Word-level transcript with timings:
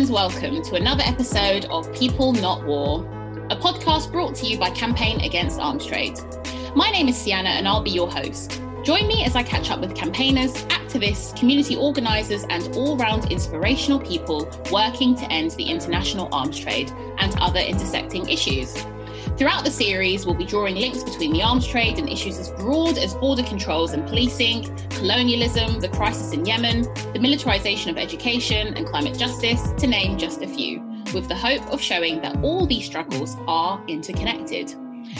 and 0.00 0.08
welcome 0.08 0.62
to 0.62 0.76
another 0.76 1.02
episode 1.04 1.66
of 1.66 1.92
People 1.92 2.32
Not 2.32 2.64
War, 2.64 3.04
a 3.50 3.56
podcast 3.56 4.10
brought 4.10 4.34
to 4.36 4.46
you 4.46 4.58
by 4.58 4.70
Campaign 4.70 5.20
Against 5.20 5.60
Arms 5.60 5.84
Trade. 5.84 6.18
My 6.74 6.88
name 6.90 7.06
is 7.08 7.18
Sienna 7.18 7.50
and 7.50 7.68
I'll 7.68 7.82
be 7.82 7.90
your 7.90 8.10
host. 8.10 8.62
Join 8.82 9.06
me 9.06 9.24
as 9.26 9.36
I 9.36 9.42
catch 9.42 9.70
up 9.70 9.80
with 9.80 9.94
campaigners, 9.94 10.54
activists, 10.68 11.38
community 11.38 11.76
organisers, 11.76 12.44
and 12.48 12.74
all 12.76 12.96
round 12.96 13.30
inspirational 13.30 14.00
people 14.00 14.50
working 14.72 15.14
to 15.16 15.30
end 15.30 15.50
the 15.50 15.64
international 15.64 16.30
arms 16.32 16.58
trade 16.58 16.90
and 17.18 17.38
other 17.38 17.60
intersecting 17.60 18.26
issues. 18.26 18.74
Throughout 19.36 19.64
the 19.64 19.70
series, 19.70 20.26
we'll 20.26 20.34
be 20.34 20.44
drawing 20.44 20.74
links 20.74 21.02
between 21.02 21.32
the 21.32 21.42
arms 21.42 21.66
trade 21.66 21.98
and 21.98 22.08
issues 22.08 22.38
as 22.38 22.50
broad 22.50 22.98
as 22.98 23.14
border 23.14 23.42
controls 23.42 23.92
and 23.92 24.06
policing, 24.06 24.64
colonialism, 24.90 25.80
the 25.80 25.88
crisis 25.88 26.32
in 26.32 26.44
Yemen, 26.44 26.82
the 26.82 27.18
militarisation 27.18 27.88
of 27.90 27.96
education, 27.96 28.74
and 28.74 28.86
climate 28.86 29.18
justice, 29.18 29.72
to 29.78 29.86
name 29.86 30.18
just 30.18 30.42
a 30.42 30.46
few, 30.46 30.80
with 31.14 31.26
the 31.28 31.34
hope 31.34 31.66
of 31.72 31.80
showing 31.80 32.20
that 32.20 32.36
all 32.44 32.66
these 32.66 32.84
struggles 32.84 33.36
are 33.46 33.82
interconnected. 33.88 34.74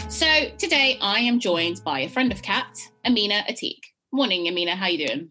So 0.09 0.51
today 0.59 0.99
I 1.01 1.21
am 1.21 1.41
joined 1.41 1.83
by 1.83 2.01
a 2.01 2.09
friend 2.09 2.31
of 2.31 2.43
CAAT, 2.43 2.91
Amina 3.07 3.45
Atiq. 3.49 3.79
Morning, 4.13 4.49
Amina. 4.49 4.77
How 4.77 4.85
are 4.85 4.91
you 4.91 5.07
doing? 5.07 5.31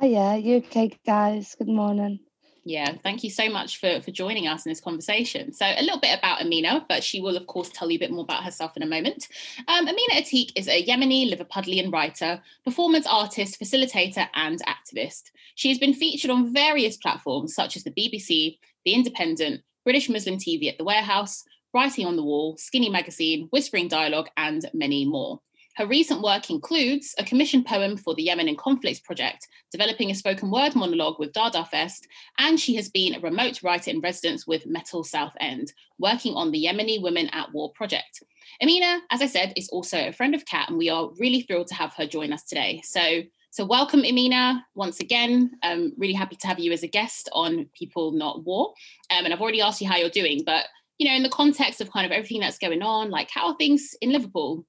Hiya, 0.00 0.38
you 0.38 0.56
okay, 0.56 0.90
guys? 1.06 1.54
Good 1.56 1.68
morning. 1.68 2.20
Yeah, 2.68 2.96
thank 3.02 3.24
you 3.24 3.30
so 3.30 3.48
much 3.48 3.80
for, 3.80 4.02
for 4.02 4.10
joining 4.10 4.46
us 4.46 4.66
in 4.66 4.70
this 4.70 4.82
conversation. 4.82 5.54
So, 5.54 5.64
a 5.64 5.80
little 5.80 6.00
bit 6.00 6.18
about 6.18 6.42
Amina, 6.42 6.84
but 6.86 7.02
she 7.02 7.18
will, 7.18 7.34
of 7.34 7.46
course, 7.46 7.70
tell 7.70 7.90
you 7.90 7.96
a 7.96 7.98
bit 7.98 8.10
more 8.10 8.24
about 8.24 8.44
herself 8.44 8.76
in 8.76 8.82
a 8.82 8.86
moment. 8.86 9.26
Um, 9.68 9.88
Amina 9.88 10.20
Atiq 10.20 10.52
is 10.54 10.68
a 10.68 10.84
Yemeni 10.84 11.32
Liverpudlian 11.32 11.90
writer, 11.90 12.42
performance 12.66 13.06
artist, 13.06 13.58
facilitator, 13.58 14.28
and 14.34 14.60
activist. 14.66 15.30
She 15.54 15.70
has 15.70 15.78
been 15.78 15.94
featured 15.94 16.30
on 16.30 16.52
various 16.52 16.98
platforms 16.98 17.54
such 17.54 17.74
as 17.74 17.84
the 17.84 17.90
BBC, 17.90 18.58
The 18.84 18.92
Independent, 18.92 19.62
British 19.84 20.10
Muslim 20.10 20.36
TV 20.36 20.68
at 20.68 20.76
the 20.76 20.84
Warehouse, 20.84 21.44
Writing 21.72 22.04
on 22.04 22.16
the 22.16 22.22
Wall, 22.22 22.58
Skinny 22.58 22.90
Magazine, 22.90 23.48
Whispering 23.50 23.88
Dialogue, 23.88 24.28
and 24.36 24.68
many 24.74 25.06
more. 25.06 25.40
Her 25.78 25.86
recent 25.86 26.22
work 26.22 26.50
includes 26.50 27.14
a 27.18 27.24
commissioned 27.24 27.64
poem 27.64 27.96
for 27.96 28.12
the 28.12 28.24
Yemen 28.24 28.48
in 28.48 28.56
Conflicts 28.56 28.98
Project, 28.98 29.46
developing 29.70 30.10
a 30.10 30.14
spoken 30.16 30.50
word 30.50 30.74
monologue 30.74 31.20
with 31.20 31.32
DaDaFest, 31.32 32.00
and 32.38 32.58
she 32.58 32.74
has 32.74 32.88
been 32.88 33.14
a 33.14 33.20
remote 33.20 33.62
writer 33.62 33.92
in 33.92 34.00
residence 34.00 34.44
with 34.44 34.66
Metal 34.66 35.04
Southend, 35.04 35.72
working 36.00 36.34
on 36.34 36.50
the 36.50 36.64
Yemeni 36.64 37.00
Women 37.00 37.28
at 37.28 37.52
War 37.52 37.70
project. 37.74 38.24
Amina, 38.60 39.02
as 39.12 39.22
I 39.22 39.26
said, 39.26 39.52
is 39.54 39.68
also 39.68 40.08
a 40.08 40.12
friend 40.12 40.34
of 40.34 40.44
CAAT, 40.46 40.70
and 40.70 40.78
we 40.78 40.88
are 40.88 41.10
really 41.20 41.42
thrilled 41.42 41.68
to 41.68 41.76
have 41.76 41.94
her 41.94 42.08
join 42.08 42.32
us 42.32 42.42
today. 42.42 42.82
So, 42.82 43.22
so 43.52 43.64
welcome, 43.64 44.00
Amina, 44.00 44.66
once 44.74 44.98
again. 44.98 45.52
I'm 45.62 45.92
really 45.96 46.12
happy 46.12 46.34
to 46.34 46.46
have 46.48 46.58
you 46.58 46.72
as 46.72 46.82
a 46.82 46.88
guest 46.88 47.28
on 47.32 47.70
People 47.72 48.10
Not 48.10 48.44
War. 48.44 48.74
Um, 49.16 49.26
and 49.26 49.32
I've 49.32 49.40
already 49.40 49.60
asked 49.60 49.80
you 49.80 49.86
how 49.86 49.96
you're 49.96 50.10
doing, 50.10 50.42
but 50.44 50.66
you 50.98 51.08
know, 51.08 51.14
in 51.14 51.22
the 51.22 51.28
context 51.28 51.80
of 51.80 51.92
kind 51.92 52.04
of 52.04 52.10
everything 52.10 52.40
that's 52.40 52.58
going 52.58 52.82
on, 52.82 53.10
like 53.10 53.30
how 53.30 53.46
are 53.46 53.56
things 53.56 53.94
in 54.00 54.10
Liverpool? 54.10 54.66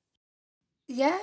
Yeah, 0.91 1.19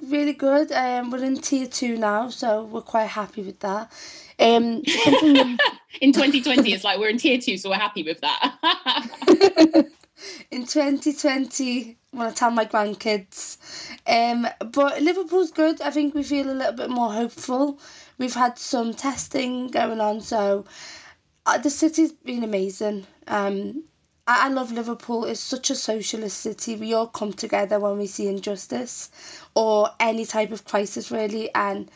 really 0.00 0.34
good. 0.34 0.70
Um, 0.70 1.10
we're 1.10 1.24
in 1.24 1.36
tier 1.38 1.66
two 1.66 1.96
now, 1.96 2.28
so 2.28 2.62
we're 2.62 2.80
quite 2.80 3.08
happy 3.08 3.42
with 3.42 3.58
that. 3.58 3.90
Um, 4.38 4.84
in 6.00 6.12
2020, 6.12 6.72
it's 6.72 6.84
like 6.84 7.00
we're 7.00 7.08
in 7.08 7.18
tier 7.18 7.40
two, 7.40 7.56
so 7.56 7.70
we're 7.70 7.74
happy 7.74 8.04
with 8.04 8.20
that. 8.20 8.54
in 10.52 10.64
2020, 10.64 11.98
when 12.12 12.20
I 12.20 12.24
want 12.24 12.36
to 12.36 12.38
tell 12.38 12.52
my 12.52 12.64
grandkids. 12.64 13.58
Um, 14.06 14.46
but 14.70 15.02
Liverpool's 15.02 15.50
good. 15.50 15.80
I 15.82 15.90
think 15.90 16.14
we 16.14 16.22
feel 16.22 16.48
a 16.48 16.54
little 16.54 16.72
bit 16.72 16.88
more 16.88 17.12
hopeful. 17.12 17.80
We've 18.16 18.34
had 18.34 18.60
some 18.60 18.94
testing 18.94 19.72
going 19.72 20.00
on, 20.00 20.20
so 20.20 20.66
uh, 21.46 21.58
the 21.58 21.70
city's 21.70 22.12
been 22.12 22.44
amazing. 22.44 23.08
Um, 23.26 23.82
I, 24.26 24.46
I 24.46 24.48
love 24.48 24.72
Liverpool. 24.72 25.24
It's 25.24 25.40
such 25.40 25.70
a 25.70 25.74
socialist 25.74 26.38
city. 26.38 26.76
We 26.76 26.94
all 26.94 27.06
come 27.06 27.32
together 27.32 27.78
when 27.80 27.98
we 27.98 28.06
see 28.06 28.28
injustice 28.28 29.10
or 29.54 29.90
any 30.00 30.24
type 30.24 30.52
of 30.52 30.64
crisis, 30.64 31.10
really. 31.10 31.52
And 31.54 31.90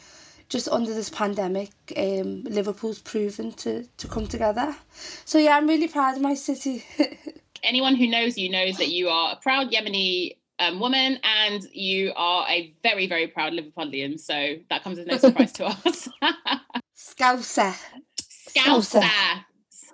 just 0.48 0.68
under 0.68 0.92
this 0.94 1.10
pandemic, 1.10 1.70
um, 1.96 2.44
Liverpool's 2.44 3.00
proven 3.00 3.52
to, 3.52 3.84
to 3.84 4.08
come 4.08 4.26
together. 4.26 4.76
So, 5.24 5.38
yeah, 5.38 5.56
I'm 5.56 5.68
really 5.68 5.88
proud 5.88 6.16
of 6.16 6.22
my 6.22 6.34
city. 6.34 6.84
Anyone 7.62 7.96
who 7.96 8.06
knows 8.06 8.38
you 8.38 8.50
knows 8.50 8.76
that 8.76 8.88
you 8.88 9.08
are 9.08 9.32
a 9.32 9.36
proud 9.36 9.70
Yemeni 9.72 10.36
um, 10.58 10.80
woman 10.80 11.18
and 11.22 11.66
you 11.72 12.12
are 12.16 12.46
a 12.48 12.72
very, 12.82 13.06
very 13.06 13.26
proud 13.26 13.52
Liverpudlian. 13.52 14.18
So 14.18 14.56
that 14.70 14.82
comes 14.82 14.98
as 14.98 15.06
no 15.06 15.18
surprise 15.18 15.52
to 15.54 15.66
us. 15.66 16.08
Scouser. 16.96 17.74
Scouser. 18.22 19.02
Scouser. 19.02 19.44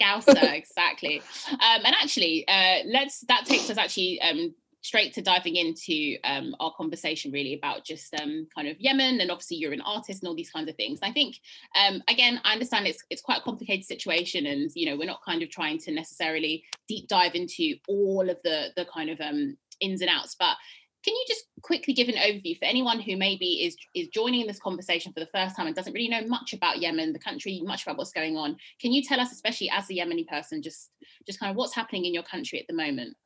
Scouser, 0.01 0.53
exactly. 0.53 1.23
Um, 1.53 1.83
and 1.85 1.95
actually, 2.01 2.47
uh, 2.49 2.79
let's 2.87 3.21
that 3.29 3.45
takes 3.47 3.71
us 3.71 3.79
actually 3.79 4.21
um, 4.21 4.55
straight 4.83 5.15
to 5.15 5.23
diving 5.23 5.57
into 5.57 6.17
um, 6.25 6.55
our 6.61 6.73
conversation 6.77 7.31
really 7.31 7.55
about 7.55 7.85
just 7.85 8.13
um, 8.21 8.47
kind 8.55 8.69
of 8.69 8.77
Yemen 8.81 9.21
and 9.21 9.31
obviously 9.31 9.57
you're 9.57 9.73
an 9.73 9.81
artist 9.81 10.23
and 10.23 10.29
all 10.29 10.35
these 10.35 10.51
kinds 10.51 10.69
of 10.69 10.77
things. 10.77 10.99
I 11.03 11.13
think 11.13 11.37
um, 11.77 12.03
again, 12.09 12.41
I 12.45 12.53
understand 12.53 12.87
it's 12.87 13.03
it's 13.11 13.23
quite 13.23 13.39
a 13.39 13.45
complicated 13.45 13.87
situation, 13.87 14.47
and 14.47 14.71
you 14.75 14.91
know 14.91 14.97
we're 14.97 15.07
not 15.07 15.25
kind 15.25 15.43
of 15.43 15.51
trying 15.51 15.79
to 15.79 15.93
necessarily 15.93 16.65
deep 16.89 17.09
dive 17.09 17.35
into 17.35 17.77
all 17.89 18.29
of 18.29 18.39
the 18.45 18.69
the 18.77 18.87
kind 18.93 19.11
of 19.11 19.21
um, 19.21 19.57
ins 19.81 20.01
and 20.01 20.11
outs, 20.11 20.37
but 20.39 20.57
can 21.05 21.15
you 21.15 21.25
just 21.27 21.45
quickly 21.63 21.95
give 21.95 22.09
an 22.09 22.15
overview 22.15 22.57
for 22.59 22.65
anyone 22.65 23.01
who 23.01 23.17
maybe 23.17 23.65
is 23.65 23.77
is 23.95 24.09
joining 24.09 24.47
this 24.47 24.59
conversation 24.59 25.13
for 25.13 25.21
the 25.21 25.29
first 25.35 25.57
time 25.57 25.67
and 25.67 25.75
doesn't 25.75 25.93
really 25.93 26.09
know 26.09 26.27
much 26.27 26.53
about 26.53 26.79
Yemen, 26.79 27.13
the 27.13 27.19
country, 27.19 27.61
much 27.65 27.83
about 27.83 27.99
what's 27.99 28.13
going 28.13 28.37
on? 28.37 28.57
Can 28.81 28.93
you 28.93 29.03
tell 29.03 29.21
us, 29.21 29.33
especially 29.33 29.71
as 29.71 29.91
a 29.91 29.95
Yemeni 29.95 30.27
person, 30.27 30.63
just 30.63 30.91
just 31.27 31.41
kind 31.41 31.51
of 31.51 31.57
what's 31.57 31.75
happening 31.75 32.05
in 32.05 32.15
your 32.15 32.23
country 32.23 32.61
at 32.61 32.67
the 32.69 32.75
moment? 32.75 33.17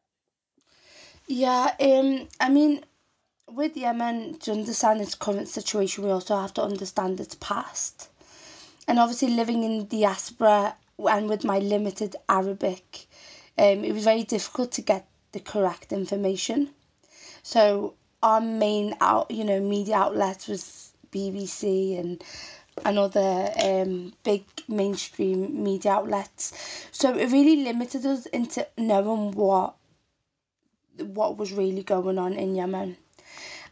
Yeah, 1.26 1.74
um, 1.80 2.28
I 2.40 2.48
mean, 2.48 2.84
with 3.48 3.76
Yemen, 3.76 4.38
to 4.40 4.52
understand 4.52 5.00
its 5.00 5.14
current 5.14 5.48
situation, 5.48 6.04
we 6.04 6.10
also 6.10 6.36
have 6.40 6.54
to 6.54 6.62
understand 6.62 7.20
its 7.20 7.34
past. 7.34 8.08
And 8.88 8.98
obviously, 8.98 9.28
living 9.28 9.64
in 9.64 9.86
diaspora 9.86 10.76
and 10.98 11.28
with 11.28 11.44
my 11.44 11.58
limited 11.58 12.16
Arabic, 12.28 13.06
um, 13.58 13.84
it 13.84 13.92
was 13.92 14.04
very 14.04 14.22
difficult 14.22 14.72
to 14.72 14.82
get 14.82 15.08
the 15.32 15.40
correct 15.40 15.92
information. 15.92 16.70
So 17.46 17.94
our 18.24 18.40
main 18.40 18.96
out, 19.00 19.30
you 19.30 19.44
know, 19.44 19.60
media 19.60 19.94
outlets 19.94 20.48
was 20.48 20.92
BBC 21.12 21.96
and 21.96 22.20
and 22.84 22.98
other 22.98 23.52
um, 23.62 24.14
big 24.24 24.42
mainstream 24.66 25.62
media 25.62 25.92
outlets. 25.92 26.52
So 26.90 27.16
it 27.16 27.30
really 27.30 27.62
limited 27.62 28.04
us 28.04 28.26
into 28.26 28.66
knowing 28.76 29.30
what 29.30 29.76
what 30.98 31.36
was 31.36 31.52
really 31.52 31.84
going 31.84 32.18
on 32.18 32.32
in 32.32 32.56
Yemen. 32.56 32.96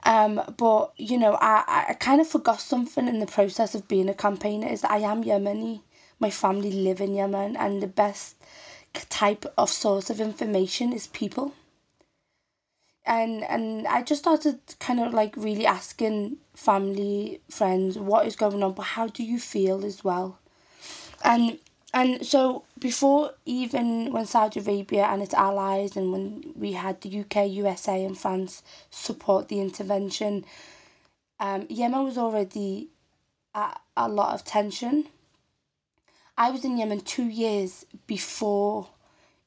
Um, 0.04 0.40
but 0.56 0.92
you 0.96 1.18
know, 1.18 1.36
I, 1.40 1.86
I 1.88 1.94
kind 1.94 2.20
of 2.20 2.28
forgot 2.28 2.60
something 2.60 3.08
in 3.08 3.18
the 3.18 3.26
process 3.26 3.74
of 3.74 3.88
being 3.88 4.08
a 4.08 4.14
campaigner 4.14 4.68
is 4.68 4.82
that 4.82 4.92
I 4.92 4.98
am 4.98 5.24
Yemeni. 5.24 5.80
My 6.20 6.30
family 6.30 6.70
live 6.70 7.00
in 7.00 7.16
Yemen, 7.16 7.56
and 7.56 7.82
the 7.82 7.88
best 7.88 8.36
type 9.10 9.52
of 9.58 9.68
source 9.68 10.10
of 10.10 10.20
information 10.20 10.92
is 10.92 11.08
people 11.08 11.54
and 13.06 13.44
and 13.44 13.86
I 13.86 14.02
just 14.02 14.22
started 14.22 14.58
kind 14.80 15.00
of 15.00 15.12
like 15.12 15.36
really 15.36 15.66
asking 15.66 16.38
family 16.54 17.40
friends 17.50 17.98
what 17.98 18.26
is 18.26 18.36
going 18.36 18.62
on 18.62 18.72
but 18.72 18.82
how 18.82 19.08
do 19.08 19.22
you 19.22 19.38
feel 19.38 19.84
as 19.84 20.02
well? 20.02 20.38
And 21.22 21.58
and 21.92 22.26
so 22.26 22.64
before 22.78 23.32
even 23.44 24.12
when 24.12 24.26
Saudi 24.26 24.60
Arabia 24.60 25.04
and 25.04 25.22
its 25.22 25.34
allies 25.34 25.96
and 25.96 26.12
when 26.12 26.52
we 26.56 26.72
had 26.72 27.00
the 27.02 27.20
UK 27.20 27.48
USA 27.50 28.04
and 28.04 28.18
France 28.18 28.62
support 28.90 29.48
the 29.48 29.60
intervention 29.60 30.44
um 31.40 31.66
Yemen 31.68 32.04
was 32.04 32.16
already 32.16 32.88
at 33.54 33.80
a 33.96 34.08
lot 34.08 34.34
of 34.34 34.44
tension. 34.44 35.06
I 36.36 36.50
was 36.50 36.64
in 36.64 36.78
Yemen 36.78 37.00
2 37.00 37.24
years 37.24 37.86
before 38.06 38.88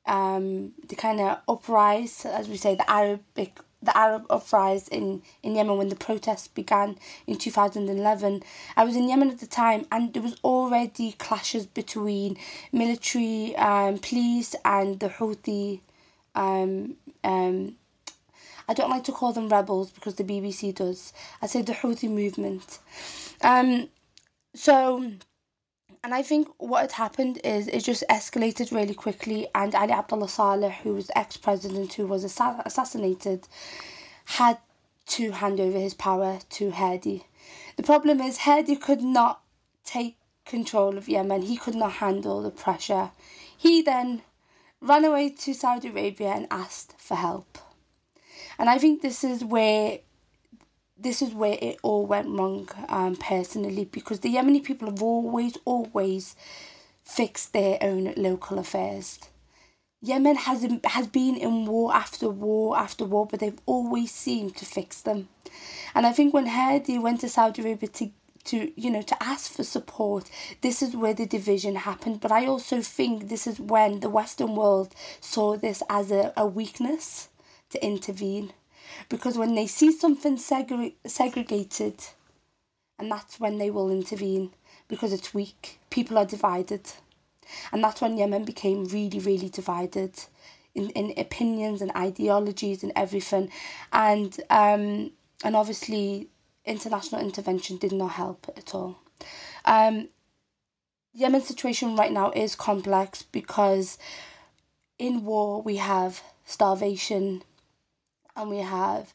um, 0.08 0.74
the 0.88 0.96
kind 0.96 1.20
of 1.20 1.40
uprise, 1.48 2.26
as 2.26 2.48
we 2.50 2.58
say, 2.58 2.76
the 2.76 2.90
Arabic 2.90 3.60
the 3.80 3.96
Arab 3.96 4.26
uprise 4.32 4.88
in, 4.88 5.22
in 5.44 5.56
Yemen 5.56 5.78
when 5.78 5.90
the 5.90 5.96
protests 5.96 6.48
began 6.48 6.98
in 7.28 7.38
2011. 7.38 8.42
I 8.76 8.84
was 8.84 8.96
in 8.96 9.08
Yemen 9.08 9.30
at 9.30 9.40
the 9.40 9.46
time 9.46 9.86
and 9.92 10.12
there 10.14 10.24
was 10.24 10.36
already 10.44 11.12
clashes 11.12 11.68
between 11.68 12.38
military 12.72 13.56
um, 13.56 14.00
police 14.00 14.56
and 14.66 15.00
the 15.00 15.10
Houthi 15.10 15.82
um, 16.38 16.96
um, 17.24 17.76
I 18.70 18.74
don't 18.74 18.90
like 18.90 19.06
to 19.06 19.12
call 19.12 19.34
them 19.34 19.50
rebels 19.50 19.92
because 19.92 20.16
the 20.16 20.24
BBC 20.24 20.76
does. 20.76 21.14
I 21.42 21.48
say 21.48 21.62
the 21.62 21.74
Houthi 21.74 22.10
movement. 22.10 22.80
Um, 23.42 23.90
so 24.54 25.12
and 26.08 26.14
I 26.14 26.22
think 26.22 26.48
what 26.58 26.84
had 26.84 26.92
happened 26.94 27.42
is 27.44 27.68
it 27.68 27.84
just 27.84 28.02
escalated 28.10 28.72
really 28.72 28.94
quickly, 28.94 29.50
and 29.54 29.76
Ali 29.76 29.92
Abdullah 29.92 30.30
Saleh, 30.30 30.72
who 30.72 30.94
was 30.94 31.12
ex 31.18 31.36
president 31.36 31.96
who 31.96 32.08
was 32.08 32.24
assa- 32.24 32.64
assassinated, 32.66 33.46
had 34.24 34.58
to 35.08 35.32
hand 35.32 35.60
over 35.60 35.78
his 35.78 35.94
power 35.94 36.40
to 36.52 36.72
Hadi. 36.72 37.26
The 37.76 37.84
problem 37.84 38.22
is, 38.22 38.38
Hadi 38.38 38.78
could 38.78 39.02
not 39.02 39.42
take 39.84 40.16
control 40.46 40.98
of 40.98 41.10
Yemen. 41.10 41.42
He 41.42 41.58
could 41.58 41.76
not 41.76 41.92
handle 42.04 42.42
the 42.42 42.52
pressure. 42.52 43.12
He 43.58 43.82
then 43.82 44.22
ran 44.80 45.04
away 45.04 45.32
to 45.32 45.54
Saudi 45.54 45.90
Arabia 45.90 46.30
and 46.30 46.48
asked 46.50 46.96
for 46.98 47.16
help. 47.16 47.58
And 48.58 48.70
I 48.70 48.78
think 48.78 49.02
this 49.02 49.26
is 49.26 49.44
where 49.44 50.00
this 51.00 51.22
is 51.22 51.34
where 51.34 51.58
it 51.62 51.80
all 51.84 52.06
went 52.06 52.28
wrong 52.28 52.70
um, 52.90 53.16
personally 53.16 53.86
because 53.86 54.22
the 54.22 54.34
Yemeni 54.34 54.64
people 54.64 54.90
have 54.90 55.02
always, 55.02 55.58
always 55.66 56.36
fixed 57.04 57.54
their 57.54 57.78
own 57.82 58.14
local 58.18 58.60
affairs. 58.60 59.20
Yemen 60.02 60.36
has 60.36 60.66
has 60.84 61.08
been 61.08 61.36
in 61.36 61.66
war 61.66 61.94
after 61.96 62.30
war 62.30 62.78
after 62.78 63.04
war, 63.04 63.26
but 63.26 63.40
they've 63.40 63.60
always 63.66 64.12
seemed 64.12 64.56
to 64.58 64.66
fix 64.66 65.02
them. 65.02 65.28
And 65.96 66.06
I 66.06 66.14
think 66.14 66.34
when 66.34 66.46
Hadi 66.46 67.00
went 67.00 67.22
to 67.22 67.30
Saudi 67.30 67.64
Arabia 67.64 67.90
to 67.90 68.12
to 68.46 68.72
you 68.80 68.92
know 68.92 69.02
to 69.02 69.24
ask 69.24 69.52
for 69.52 69.64
support, 69.64 70.30
this 70.62 70.82
is 70.82 70.96
where 70.96 71.16
the 71.16 71.26
division 71.26 71.76
happened. 71.76 72.22
But 72.22 72.32
I 72.32 72.46
also 72.46 72.82
think 72.82 73.28
this 73.28 73.48
is 73.48 73.60
when 73.60 74.02
the 74.02 74.10
Western 74.10 74.56
world 74.56 74.94
saw 75.20 75.58
this 75.58 75.82
as 75.90 76.12
a, 76.12 76.32
a 76.38 76.46
weakness 76.46 77.30
to 77.72 77.84
intervene, 77.84 78.54
because 79.10 79.38
when 79.38 79.56
they 79.56 79.68
see 79.68 79.92
something 79.92 80.38
segre- 80.38 80.94
segregated, 81.06 82.04
and 83.00 83.12
that's 83.12 83.40
when 83.40 83.58
they 83.58 83.70
will 83.70 83.92
intervene 83.92 84.52
because 84.88 85.14
it's 85.14 85.34
weak. 85.34 85.80
People 85.90 86.18
are 86.18 86.26
divided. 86.26 86.82
And 87.72 87.84
that's 87.84 88.02
when 88.02 88.18
Yemen 88.18 88.44
became 88.44 88.86
really, 88.86 89.20
really 89.20 89.50
divided 89.50 90.14
in, 90.76 90.90
in 90.92 91.14
opinions 91.18 91.82
and 91.82 91.92
ideologies 91.96 92.84
and 92.84 92.92
everything. 92.96 93.50
And 93.94 94.40
um, 94.50 95.12
and 95.44 95.56
obviously 95.56 96.30
international 96.66 97.22
intervention 97.22 97.78
did 97.78 97.92
not 97.94 98.12
help 98.12 98.52
at 98.58 98.74
all. 98.76 99.00
Um, 99.66 100.10
Yemen's 101.14 101.48
situation 101.48 101.96
right 101.96 102.12
now 102.12 102.32
is 102.32 102.56
complex 102.56 103.24
because 103.24 103.98
in 105.00 105.24
war 105.24 105.62
we 105.62 105.78
have 105.78 106.22
starvation 106.46 107.44
and 108.38 108.50
we 108.50 108.60
have 108.60 109.14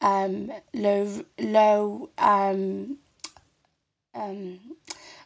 um, 0.00 0.50
low 0.72 1.24
low 1.38 2.10
um, 2.18 2.98
um, 4.14 4.60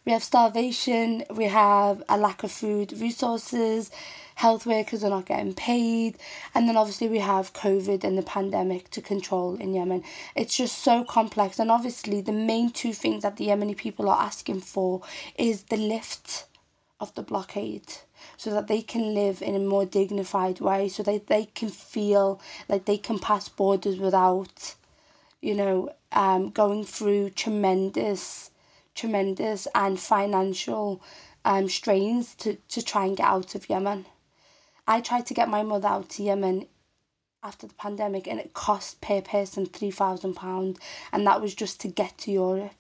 we 0.05 0.13
have 0.13 0.23
starvation, 0.23 1.25
we 1.35 1.47
have 1.47 2.03
a 2.09 2.17
lack 2.17 2.45
of 2.45 2.53
food 2.53 2.93
resources, 2.93 3.91
health 4.37 4.65
workers 4.65 5.03
are 5.03 5.11
not 5.11 5.27
getting 5.27 5.53
paid, 5.53 6.17
and 6.55 6.69
then 6.69 6.77
obviously 6.77 7.09
we 7.09 7.19
have 7.19 7.53
COVID 7.53 8.05
and 8.05 8.17
the 8.17 8.23
pandemic 8.23 8.89
to 8.91 9.03
control 9.03 9.57
in 9.57 9.75
Yemen. 9.75 10.05
It's 10.37 10.57
just 10.57 10.79
so 10.79 11.03
complex, 11.03 11.59
and 11.59 11.73
obviously, 11.73 12.21
the 12.21 12.33
main 12.33 12.71
two 12.71 12.93
things 12.93 13.25
that 13.25 13.37
the 13.37 13.49
Yemeni 13.49 13.77
people 13.77 14.09
are 14.09 14.23
asking 14.23 14.61
for 14.61 15.03
is 15.37 15.65
the 15.65 15.77
lift 15.77 16.47
of 17.01 17.13
the 17.15 17.23
blockade 17.23 17.93
so 18.37 18.51
that 18.51 18.67
they 18.67 18.83
can 18.83 19.15
live 19.15 19.43
in 19.43 19.55
a 19.55 19.61
more 19.61 19.85
dignified 19.85 20.61
way, 20.61 20.89
so 20.89 21.03
that 21.03 21.27
they 21.27 21.47
can 21.55 21.69
feel 21.69 22.41
like 22.69 22.85
they 22.85 22.99
can 22.99 23.19
pass 23.19 23.49
borders 23.49 23.99
without, 23.99 24.75
you 25.41 25.55
know, 25.55 25.91
um, 26.13 26.51
going 26.51 26.85
through 26.85 27.31
tremendous 27.31 28.51
tremendous 28.97 29.69
and 29.75 30.01
financial 30.01 31.01
um, 31.45 31.69
strains 31.69 32.35
to, 32.35 32.57
to 32.69 32.83
try 32.83 33.05
and 33.05 33.17
get 33.17 33.27
out 33.27 33.55
of 33.55 33.69
Yemen. 33.69 34.07
I 34.89 35.01
tried 35.01 35.27
to 35.27 35.35
get 35.35 35.49
my 35.49 35.63
mother 35.63 35.87
out 35.87 36.09
to 36.11 36.23
Yemen 36.25 36.67
after 37.43 37.69
the 37.69 37.75
pandemic 37.75 38.27
and 38.27 38.41
it 38.41 38.55
cost 38.55 39.01
per 39.01 39.21
person 39.21 39.67
£3,000 39.67 40.77
and 41.13 41.27
that 41.27 41.41
was 41.41 41.55
just 41.55 41.81
to 41.83 41.89
get 41.89 42.19
to 42.19 42.33
Europe. 42.33 42.73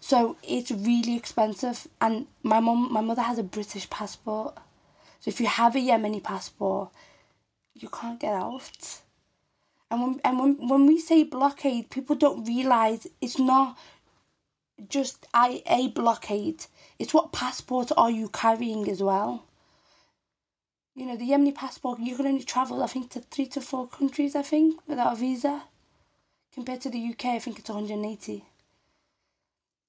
So 0.00 0.36
it's 0.42 0.70
really 0.70 1.14
expensive 1.14 1.86
and 2.00 2.26
my 2.42 2.58
mum 2.58 2.92
my 2.92 3.02
mother 3.02 3.22
has 3.22 3.38
a 3.38 3.42
British 3.42 3.88
passport. 3.90 4.56
So 5.20 5.28
if 5.28 5.40
you 5.40 5.46
have 5.46 5.76
a 5.76 5.78
Yemeni 5.78 6.22
passport, 6.22 6.90
you 7.74 7.88
can't 7.88 8.18
get 8.18 8.32
out. 8.32 9.00
And 9.90 10.00
when 10.00 10.20
and 10.24 10.38
when, 10.38 10.68
when 10.68 10.86
we 10.86 10.98
say 10.98 11.22
blockade, 11.24 11.90
people 11.90 12.16
don't 12.16 12.46
realise 12.46 13.06
it's 13.20 13.38
not 13.38 13.76
just 14.88 15.26
I 15.34 15.62
a 15.66 15.88
blockade. 15.88 16.64
It's 16.98 17.12
what 17.12 17.32
passport 17.32 17.92
are 17.96 18.10
you 18.10 18.28
carrying 18.28 18.88
as 18.88 19.02
well. 19.02 19.44
You 20.94 21.06
know, 21.06 21.16
the 21.16 21.28
Yemeni 21.30 21.54
passport, 21.54 22.00
you 22.00 22.16
can 22.16 22.26
only 22.26 22.42
travel, 22.42 22.82
I 22.82 22.86
think, 22.86 23.10
to 23.10 23.20
three 23.20 23.46
to 23.48 23.60
four 23.60 23.86
countries, 23.86 24.34
I 24.34 24.42
think, 24.42 24.80
without 24.86 25.12
a 25.12 25.16
visa. 25.16 25.62
Compared 26.52 26.80
to 26.82 26.90
the 26.90 27.10
UK, 27.10 27.26
I 27.26 27.38
think 27.38 27.58
it's 27.58 27.70
180. 27.70 28.44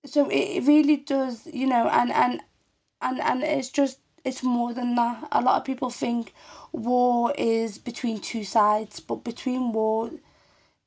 So 0.06 0.28
it, 0.30 0.66
really 0.66 0.98
does, 0.98 1.46
you 1.46 1.68
know, 1.68 1.88
and, 1.88 2.12
and, 2.12 2.42
and, 3.02 3.20
and 3.20 3.44
it's 3.44 3.70
just, 3.70 4.00
it's 4.26 4.44
more 4.44 4.74
than 4.74 4.96
that. 4.96 5.28
A 5.32 5.42
lot 5.42 5.58
of 5.58 5.66
people 5.66 5.90
think 5.90 6.34
war 6.72 7.34
is 7.38 7.78
between 7.78 8.20
two 8.20 8.44
sides, 8.44 9.00
but 9.00 9.24
between 9.24 9.72
war, 9.72 10.10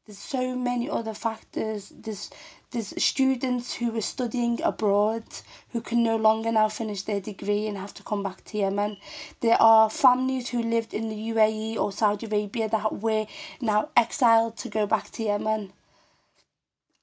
there's 0.06 0.18
so 0.18 0.54
many 0.54 0.90
other 0.90 1.14
factors. 1.14 1.92
There's 1.96 2.30
there's 2.74 3.02
students 3.02 3.74
who 3.74 3.96
are 3.96 4.00
studying 4.00 4.60
abroad 4.62 5.22
who 5.70 5.80
can 5.80 6.02
no 6.02 6.16
longer 6.16 6.50
now 6.50 6.68
finish 6.68 7.02
their 7.02 7.20
degree 7.20 7.68
and 7.68 7.78
have 7.78 7.94
to 7.94 8.02
come 8.02 8.24
back 8.24 8.42
to 8.46 8.58
Yemen. 8.58 8.96
There 9.40 9.56
are 9.62 9.88
families 9.88 10.48
who 10.48 10.60
lived 10.60 10.92
in 10.92 11.08
the 11.08 11.30
UAE 11.30 11.76
or 11.76 11.92
Saudi 11.92 12.26
Arabia 12.26 12.68
that 12.68 13.00
were 13.00 13.26
now 13.60 13.90
exiled 13.96 14.56
to 14.56 14.68
go 14.68 14.86
back 14.86 15.12
to 15.12 15.22
Yemen. 15.22 15.72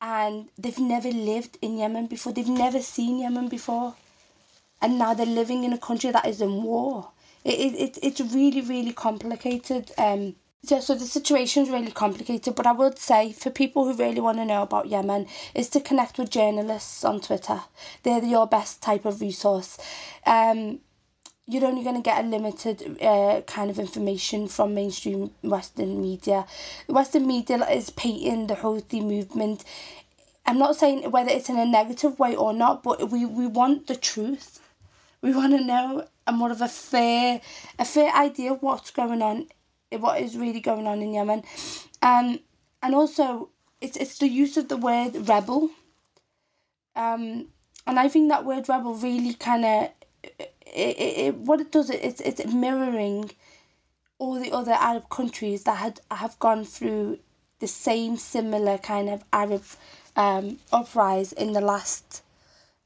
And 0.01 0.49
they've 0.57 0.79
never 0.79 1.09
lived 1.11 1.57
in 1.61 1.77
Yemen 1.77 2.07
before, 2.07 2.33
they've 2.33 2.47
never 2.47 2.81
seen 2.81 3.19
Yemen 3.19 3.47
before. 3.47 3.95
And 4.81 4.97
now 4.97 5.13
they're 5.13 5.25
living 5.27 5.63
in 5.63 5.73
a 5.73 5.77
country 5.77 6.11
that 6.11 6.25
is 6.25 6.41
in 6.41 6.63
war. 6.63 7.11
It, 7.43 7.59
it, 7.59 7.75
it, 7.75 7.99
it's 8.01 8.21
really, 8.33 8.61
really 8.61 8.93
complicated. 8.93 9.91
Um, 9.97 10.35
yeah, 10.63 10.79
so 10.79 10.93
the 10.93 11.05
situation 11.05 11.63
is 11.63 11.69
really 11.69 11.91
complicated, 11.91 12.53
but 12.55 12.67
I 12.67 12.71
would 12.71 12.99
say 12.99 13.31
for 13.31 13.49
people 13.49 13.85
who 13.85 13.95
really 13.95 14.21
want 14.21 14.37
to 14.37 14.45
know 14.45 14.61
about 14.61 14.87
Yemen 14.87 15.27
is 15.55 15.69
to 15.69 15.79
connect 15.79 16.19
with 16.19 16.29
journalists 16.29 17.03
on 17.03 17.19
Twitter. 17.19 17.61
They're 18.03 18.23
your 18.23 18.45
best 18.45 18.81
type 18.81 19.05
of 19.05 19.21
resource. 19.21 19.79
Um, 20.25 20.79
you're 21.51 21.65
only 21.65 21.83
going 21.83 21.95
to 21.95 22.01
get 22.01 22.23
a 22.23 22.27
limited 22.27 23.01
uh, 23.01 23.41
kind 23.41 23.69
of 23.69 23.79
information 23.79 24.47
from 24.47 24.73
mainstream 24.73 25.31
Western 25.41 26.01
media. 26.01 26.45
Western 26.87 27.27
media 27.27 27.67
is 27.69 27.89
painting 27.89 28.47
the 28.47 28.55
Houthi 28.55 29.03
movement. 29.03 29.63
I'm 30.45 30.57
not 30.57 30.75
saying 30.75 31.11
whether 31.11 31.29
it's 31.29 31.49
in 31.49 31.59
a 31.59 31.65
negative 31.65 32.17
way 32.19 32.35
or 32.35 32.53
not, 32.53 32.83
but 32.83 33.11
we, 33.11 33.25
we 33.25 33.47
want 33.47 33.87
the 33.87 33.95
truth. 33.95 34.59
We 35.21 35.33
want 35.35 35.53
to 35.53 35.63
know 35.63 36.07
a 36.25 36.31
more 36.31 36.51
of 36.51 36.61
a 36.61 36.67
fair 36.67 37.41
a 37.77 37.85
fair 37.85 38.11
idea 38.15 38.53
of 38.53 38.61
what's 38.63 38.91
going 38.91 39.21
on 39.21 39.47
what 39.99 40.21
is 40.21 40.37
really 40.37 40.59
going 40.59 40.87
on 40.87 41.01
in 41.01 41.13
Yemen. 41.13 41.43
Um, 42.01 42.39
and 42.81 42.95
also, 42.95 43.49
it's, 43.79 43.97
it's 43.97 44.17
the 44.17 44.27
use 44.27 44.57
of 44.57 44.69
the 44.69 44.77
word 44.77 45.27
rebel. 45.27 45.69
Um, 46.95 47.47
and 47.87 47.99
I 47.99 48.07
think 48.07 48.29
that 48.29 48.45
word 48.45 48.69
rebel 48.69 48.95
really 48.95 49.33
kind 49.33 49.65
of, 49.65 49.89
it, 50.73 50.97
it, 50.97 51.35
what 51.35 51.59
it 51.59 51.71
does, 51.71 51.89
it's, 51.89 52.21
it's 52.21 52.45
mirroring 52.45 53.31
all 54.17 54.39
the 54.39 54.51
other 54.51 54.73
Arab 54.73 55.09
countries 55.09 55.63
that 55.63 55.77
had 55.77 55.99
have 56.11 56.37
gone 56.39 56.63
through 56.63 57.19
the 57.59 57.67
same 57.67 58.17
similar 58.17 58.77
kind 58.77 59.09
of 59.09 59.23
Arab 59.33 59.63
um, 60.15 60.59
uprise 60.71 61.33
in 61.33 61.53
the 61.53 61.61
last 61.61 62.21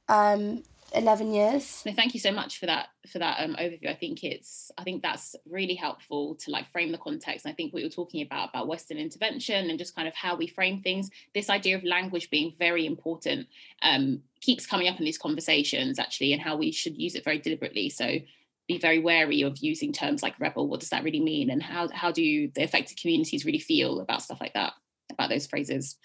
um, 0.07 0.63
11 0.93 1.33
years. 1.33 1.83
No 1.85 1.93
thank 1.93 2.13
you 2.13 2.19
so 2.19 2.31
much 2.31 2.59
for 2.59 2.67
that 2.67 2.87
for 3.11 3.19
that 3.19 3.39
um, 3.39 3.55
overview. 3.59 3.89
I 3.89 3.95
think 3.95 4.23
it's 4.23 4.71
i 4.77 4.83
think 4.83 5.01
that's 5.01 5.35
really 5.49 5.75
helpful 5.75 6.35
to 6.35 6.51
like 6.51 6.71
frame 6.71 6.91
the 6.91 6.97
context. 6.97 7.45
And 7.45 7.51
i 7.51 7.55
think 7.55 7.73
what 7.73 7.81
you're 7.81 7.89
talking 7.89 8.21
about 8.21 8.49
about 8.49 8.67
western 8.67 8.97
intervention 8.97 9.69
and 9.69 9.77
just 9.77 9.95
kind 9.95 10.07
of 10.07 10.15
how 10.15 10.35
we 10.35 10.47
frame 10.47 10.81
things 10.81 11.09
this 11.33 11.49
idea 11.49 11.75
of 11.75 11.83
language 11.83 12.29
being 12.29 12.53
very 12.57 12.85
important 12.85 13.47
um, 13.81 14.21
keeps 14.45 14.67
coming 14.67 14.87
up 14.87 14.99
in 14.99 15.05
these 15.05 15.17
conversations 15.17 15.99
actually 15.99 16.33
and 16.33 16.41
how 16.41 16.55
we 16.55 16.71
should 16.71 16.97
use 16.97 17.15
it 17.15 17.23
very 17.23 17.39
deliberately. 17.39 17.89
So 17.89 18.19
be 18.67 18.77
very 18.79 18.99
wary 18.99 19.41
of 19.41 19.57
using 19.57 19.93
terms 19.93 20.23
like 20.23 20.39
rebel. 20.39 20.67
What 20.67 20.79
does 20.79 20.89
that 20.89 21.03
really 21.03 21.19
mean? 21.19 21.49
And 21.49 21.61
how 21.61 21.89
how 21.89 22.11
do 22.11 22.49
the 22.53 22.63
affected 22.63 22.99
communities 22.99 23.45
really 23.45 23.59
feel 23.59 23.99
about 23.99 24.21
stuff 24.21 24.41
like 24.41 24.53
that 24.53 24.73
about 25.11 25.29
those 25.29 25.47
phrases? 25.47 25.97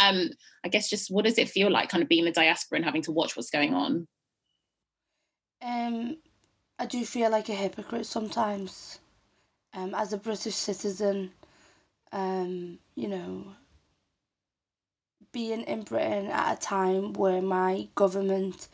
Um 0.00 0.30
i 0.64 0.68
guess 0.68 0.88
just 0.88 1.10
what 1.10 1.24
does 1.24 1.38
it 1.38 1.48
feel 1.48 1.70
like 1.70 1.88
kind 1.88 2.02
of 2.02 2.08
being 2.08 2.24
the 2.24 2.32
diaspora 2.32 2.76
and 2.76 2.84
having 2.84 3.02
to 3.02 3.12
watch 3.12 3.36
what's 3.36 3.50
going 3.50 3.74
on? 3.74 4.06
Um, 5.62 6.18
I 6.78 6.86
do 6.86 7.04
feel 7.04 7.30
like 7.30 7.48
a 7.48 7.54
hypocrite 7.54 8.06
sometimes. 8.06 9.00
Um, 9.72 9.94
as 9.94 10.12
a 10.12 10.18
British 10.18 10.54
citizen, 10.54 11.32
um, 12.12 12.78
you 12.94 13.08
know, 13.08 13.46
being 15.32 15.62
in 15.62 15.82
Britain 15.82 16.28
at 16.28 16.56
a 16.56 16.60
time 16.60 17.12
where 17.12 17.42
my 17.42 17.88
government 17.94 18.68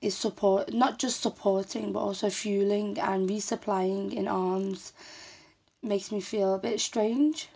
is 0.00 0.16
support 0.16 0.72
not 0.72 0.98
just 0.98 1.20
supporting 1.20 1.92
but 1.92 2.00
also 2.00 2.28
fueling 2.28 2.98
and 2.98 3.30
resupplying 3.30 4.12
in 4.12 4.26
arms 4.26 4.92
makes 5.80 6.10
me 6.10 6.20
feel 6.20 6.54
a 6.54 6.58
bit 6.58 6.80
strange 6.80 7.48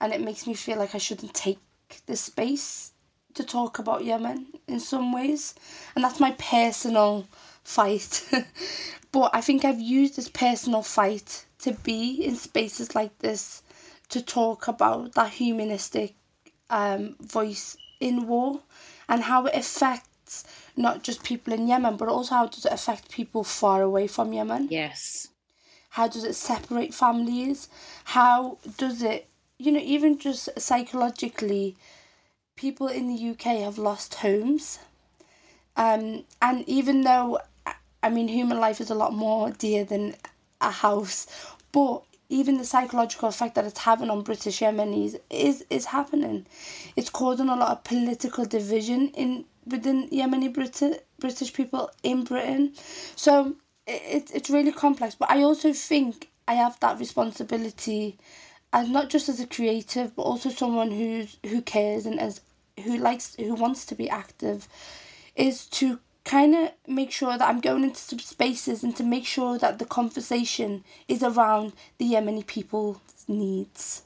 and 0.00 0.12
it 0.12 0.20
makes 0.20 0.46
me 0.46 0.54
feel 0.54 0.78
like 0.78 0.94
I 0.94 0.98
shouldn't 0.98 1.32
take 1.32 1.58
the 2.06 2.16
space 2.16 2.92
to 3.34 3.44
talk 3.44 3.78
about 3.78 4.04
Yemen 4.04 4.46
in 4.66 4.80
some 4.80 5.12
ways, 5.12 5.54
and 5.94 6.04
that's 6.04 6.20
my 6.20 6.32
personal 6.32 7.26
fight. 7.62 8.28
but 9.12 9.30
I 9.34 9.40
think 9.40 9.64
I've 9.64 9.80
used 9.80 10.16
this 10.16 10.28
personal 10.28 10.82
fight 10.82 11.46
to 11.60 11.72
be 11.72 12.24
in 12.24 12.36
spaces 12.36 12.94
like 12.94 13.18
this 13.18 13.62
to 14.10 14.22
talk 14.22 14.68
about 14.68 15.14
that 15.14 15.32
humanistic 15.32 16.14
um, 16.74 17.14
voice 17.20 17.76
in 18.00 18.26
war 18.26 18.60
and 19.08 19.22
how 19.22 19.46
it 19.46 19.54
affects 19.54 20.44
not 20.76 21.04
just 21.04 21.22
people 21.22 21.52
in 21.52 21.68
Yemen, 21.68 21.96
but 21.96 22.08
also 22.08 22.34
how 22.34 22.46
does 22.46 22.66
it 22.66 22.72
affect 22.72 23.12
people 23.12 23.44
far 23.44 23.80
away 23.80 24.08
from 24.08 24.32
Yemen? 24.32 24.66
Yes. 24.70 25.28
How 25.90 26.08
does 26.08 26.24
it 26.24 26.34
separate 26.34 26.92
families? 26.92 27.68
How 28.04 28.58
does 28.76 29.02
it, 29.02 29.28
you 29.56 29.70
know, 29.70 29.80
even 29.80 30.18
just 30.18 30.48
psychologically, 30.58 31.76
people 32.56 32.88
in 32.88 33.06
the 33.06 33.30
UK 33.30 33.62
have 33.62 33.78
lost 33.78 34.16
homes. 34.16 34.80
Um, 35.76 36.24
and 36.42 36.68
even 36.68 37.02
though, 37.02 37.38
I 38.02 38.10
mean, 38.10 38.26
human 38.26 38.58
life 38.58 38.80
is 38.80 38.90
a 38.90 38.96
lot 38.96 39.12
more 39.12 39.52
dear 39.52 39.84
than 39.84 40.16
a 40.60 40.72
house, 40.72 41.28
but 41.70 42.02
even 42.34 42.58
the 42.58 42.64
psychological 42.64 43.28
effect 43.28 43.54
that 43.54 43.64
it's 43.64 43.78
having 43.78 44.10
on 44.10 44.22
British 44.22 44.60
Yemenis 44.60 45.20
is 45.30 45.64
is 45.70 45.86
happening. 45.86 46.46
It's 46.96 47.08
causing 47.08 47.48
a 47.48 47.54
lot 47.56 47.70
of 47.70 47.84
political 47.84 48.44
division 48.44 49.08
in 49.10 49.44
within 49.66 50.08
Yemeni 50.10 50.52
Brit- 50.52 51.06
British 51.20 51.52
people 51.52 51.90
in 52.02 52.24
Britain. 52.24 52.72
So 53.14 53.54
it, 53.86 54.30
it's 54.34 54.50
really 54.50 54.72
complex. 54.72 55.14
But 55.14 55.30
I 55.30 55.42
also 55.42 55.72
think 55.72 56.30
I 56.48 56.54
have 56.54 56.78
that 56.80 56.98
responsibility 56.98 58.18
as 58.72 58.88
not 58.88 59.10
just 59.10 59.28
as 59.28 59.38
a 59.38 59.46
creative, 59.46 60.16
but 60.16 60.22
also 60.22 60.50
someone 60.50 60.90
who's 60.90 61.38
who 61.46 61.62
cares 61.62 62.04
and 62.04 62.18
as 62.18 62.40
who 62.82 62.98
likes 62.98 63.36
who 63.36 63.54
wants 63.54 63.86
to 63.86 63.94
be 63.94 64.10
active, 64.10 64.66
is 65.36 65.66
to 65.66 66.00
kind 66.24 66.54
of 66.54 66.70
make 66.86 67.10
sure 67.10 67.36
that 67.36 67.48
I'm 67.48 67.60
going 67.60 67.84
into 67.84 68.00
some 68.00 68.18
spaces 68.18 68.82
and 68.82 68.96
to 68.96 69.02
make 69.02 69.26
sure 69.26 69.58
that 69.58 69.78
the 69.78 69.84
conversation 69.84 70.84
is 71.06 71.22
around 71.22 71.74
the 71.98 72.12
Yemeni 72.12 72.46
people's 72.46 72.98
needs. 73.28 74.02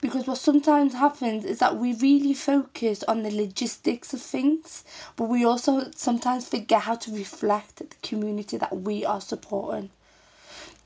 Because 0.00 0.26
what 0.26 0.38
sometimes 0.38 0.94
happens 0.94 1.44
is 1.44 1.58
that 1.58 1.76
we 1.76 1.94
really 1.94 2.34
focus 2.34 3.02
on 3.04 3.22
the 3.22 3.30
logistics 3.30 4.12
of 4.12 4.20
things, 4.20 4.84
but 5.16 5.24
we 5.24 5.44
also 5.44 5.90
sometimes 5.94 6.48
forget 6.48 6.82
how 6.82 6.96
to 6.96 7.12
reflect 7.12 7.76
the 7.76 7.86
community 8.02 8.56
that 8.56 8.76
we 8.76 9.04
are 9.04 9.20
supporting. 9.20 9.90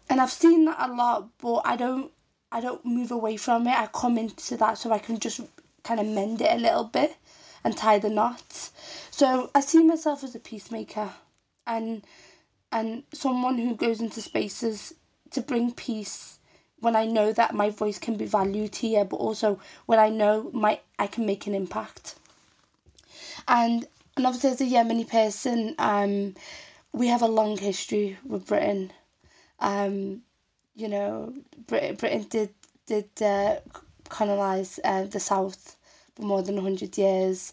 And 0.09 0.21
I've 0.21 0.31
seen 0.31 0.65
that 0.65 0.79
a 0.79 0.93
lot, 0.93 1.29
but 1.41 1.63
I 1.65 1.77
don't 1.77 2.11
I 2.53 2.61
don't 2.61 2.85
move 2.85 3.13
away 3.13 3.37
from 3.37 3.69
it. 3.69 3.79
I 3.79 3.87
come 3.87 4.19
into 4.19 4.57
that 4.57 4.77
so 4.77 4.91
I 4.91 4.99
can 4.99 5.21
just 5.21 5.41
kind 5.85 6.01
of 6.01 6.07
mend 6.07 6.41
it 6.41 6.51
a 6.51 6.59
little 6.59 6.85
bit 6.85 7.17
and 7.65 7.77
tie 7.77 7.99
the 7.99 8.09
knots. 8.09 8.73
So 9.11 9.51
I 9.55 9.61
see 9.61 9.83
myself 9.83 10.25
as 10.25 10.35
a 10.35 10.41
peacemaker 10.41 11.11
and 11.67 12.03
and 12.73 13.03
someone 13.13 13.59
who 13.59 13.75
goes 13.75 14.01
into 14.01 14.23
spaces 14.23 14.95
to 15.33 15.41
bring 15.41 15.73
peace 15.73 16.39
when 16.79 16.97
I 16.97 17.05
know 17.05 17.33
that 17.33 17.55
my 17.55 17.71
voice 17.71 17.99
can 17.99 18.17
be 18.17 18.27
valued 18.27 18.77
here, 18.77 19.05
but 19.05 19.17
also 19.17 19.61
when 19.87 19.99
I 19.99 20.09
know 20.09 20.51
my 20.53 20.81
I 20.99 21.07
can 21.07 21.27
make 21.27 21.47
an 21.47 21.55
impact. 21.55 22.15
And 23.47 23.87
and 24.17 24.27
obviously 24.27 24.51
as 24.51 24.61
a 24.61 24.65
Yemeni 24.65 25.09
person, 25.09 25.75
um, 25.79 26.35
we 26.93 27.09
have 27.09 27.23
a 27.23 27.29
long 27.29 27.57
history 27.57 28.19
with 28.25 28.47
Britain. 28.47 28.93
Um, 29.61 30.23
you 30.75 30.89
know, 30.89 31.35
Britain, 31.67 31.97
Britain 31.97 32.27
did 32.29 32.51
did 32.87 33.23
uh, 33.23 33.57
colonize 34.09 34.81
uh, 34.85 35.05
the 35.05 35.21
south 35.21 35.77
for 36.21 36.27
more 36.27 36.43
than 36.43 36.59
hundred 36.59 36.97
years. 36.99 37.53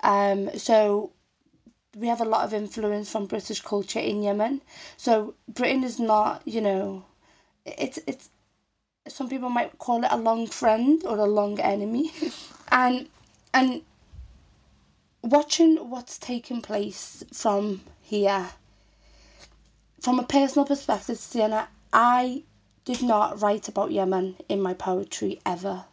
Um, 0.00 0.50
so 0.58 1.12
we 1.96 2.08
have 2.08 2.20
a 2.20 2.24
lot 2.24 2.44
of 2.44 2.52
influence 2.54 3.10
from 3.10 3.26
British 3.26 3.60
culture 3.62 4.00
in 4.00 4.22
Yemen. 4.22 4.62
So 4.96 5.34
Britain 5.48 5.84
is 5.84 5.98
not, 5.98 6.42
you 6.46 6.60
know, 6.60 7.04
it's 7.64 7.98
it's 8.06 8.30
some 9.06 9.28
people 9.28 9.48
might 9.48 9.78
call 9.78 10.04
it 10.04 10.10
a 10.10 10.16
long 10.16 10.46
friend 10.46 11.02
or 11.04 11.16
a 11.18 11.24
long 11.24 11.60
enemy. 11.60 12.12
and 12.70 13.08
and 13.54 13.82
watching 15.22 15.90
what's 15.90 16.18
taking 16.18 16.60
place 16.60 17.24
from 17.32 17.82
here 18.02 18.50
from 20.00 20.20
a 20.20 20.22
personal 20.22 20.64
perspective, 20.64 21.18
Sienna, 21.18 21.68
I 21.92 22.44
did 22.84 23.02
not 23.02 23.42
write 23.42 23.68
about 23.68 23.90
Yemen 23.90 24.36
in 24.48 24.60
my 24.60 24.72
poetry 24.72 25.40
ever. 25.44 25.86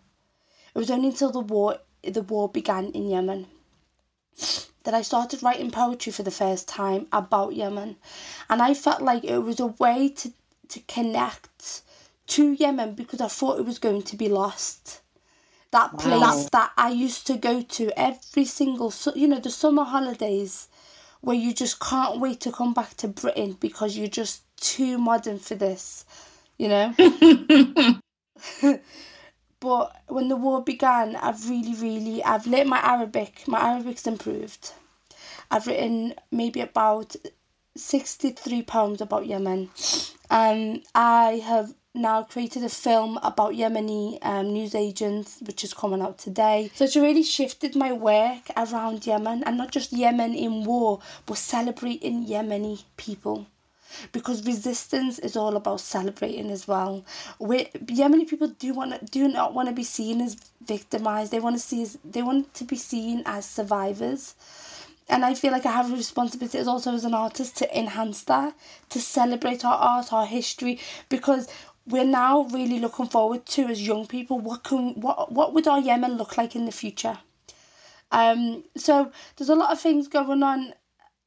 It 0.73 0.77
was 0.77 0.91
only 0.91 1.09
until 1.09 1.31
the 1.31 1.39
war 1.39 1.79
the 2.13 2.21
war 2.21 2.49
began 2.49 2.87
in 2.91 3.09
Yemen 3.09 3.47
that 4.85 4.93
I 4.93 5.01
started 5.01 5.43
writing 5.43 5.71
poetry 5.71 6.11
for 6.11 6.23
the 6.23 6.31
first 6.31 6.67
time 6.67 7.07
about 7.11 7.55
Yemen. 7.55 7.97
And 8.49 8.61
I 8.61 8.73
felt 8.73 9.01
like 9.01 9.23
it 9.23 9.39
was 9.39 9.59
a 9.59 9.67
way 9.67 10.09
to, 10.09 10.31
to 10.69 10.79
connect 10.81 11.81
to 12.27 12.53
Yemen 12.53 12.93
because 12.93 13.19
I 13.19 13.27
thought 13.27 13.59
it 13.59 13.65
was 13.65 13.79
going 13.79 14.03
to 14.03 14.15
be 14.15 14.29
lost. 14.29 15.01
That 15.71 15.93
wow. 15.93 15.99
place 15.99 16.49
that 16.51 16.71
I 16.77 16.89
used 16.91 17.27
to 17.27 17.35
go 17.35 17.61
to 17.61 17.99
every 17.99 18.45
single, 18.45 18.93
you 19.15 19.27
know, 19.27 19.39
the 19.39 19.49
summer 19.49 19.83
holidays 19.83 20.69
where 21.21 21.35
you 21.35 21.53
just 21.53 21.79
can't 21.79 22.19
wait 22.19 22.39
to 22.41 22.51
come 22.51 22.73
back 22.73 22.95
to 22.97 23.07
Britain 23.07 23.57
because 23.59 23.97
you're 23.97 24.07
just 24.07 24.43
too 24.57 24.97
modern 24.97 25.39
for 25.39 25.55
this, 25.55 26.05
you 26.57 26.69
know? 26.69 26.93
but 29.59 29.95
when 30.07 30.27
the 30.27 30.35
war 30.35 30.63
began, 30.63 31.15
I've 31.15 31.49
really, 31.49 31.73
really, 31.75 32.23
I've 32.23 32.47
lit 32.47 32.67
my 32.67 32.79
Arabic, 32.79 33.47
my 33.47 33.59
Arabic's 33.59 34.07
improved. 34.07 34.71
I've 35.49 35.67
written 35.67 36.15
maybe 36.31 36.61
about 36.61 37.15
63 37.75 38.63
poems 38.63 39.01
about 39.01 39.27
Yemen. 39.27 39.69
Um, 40.29 40.81
I 40.93 41.41
have 41.45 41.73
now 41.93 42.23
created 42.23 42.63
a 42.63 42.69
film 42.69 43.17
about 43.23 43.53
Yemeni 43.53 44.19
um, 44.21 44.51
news 44.51 44.75
agents, 44.75 45.41
which 45.45 45.63
is 45.63 45.73
coming 45.73 46.01
out 46.01 46.17
today. 46.17 46.69
So 46.75 46.83
it's 46.83 46.95
really 46.95 47.23
shifted 47.23 47.75
my 47.75 47.93
work 47.93 48.49
around 48.57 49.07
Yemen 49.07 49.43
and 49.43 49.57
not 49.57 49.71
just 49.71 49.93
Yemen 49.93 50.33
in 50.33 50.65
war, 50.65 50.99
but 51.25 51.37
celebrating 51.37 52.25
Yemeni 52.25 52.83
people. 52.97 53.47
Because 54.11 54.45
resistance 54.45 55.19
is 55.19 55.35
all 55.35 55.55
about 55.55 55.81
celebrating 55.81 56.49
as 56.51 56.67
well. 56.67 57.05
We 57.39 57.65
Yemeni 57.65 58.27
people 58.27 58.47
do 58.47 58.73
want 58.73 59.11
do 59.11 59.27
not 59.27 59.53
want 59.53 59.69
to 59.69 59.75
be 59.75 59.83
seen 59.83 60.21
as 60.21 60.35
victimized. 60.65 61.31
They 61.31 61.39
want 61.39 61.55
to 61.55 61.61
see 61.61 61.83
as, 61.83 61.97
they 62.03 62.21
want 62.21 62.53
to 62.55 62.63
be 62.63 62.77
seen 62.77 63.23
as 63.25 63.45
survivors 63.45 64.35
and 65.07 65.23
I 65.23 65.35
feel 65.35 65.51
like 65.51 65.65
I 65.65 65.71
have 65.71 65.91
a 65.91 65.95
responsibility 65.95 66.57
as 66.57 66.67
also 66.67 66.93
as 66.93 67.05
an 67.05 67.13
artist 67.13 67.57
to 67.57 67.77
enhance 67.77 68.23
that, 68.23 68.55
to 68.89 68.99
celebrate 68.99 69.63
our 69.63 69.75
art, 69.75 70.11
our 70.11 70.25
history, 70.25 70.79
because 71.09 71.47
we're 71.85 72.03
now 72.05 72.43
really 72.45 72.79
looking 72.79 73.05
forward 73.07 73.45
to 73.45 73.65
as 73.65 73.85
young 73.85 74.07
people 74.07 74.39
what 74.39 74.63
can 74.63 74.99
what 74.99 75.31
what 75.31 75.53
would 75.53 75.67
our 75.67 75.79
Yemen 75.79 76.17
look 76.17 76.37
like 76.37 76.55
in 76.55 76.65
the 76.65 76.71
future. 76.71 77.19
Um, 78.11 78.63
so 78.75 79.11
there's 79.35 79.49
a 79.49 79.55
lot 79.55 79.71
of 79.71 79.79
things 79.79 80.07
going 80.07 80.41
on. 80.41 80.73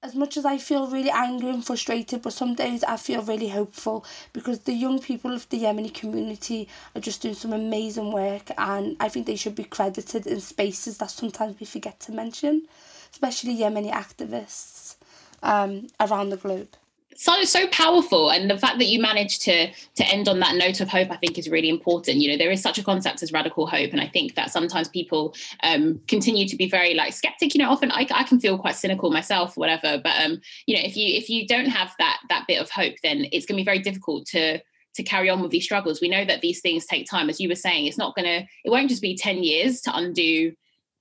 As 0.00 0.14
much 0.14 0.36
as 0.36 0.44
I 0.44 0.58
feel 0.58 0.86
really 0.86 1.10
angry 1.10 1.50
and 1.50 1.64
frustrated, 1.64 2.22
but 2.22 2.32
some 2.32 2.54
days 2.54 2.84
I 2.84 2.96
feel 2.96 3.20
really 3.20 3.48
hopeful 3.48 4.04
because 4.32 4.60
the 4.60 4.72
young 4.72 5.00
people 5.00 5.32
of 5.32 5.48
the 5.48 5.58
Yemeni 5.58 5.92
community 5.92 6.68
are 6.94 7.00
just 7.00 7.20
doing 7.20 7.34
some 7.34 7.52
amazing 7.52 8.12
work, 8.12 8.50
and 8.56 8.96
I 9.00 9.08
think 9.08 9.26
they 9.26 9.34
should 9.34 9.56
be 9.56 9.64
credited 9.64 10.28
in 10.28 10.40
spaces 10.40 10.98
that 10.98 11.10
sometimes 11.10 11.58
we 11.58 11.66
forget 11.66 11.98
to 12.00 12.12
mention, 12.12 12.68
especially 13.10 13.56
Yemeni 13.56 13.90
activists 13.90 14.94
um, 15.42 15.88
around 15.98 16.30
the 16.30 16.36
globe 16.36 16.68
so 17.16 17.42
so 17.44 17.66
powerful. 17.68 18.30
And 18.30 18.48
the 18.48 18.56
fact 18.56 18.78
that 18.78 18.86
you 18.86 19.00
managed 19.00 19.42
to 19.42 19.72
to 19.72 20.04
end 20.06 20.28
on 20.28 20.40
that 20.40 20.54
note 20.54 20.80
of 20.80 20.88
hope 20.88 21.10
i 21.10 21.16
think 21.16 21.38
is 21.38 21.48
really 21.48 21.68
important. 21.68 22.18
You 22.18 22.30
know 22.30 22.38
there 22.38 22.50
is 22.50 22.62
such 22.62 22.78
a 22.78 22.84
concept 22.84 23.22
as 23.22 23.32
radical 23.32 23.66
hope. 23.66 23.90
And 23.92 24.00
i 24.00 24.06
think 24.06 24.34
that 24.34 24.50
sometimes 24.50 24.88
people 24.88 25.34
um, 25.62 26.00
continue 26.06 26.46
to 26.46 26.56
be 26.56 26.68
very 26.68 26.94
like 26.94 27.12
skeptic. 27.12 27.54
You 27.54 27.62
know 27.62 27.70
often 27.70 27.90
I, 27.90 28.06
I 28.12 28.24
can 28.24 28.40
feel 28.40 28.58
quite 28.58 28.76
cynical 28.76 29.10
myself 29.10 29.56
whatever. 29.56 30.00
But 30.02 30.24
um 30.24 30.40
you 30.66 30.76
know 30.76 30.82
if 30.84 30.96
you 30.96 31.16
if 31.16 31.28
you 31.28 31.46
don't 31.46 31.66
have 31.66 31.94
that 31.98 32.20
that 32.28 32.46
bit 32.46 32.60
of 32.60 32.70
hope 32.70 32.94
then 33.02 33.26
it's 33.32 33.46
going 33.46 33.56
to 33.56 33.62
be 33.62 33.64
very 33.64 33.80
difficult 33.80 34.26
to 34.26 34.60
to 34.94 35.02
carry 35.02 35.30
on 35.30 35.40
with 35.40 35.52
these 35.52 35.64
struggles. 35.64 36.00
We 36.00 36.08
know 36.08 36.24
that 36.24 36.40
these 36.40 36.60
things 36.60 36.84
take 36.84 37.08
time. 37.08 37.28
As 37.28 37.38
you 37.38 37.48
were 37.48 37.54
saying 37.54 37.86
it's 37.86 37.98
not 37.98 38.14
going 38.14 38.26
to 38.26 38.46
it 38.64 38.70
won't 38.70 38.88
just 38.88 39.02
be 39.02 39.16
10 39.16 39.42
years 39.42 39.80
to 39.82 39.96
undo 39.96 40.52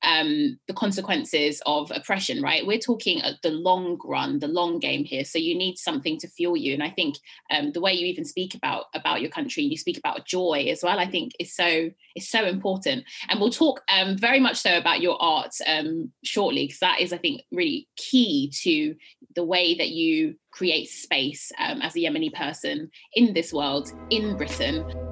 um, 0.03 0.59
the 0.67 0.73
consequences 0.73 1.61
of 1.65 1.91
oppression, 1.91 2.41
right? 2.41 2.65
We're 2.65 2.77
talking 2.77 3.21
at 3.21 3.41
the 3.41 3.51
long 3.51 3.99
run, 4.05 4.39
the 4.39 4.47
long 4.47 4.79
game 4.79 5.03
here. 5.03 5.25
So 5.25 5.39
you 5.39 5.55
need 5.55 5.77
something 5.77 6.19
to 6.19 6.27
fuel 6.27 6.55
you. 6.55 6.73
And 6.73 6.83
I 6.83 6.89
think 6.91 7.17
um, 7.51 7.71
the 7.71 7.81
way 7.81 7.93
you 7.93 8.05
even 8.05 8.25
speak 8.25 8.55
about 8.55 8.85
about 8.93 9.21
your 9.21 9.31
country, 9.31 9.63
you 9.63 9.77
speak 9.77 9.97
about 9.97 10.25
joy 10.25 10.67
as 10.69 10.81
well. 10.83 10.99
I 10.99 11.09
think 11.09 11.33
is 11.39 11.55
so 11.55 11.89
is 12.15 12.29
so 12.29 12.45
important. 12.45 13.05
And 13.29 13.39
we'll 13.39 13.49
talk 13.49 13.81
um, 13.91 14.17
very 14.17 14.39
much 14.39 14.57
so 14.57 14.77
about 14.77 15.01
your 15.01 15.21
art 15.21 15.53
um, 15.65 16.11
shortly, 16.23 16.65
because 16.65 16.79
that 16.79 17.01
is, 17.01 17.11
I 17.11 17.17
think, 17.17 17.41
really 17.51 17.87
key 17.95 18.51
to 18.63 18.95
the 19.35 19.43
way 19.43 19.75
that 19.75 19.89
you 19.89 20.35
create 20.51 20.89
space 20.89 21.51
um, 21.59 21.81
as 21.81 21.95
a 21.95 21.99
Yemeni 21.99 22.33
person 22.33 22.89
in 23.13 23.33
this 23.33 23.53
world, 23.53 23.91
in 24.09 24.37
Britain. 24.37 25.06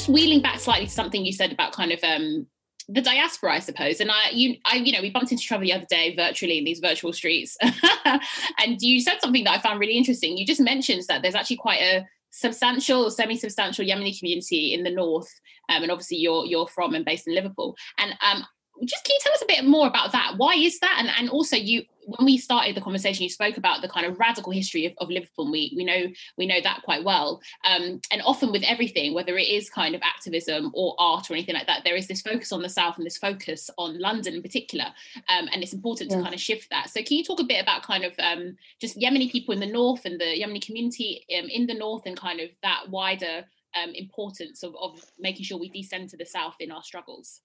Just 0.00 0.10
wheeling 0.10 0.40
back 0.40 0.58
slightly 0.58 0.86
to 0.86 0.92
something 0.92 1.26
you 1.26 1.32
said 1.32 1.52
about 1.52 1.72
kind 1.72 1.92
of 1.92 2.02
um, 2.02 2.46
the 2.88 3.02
diaspora, 3.02 3.52
I 3.52 3.58
suppose. 3.58 4.00
And 4.00 4.10
I, 4.10 4.30
you, 4.32 4.56
I, 4.64 4.76
you 4.76 4.92
know, 4.92 5.02
we 5.02 5.10
bumped 5.10 5.30
into 5.30 5.54
other 5.54 5.62
the 5.62 5.74
other 5.74 5.86
day 5.90 6.16
virtually 6.16 6.58
in 6.58 6.64
these 6.64 6.80
virtual 6.80 7.12
streets, 7.12 7.56
and 8.04 8.80
you 8.80 9.00
said 9.00 9.20
something 9.20 9.44
that 9.44 9.58
I 9.58 9.58
found 9.58 9.78
really 9.78 9.96
interesting. 9.96 10.38
You 10.38 10.46
just 10.46 10.60
mentioned 10.60 11.02
that 11.08 11.22
there's 11.22 11.34
actually 11.34 11.58
quite 11.58 11.80
a 11.80 12.06
substantial 12.30 13.04
or 13.04 13.10
semi-substantial 13.10 13.84
Yemeni 13.84 14.18
community 14.18 14.72
in 14.72 14.84
the 14.84 14.90
north, 14.90 15.30
um, 15.68 15.82
and 15.82 15.92
obviously 15.92 16.16
you're 16.16 16.46
you're 16.46 16.68
from 16.68 16.94
and 16.94 17.04
based 17.04 17.28
in 17.28 17.34
Liverpool. 17.34 17.76
And 17.98 18.12
um, 18.26 18.44
just 18.86 19.04
can 19.04 19.14
you 19.14 19.20
tell 19.20 19.34
us 19.34 19.42
a 19.42 19.46
bit 19.46 19.64
more 19.66 19.86
about 19.86 20.12
that? 20.12 20.34
Why 20.38 20.54
is 20.54 20.80
that? 20.80 20.96
And 20.98 21.10
and 21.18 21.28
also 21.28 21.56
you 21.56 21.82
when 22.04 22.24
we 22.24 22.38
started 22.38 22.76
the 22.76 22.80
conversation, 22.80 23.22
you 23.22 23.28
spoke 23.28 23.56
about 23.56 23.82
the 23.82 23.88
kind 23.88 24.06
of 24.06 24.18
radical 24.18 24.52
history 24.52 24.86
of, 24.86 24.92
of 24.98 25.10
Liverpool. 25.10 25.50
We 25.50 25.72
we 25.76 25.84
know 25.84 26.06
we 26.36 26.46
know 26.46 26.60
that 26.62 26.82
quite 26.82 27.04
well. 27.04 27.40
Um, 27.64 28.00
and 28.10 28.22
often 28.24 28.52
with 28.52 28.62
everything, 28.62 29.14
whether 29.14 29.36
it 29.36 29.48
is 29.48 29.70
kind 29.70 29.94
of 29.94 30.02
activism 30.02 30.70
or 30.74 30.94
art 30.98 31.30
or 31.30 31.34
anything 31.34 31.54
like 31.54 31.66
that, 31.66 31.82
there 31.84 31.96
is 31.96 32.08
this 32.08 32.22
focus 32.22 32.52
on 32.52 32.62
the 32.62 32.68
south 32.68 32.96
and 32.96 33.06
this 33.06 33.18
focus 33.18 33.70
on 33.78 33.98
London 33.98 34.34
in 34.34 34.42
particular. 34.42 34.86
Um, 35.28 35.48
and 35.52 35.62
it's 35.62 35.72
important 35.72 36.10
yeah. 36.10 36.16
to 36.16 36.22
kind 36.22 36.34
of 36.34 36.40
shift 36.40 36.70
that. 36.70 36.90
So 36.90 37.02
can 37.02 37.16
you 37.16 37.24
talk 37.24 37.40
a 37.40 37.44
bit 37.44 37.62
about 37.62 37.82
kind 37.82 38.04
of 38.04 38.14
um, 38.18 38.56
just 38.80 38.98
Yemeni 38.98 39.30
people 39.30 39.54
in 39.54 39.60
the 39.60 39.66
north 39.66 40.04
and 40.04 40.20
the 40.20 40.40
Yemeni 40.40 40.64
community 40.64 41.24
um, 41.38 41.46
in 41.48 41.66
the 41.66 41.74
north 41.74 42.02
and 42.06 42.16
kind 42.16 42.40
of 42.40 42.50
that 42.62 42.88
wider 42.88 43.44
um, 43.80 43.90
importance 43.94 44.62
of, 44.62 44.74
of 44.80 45.00
making 45.18 45.44
sure 45.44 45.58
we 45.58 45.68
decenter 45.68 46.16
the 46.16 46.26
south 46.26 46.56
in 46.60 46.70
our 46.70 46.82
struggles? 46.82 47.40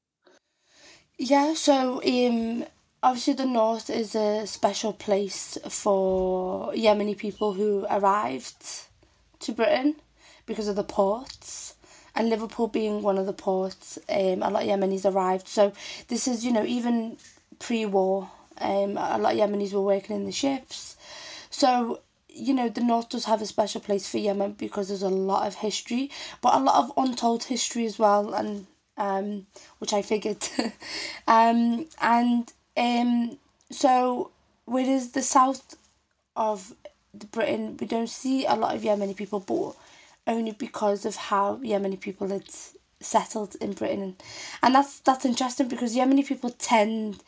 Yeah, 1.18 1.54
so 1.54 2.02
um, 2.04 2.66
obviously 3.06 3.36
the 3.36 3.46
north 3.46 3.92
is 3.92 4.16
a 4.16 4.48
special 4.48 4.92
place 4.92 5.60
for 5.70 6.74
Yemeni 6.74 7.16
people 7.16 7.54
who 7.54 7.86
arrived 7.88 8.88
to 9.40 9.52
Britain 9.52 9.96
because 10.48 10.68
of 10.68 10.76
the 10.76 10.84
ports 10.84 11.76
and 12.16 12.32
Liverpool 12.32 12.68
being 12.68 13.04
one 13.04 13.20
of 13.20 13.28
the 13.28 13.34
ports 13.34 14.00
um, 14.10 14.42
a 14.42 14.50
lot 14.50 14.64
of 14.64 14.70
Yemenis 14.70 15.06
arrived 15.06 15.48
so 15.48 15.72
this 16.08 16.28
is 16.28 16.44
you 16.44 16.52
know 16.52 16.66
even 16.66 17.18
pre-war 17.60 18.32
um, 18.58 18.98
a 18.98 19.20
lot 19.20 19.34
of 19.34 19.40
Yemenis 19.40 19.72
were 19.72 19.82
working 19.82 20.16
in 20.16 20.26
the 20.26 20.32
ships 20.32 20.98
so 21.52 22.00
you 22.28 22.56
know 22.56 22.70
the 22.70 22.82
north 22.82 23.10
does 23.10 23.26
have 23.26 23.40
a 23.40 23.46
special 23.46 23.82
place 23.82 24.10
for 24.10 24.18
Yemen 24.18 24.54
because 24.54 24.88
there's 24.88 25.04
a 25.04 25.10
lot 25.10 25.46
of 25.46 25.54
history 25.54 26.10
but 26.42 26.56
a 26.56 26.60
lot 26.60 26.84
of 26.84 26.92
untold 26.98 27.44
history 27.44 27.86
as 27.86 28.00
well 28.00 28.34
and 28.34 28.66
um, 28.98 29.46
which 29.80 29.92
I 29.92 30.02
figured. 30.02 30.48
um, 31.28 31.86
and 32.02 32.52
um, 32.78 33.38
so, 33.72 34.32
whereas 34.66 35.12
the 35.12 35.22
south 35.22 35.76
of 36.36 36.74
Britain, 37.32 37.78
we 37.80 37.88
don't 37.88 38.10
see 38.10 38.46
a 38.46 38.56
lot 38.56 38.76
of 38.76 38.82
Yemeni 38.82 39.16
people, 39.16 39.40
but 39.40 39.76
only 40.32 40.52
because 40.52 41.06
of 41.06 41.16
how 41.16 41.58
Yemeni 41.58 42.00
people 42.00 42.28
had 42.30 42.46
settled 43.00 43.56
in 43.62 43.74
Britain, 43.74 44.16
and, 44.62 44.76
that's 44.76 45.00
that's 45.00 45.26
interesting 45.26 45.68
because 45.68 45.96
Yemeni 45.96 46.26
people 46.26 46.50
tend 46.52 47.24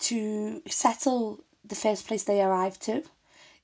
to 0.00 0.62
settle 0.66 1.40
the 1.64 1.74
first 1.74 2.06
place 2.06 2.24
they 2.24 2.42
arrive 2.42 2.78
to. 2.80 3.02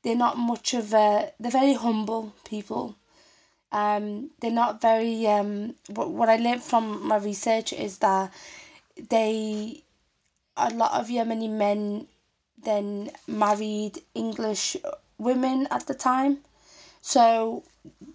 They're 0.03 0.17
not 0.17 0.39
much 0.39 0.75
of 0.75 0.93
a. 0.95 1.33
They're 1.41 1.51
very 1.51 1.75
humble 1.75 2.35
people 2.45 2.97
um, 3.73 4.31
they're 4.41 4.51
not 4.51 4.81
very 4.81 5.27
um, 5.27 5.75
what, 5.89 6.11
what 6.11 6.29
I 6.29 6.37
learned 6.37 6.63
from 6.63 7.07
my 7.07 7.17
research 7.17 7.73
is 7.73 7.99
that 7.99 8.33
they 9.11 9.83
a 10.57 10.71
lot 10.71 10.93
of 10.93 11.09
Yemeni 11.09 11.51
men 11.51 12.07
then 12.63 13.11
married 13.27 14.01
English 14.15 14.77
women 15.19 15.69
at 15.71 15.87
the 15.87 15.95
time. 15.95 16.39
So 17.03 17.63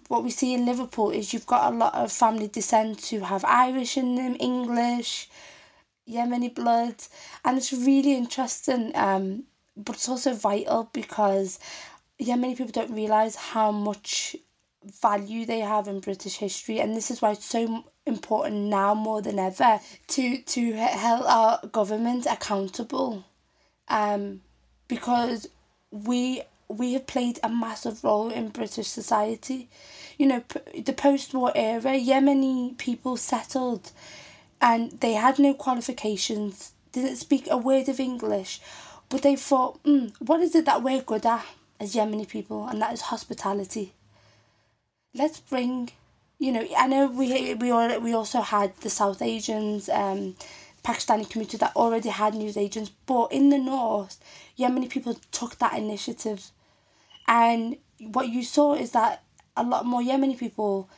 what 0.08 0.22
we 0.22 0.30
see 0.30 0.52
in 0.54 0.66
Liverpool 0.66 1.10
is 1.10 1.32
you've 1.32 1.46
got 1.46 1.72
a 1.72 1.76
lot 1.76 1.94
of 1.94 2.12
family 2.12 2.48
descent 2.48 3.06
who 3.06 3.20
have 3.20 3.44
Irish 3.44 3.96
in 3.96 4.16
them, 4.16 4.36
English, 4.38 5.30
Yemeni 6.08 6.54
blood, 6.54 6.96
and 7.44 7.56
it's 7.56 7.72
really 7.72 8.14
interesting. 8.14 8.92
Um, 8.94 9.44
but 9.76 9.96
it's 9.96 10.08
also 10.08 10.34
vital 10.34 10.90
because 10.92 11.58
Yemeni 12.20 12.56
people 12.56 12.72
don't 12.72 12.94
realize 12.94 13.36
how 13.36 13.70
much 13.72 14.36
value 14.84 15.46
they 15.46 15.60
have 15.60 15.88
in 15.88 16.00
British 16.00 16.36
history, 16.36 16.80
and 16.80 16.94
this 16.94 17.10
is 17.10 17.22
why 17.22 17.32
it's 17.32 17.44
so 17.44 17.84
important 18.06 18.56
now 18.56 18.94
more 18.94 19.22
than 19.22 19.38
ever 19.38 19.80
to 20.08 20.38
to 20.42 20.76
hold 20.76 21.26
our 21.26 21.60
government 21.68 22.26
accountable, 22.26 23.24
um, 23.88 24.40
because 24.88 25.48
we 25.90 26.42
we 26.68 26.94
have 26.94 27.06
played 27.06 27.38
a 27.42 27.48
massive 27.48 28.02
role 28.02 28.30
in 28.30 28.48
British 28.48 28.88
society. 28.88 29.68
You 30.18 30.26
know, 30.26 30.44
the 30.76 30.92
post 30.92 31.34
war 31.34 31.52
era, 31.54 31.92
Yemeni 31.92 32.76
people 32.78 33.16
settled 33.16 33.92
and 34.60 34.92
they 35.00 35.14
had 35.14 35.38
no 35.38 35.54
qualifications, 35.54 36.72
didn't 36.92 37.16
speak 37.16 37.48
a 37.50 37.58
word 37.58 37.88
of 37.88 37.98
English, 37.98 38.60
but 39.08 39.22
they 39.22 39.34
thought, 39.34 39.82
mm, 39.82 40.12
what 40.20 40.40
is 40.40 40.54
it 40.54 40.64
that 40.66 40.82
we're 40.82 41.02
good 41.02 41.26
at 41.26 41.44
as 41.80 41.94
Yemeni 41.94 42.28
people? 42.28 42.66
And 42.68 42.80
that 42.80 42.92
is 42.92 43.02
hospitality 43.02 43.92
let's 45.14 45.40
bring 45.40 45.90
you 46.38 46.52
know 46.52 46.66
I 46.76 46.86
know 46.86 47.06
we 47.06 47.54
we 47.54 47.70
all, 47.70 48.00
we 48.00 48.14
also 48.14 48.40
had 48.40 48.76
the 48.78 48.90
South 48.90 49.22
Asians 49.22 49.88
um 49.88 50.36
Pakistani 50.84 51.28
community 51.28 51.58
that 51.58 51.76
already 51.76 52.08
had 52.08 52.34
news 52.34 52.56
agents 52.56 52.90
but 53.06 53.32
in 53.32 53.50
the 53.50 53.58
north 53.58 54.18
Yemeni 54.58 54.88
people 54.88 55.14
took 55.30 55.58
that 55.58 55.74
initiative 55.74 56.50
and 57.28 57.76
what 57.98 58.28
you 58.28 58.42
saw 58.42 58.74
is 58.74 58.92
that 58.92 59.22
a 59.56 59.62
lot 59.62 59.86
more 59.86 60.00
Yemeni 60.00 60.38
people 60.38 60.88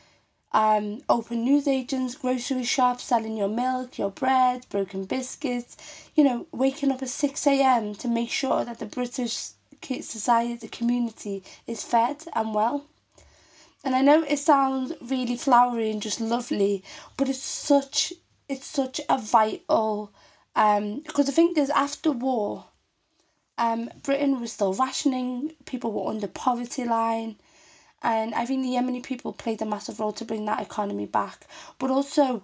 um, 0.53 1.01
open 1.09 1.43
news 1.43 1.67
agents, 1.67 2.15
grocery 2.15 2.63
shops, 2.63 3.03
selling 3.03 3.35
your 3.35 3.49
milk, 3.49 3.97
your 3.97 4.09
bread, 4.09 4.65
broken 4.69 5.03
biscuits, 5.03 5.75
you 6.15 6.23
know, 6.23 6.47
waking 6.53 6.93
up 6.93 7.01
at 7.01 7.09
6 7.09 7.45
a.m. 7.47 7.93
to 7.95 8.07
make 8.07 8.29
sure 8.29 8.63
that 8.63 8.79
the 8.79 8.85
British 8.85 9.49
society, 9.83 10.55
the 10.55 10.69
community 10.69 11.43
is 11.67 11.83
fed 11.83 12.23
and 12.33 12.55
well. 12.55 12.85
And 13.85 13.95
I 13.95 14.01
know 14.01 14.23
it 14.23 14.39
sounds 14.39 14.93
really 14.99 15.37
flowery 15.37 15.91
and 15.91 16.01
just 16.01 16.19
lovely, 16.19 16.83
but 17.17 17.29
it's 17.29 17.43
such 17.43 18.11
it's 18.49 18.67
such 18.67 18.99
a 19.09 19.17
vital 19.17 20.11
um 20.55 21.01
because 21.05 21.27
the 21.27 21.31
thing 21.31 21.53
is 21.55 21.69
after 21.69 22.11
war 22.11 22.65
um 23.57 23.89
Britain 24.03 24.41
was 24.41 24.51
still 24.53 24.73
rationing, 24.73 25.53
people 25.65 25.91
were 25.91 26.09
under 26.09 26.27
poverty 26.27 26.83
line 26.83 27.35
and 28.01 28.33
I 28.35 28.45
think 28.45 28.63
the 28.63 28.69
Yemeni 28.75 29.03
people 29.03 29.33
played 29.33 29.61
a 29.61 29.65
massive 29.65 29.99
role 29.99 30.13
to 30.13 30.25
bring 30.25 30.45
that 30.45 30.61
economy 30.61 31.05
back. 31.05 31.45
But 31.79 31.91
also 31.91 32.43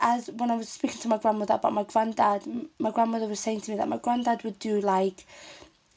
as 0.00 0.28
when 0.30 0.50
I 0.50 0.56
was 0.56 0.68
speaking 0.68 1.00
to 1.00 1.08
my 1.08 1.18
grandmother 1.18 1.54
about 1.54 1.72
my 1.72 1.84
granddad, 1.84 2.42
my 2.78 2.90
grandmother 2.90 3.26
was 3.26 3.40
saying 3.40 3.62
to 3.62 3.70
me 3.70 3.76
that 3.78 3.88
my 3.88 3.98
granddad 3.98 4.44
would 4.44 4.58
do 4.58 4.80
like 4.80 5.24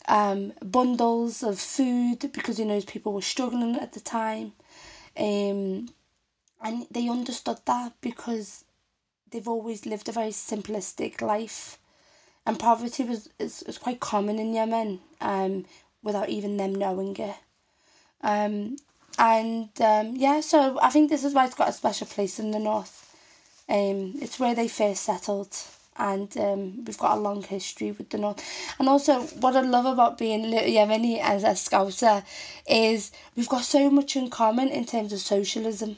um, 0.07 0.53
bundles 0.63 1.43
of 1.43 1.59
food 1.59 2.31
because 2.33 2.57
he 2.57 2.65
knows 2.65 2.85
people 2.85 3.13
were 3.13 3.21
struggling 3.21 3.75
at 3.77 3.93
the 3.93 3.99
time. 3.99 4.53
Um, 5.17 5.89
and 6.61 6.87
they 6.91 7.09
understood 7.09 7.59
that 7.65 7.93
because 8.01 8.65
they've 9.31 9.47
always 9.47 9.85
lived 9.85 10.09
a 10.09 10.11
very 10.11 10.29
simplistic 10.29 11.21
life. 11.21 11.77
And 12.45 12.59
poverty 12.59 13.03
was 13.03 13.29
is, 13.39 13.61
is 13.63 13.77
quite 13.77 13.99
common 13.99 14.39
in 14.39 14.53
Yemen 14.53 14.99
um, 15.19 15.65
without 16.01 16.29
even 16.29 16.57
them 16.57 16.73
knowing 16.73 17.15
it. 17.17 17.35
Um, 18.21 18.77
and 19.19 19.69
um, 19.81 20.15
yeah, 20.15 20.41
so 20.41 20.79
I 20.81 20.89
think 20.89 21.09
this 21.09 21.23
is 21.23 21.33
why 21.33 21.45
it's 21.45 21.55
got 21.55 21.69
a 21.69 21.73
special 21.73 22.07
place 22.07 22.39
in 22.39 22.51
the 22.51 22.59
north. 22.59 23.03
Um, 23.67 24.13
it's 24.21 24.39
where 24.39 24.55
they 24.55 24.67
first 24.67 25.03
settled 25.03 25.55
and 25.97 26.35
um, 26.37 26.83
we've 26.85 26.97
got 26.97 27.17
a 27.17 27.21
long 27.21 27.43
history 27.43 27.91
with 27.91 28.09
the 28.09 28.17
North. 28.17 28.43
And 28.79 28.87
also, 28.87 29.21
what 29.39 29.55
I 29.55 29.61
love 29.61 29.85
about 29.85 30.17
being 30.17 30.49
Little 30.49 30.69
Yemeni 30.69 31.19
as 31.19 31.43
a 31.43 31.55
Scouser 31.55 32.23
is 32.69 33.11
we've 33.35 33.49
got 33.49 33.63
so 33.63 33.89
much 33.89 34.15
in 34.15 34.29
common 34.29 34.69
in 34.69 34.85
terms 34.85 35.13
of 35.13 35.19
socialism. 35.19 35.97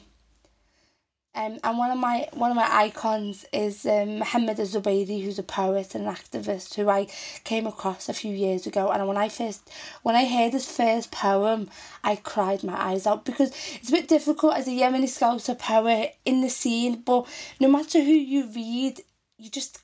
Um, 1.32 1.60
and 1.62 1.78
one 1.78 1.92
of 1.92 1.98
my 1.98 2.28
one 2.32 2.50
of 2.50 2.56
my 2.56 2.68
icons 2.68 3.46
is 3.52 3.86
um, 3.86 4.18
Mohammed 4.18 4.56
Zubayri, 4.56 5.22
who's 5.22 5.38
a 5.38 5.44
poet 5.44 5.94
and 5.94 6.08
an 6.08 6.12
activist 6.12 6.74
who 6.74 6.88
I 6.88 7.06
came 7.44 7.68
across 7.68 8.08
a 8.08 8.12
few 8.12 8.34
years 8.34 8.66
ago. 8.66 8.90
And 8.90 9.06
when 9.06 9.16
I 9.16 9.28
first 9.28 9.70
when 10.02 10.16
I 10.16 10.26
heard 10.26 10.54
his 10.54 10.68
first 10.68 11.12
poem, 11.12 11.70
I 12.02 12.16
cried 12.16 12.64
my 12.64 12.74
eyes 12.74 13.06
out 13.06 13.24
because 13.24 13.52
it's 13.76 13.90
a 13.90 13.92
bit 13.92 14.08
difficult 14.08 14.56
as 14.56 14.66
a 14.66 14.72
Yemeni 14.72 15.04
Scouser 15.04 15.56
poet 15.56 16.16
in 16.24 16.40
the 16.40 16.50
scene. 16.50 17.02
But 17.06 17.28
no 17.60 17.68
matter 17.68 18.00
who 18.00 18.10
you 18.10 18.48
read, 18.48 19.00
you 19.40 19.50
just 19.50 19.78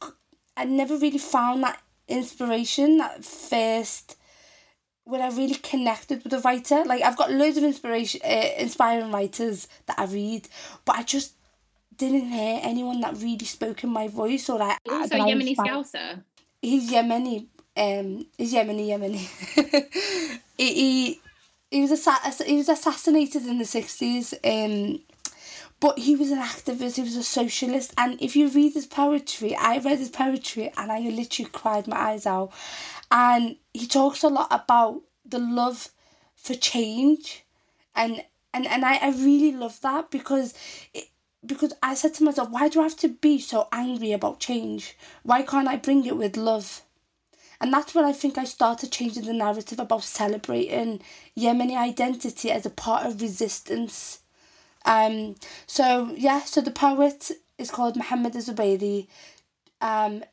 I 0.57 0.65
never 0.65 0.97
really 0.97 1.19
found 1.19 1.63
that 1.63 1.81
inspiration 2.09 2.99
that 2.99 3.25
first 3.25 4.17
when 5.05 5.21
I 5.21 5.29
really 5.29 5.55
connected 5.55 6.23
with 6.25 6.33
a 6.35 6.41
writer. 6.41 6.85
Like 6.85 7.03
I've 7.03 7.17
got 7.17 7.33
loads 7.33 7.57
of 7.57 7.65
inspiration, 7.65 8.21
uh, 8.25 8.49
inspiring 8.59 9.11
writers 9.11 9.69
that 9.87 9.99
I 9.99 10.05
read, 10.05 10.49
but 10.85 10.97
I 10.97 11.03
just 11.03 11.35
didn't 11.97 12.29
hear 12.29 12.61
anyone 12.63 13.01
that 13.01 13.17
really 13.17 13.47
spoke 13.47 13.83
in 13.83 13.91
my 13.91 14.09
voice 14.09 14.49
or 14.49 14.59
like. 14.59 14.79
Also, 14.91 15.17
Yemeni 15.17 15.57
Scouser. 15.57 16.23
He's 16.61 16.91
Yemeni. 16.91 17.47
Um, 17.77 18.27
he's 18.37 18.53
Yemeni 18.53 18.89
Yemeni. 18.89 20.39
he, 20.59 20.75
he 20.75 21.21
he 21.71 21.81
was 21.81 21.93
assa- 21.93 22.45
he 22.45 22.57
was 22.57 22.69
assassinated 22.69 23.47
in 23.47 23.59
the 23.59 23.65
sixties. 23.65 24.35
Um, 24.45 25.01
but 25.81 25.99
he 25.99 26.17
was 26.17 26.31
an 26.31 26.39
activist, 26.39 26.97
he 26.97 27.03
was 27.03 27.17
a 27.17 27.23
socialist, 27.23 27.93
and 27.99 28.21
if 28.21 28.35
you 28.35 28.49
read 28.49 28.75
his 28.75 28.87
poetry, 28.87 29.55
I 29.57 29.79
read 29.79 29.99
his 29.99 30.09
poetry 30.09 30.73
and 30.77 30.91
I 30.91 31.01
literally 31.01 31.51
cried 31.51 31.87
my 31.87 31.99
eyes 31.99 32.27
out. 32.27 32.53
And 33.11 33.57
he 33.73 33.87
talks 33.87 34.23
a 34.23 34.29
lot 34.29 34.49
about 34.51 35.03
the 35.25 35.39
love 35.39 35.89
for 36.35 36.55
change 36.55 37.45
and 37.95 38.25
and, 38.55 38.67
and 38.67 38.87
I, 38.87 38.97
I 38.97 39.09
really 39.11 39.53
love 39.53 39.81
that 39.83 40.11
because 40.11 40.55
it, 40.95 41.09
because 41.45 41.75
I 41.83 41.95
said 41.95 42.15
to 42.15 42.25
myself, 42.25 42.49
why 42.51 42.69
do 42.69 42.81
I 42.81 42.85
have 42.85 42.97
to 42.97 43.09
be 43.09 43.39
so 43.39 43.69
angry 43.71 44.13
about 44.13 44.41
change? 44.41 44.97
Why 45.23 45.43
can't 45.43 45.69
I 45.69 45.77
bring 45.77 46.07
it 46.07 46.17
with 46.17 46.39
love? 46.39 46.81
And 47.61 47.73
that's 47.73 47.95
when 47.95 48.07
I 48.07 48.13
think 48.13 48.39
I 48.39 48.45
started 48.45 48.93
changing 48.93 49.25
the 49.25 49.35
narrative 49.35 49.79
about 49.79 50.05
celebrating 50.05 51.01
Yemeni 51.37 51.77
identity 51.77 52.51
as 52.51 52.65
a 52.65 52.71
part 52.71 53.05
of 53.07 53.21
resistance. 53.21 54.21
Um, 54.87 55.37
so 55.67 56.15
yeah, 56.17 56.41
so 56.43 56.61
the 56.61 56.71
poet 56.71 57.31
is 57.59 57.71
called 57.71 57.97
Muhammad 57.97 58.35
Zubayri. 58.35 59.09
Um, 59.81 60.25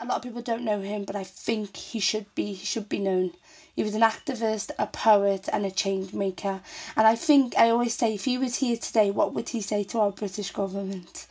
a 0.00 0.06
lot 0.06 0.16
of 0.18 0.22
people 0.22 0.42
don't 0.42 0.64
know 0.64 0.80
him, 0.80 1.04
but 1.04 1.16
I 1.16 1.24
think 1.24 1.76
he 1.76 2.00
should 2.00 2.34
be 2.34 2.54
he 2.54 2.66
should 2.66 2.88
be 2.88 2.98
known. 3.00 3.32
He 3.74 3.82
was 3.82 3.94
an 3.94 4.02
activist, 4.02 4.70
a 4.78 4.86
poet, 4.86 5.48
and 5.52 5.64
a 5.64 5.70
change 5.70 6.12
maker. 6.12 6.60
And 6.96 7.06
I 7.06 7.16
think 7.16 7.56
I 7.56 7.70
always 7.70 7.94
say, 7.94 8.14
if 8.14 8.24
he 8.24 8.38
was 8.38 8.56
here 8.56 8.76
today, 8.76 9.10
what 9.10 9.34
would 9.34 9.50
he 9.50 9.60
say 9.60 9.84
to 9.84 10.00
our 10.00 10.12
British 10.12 10.50
government? 10.50 11.26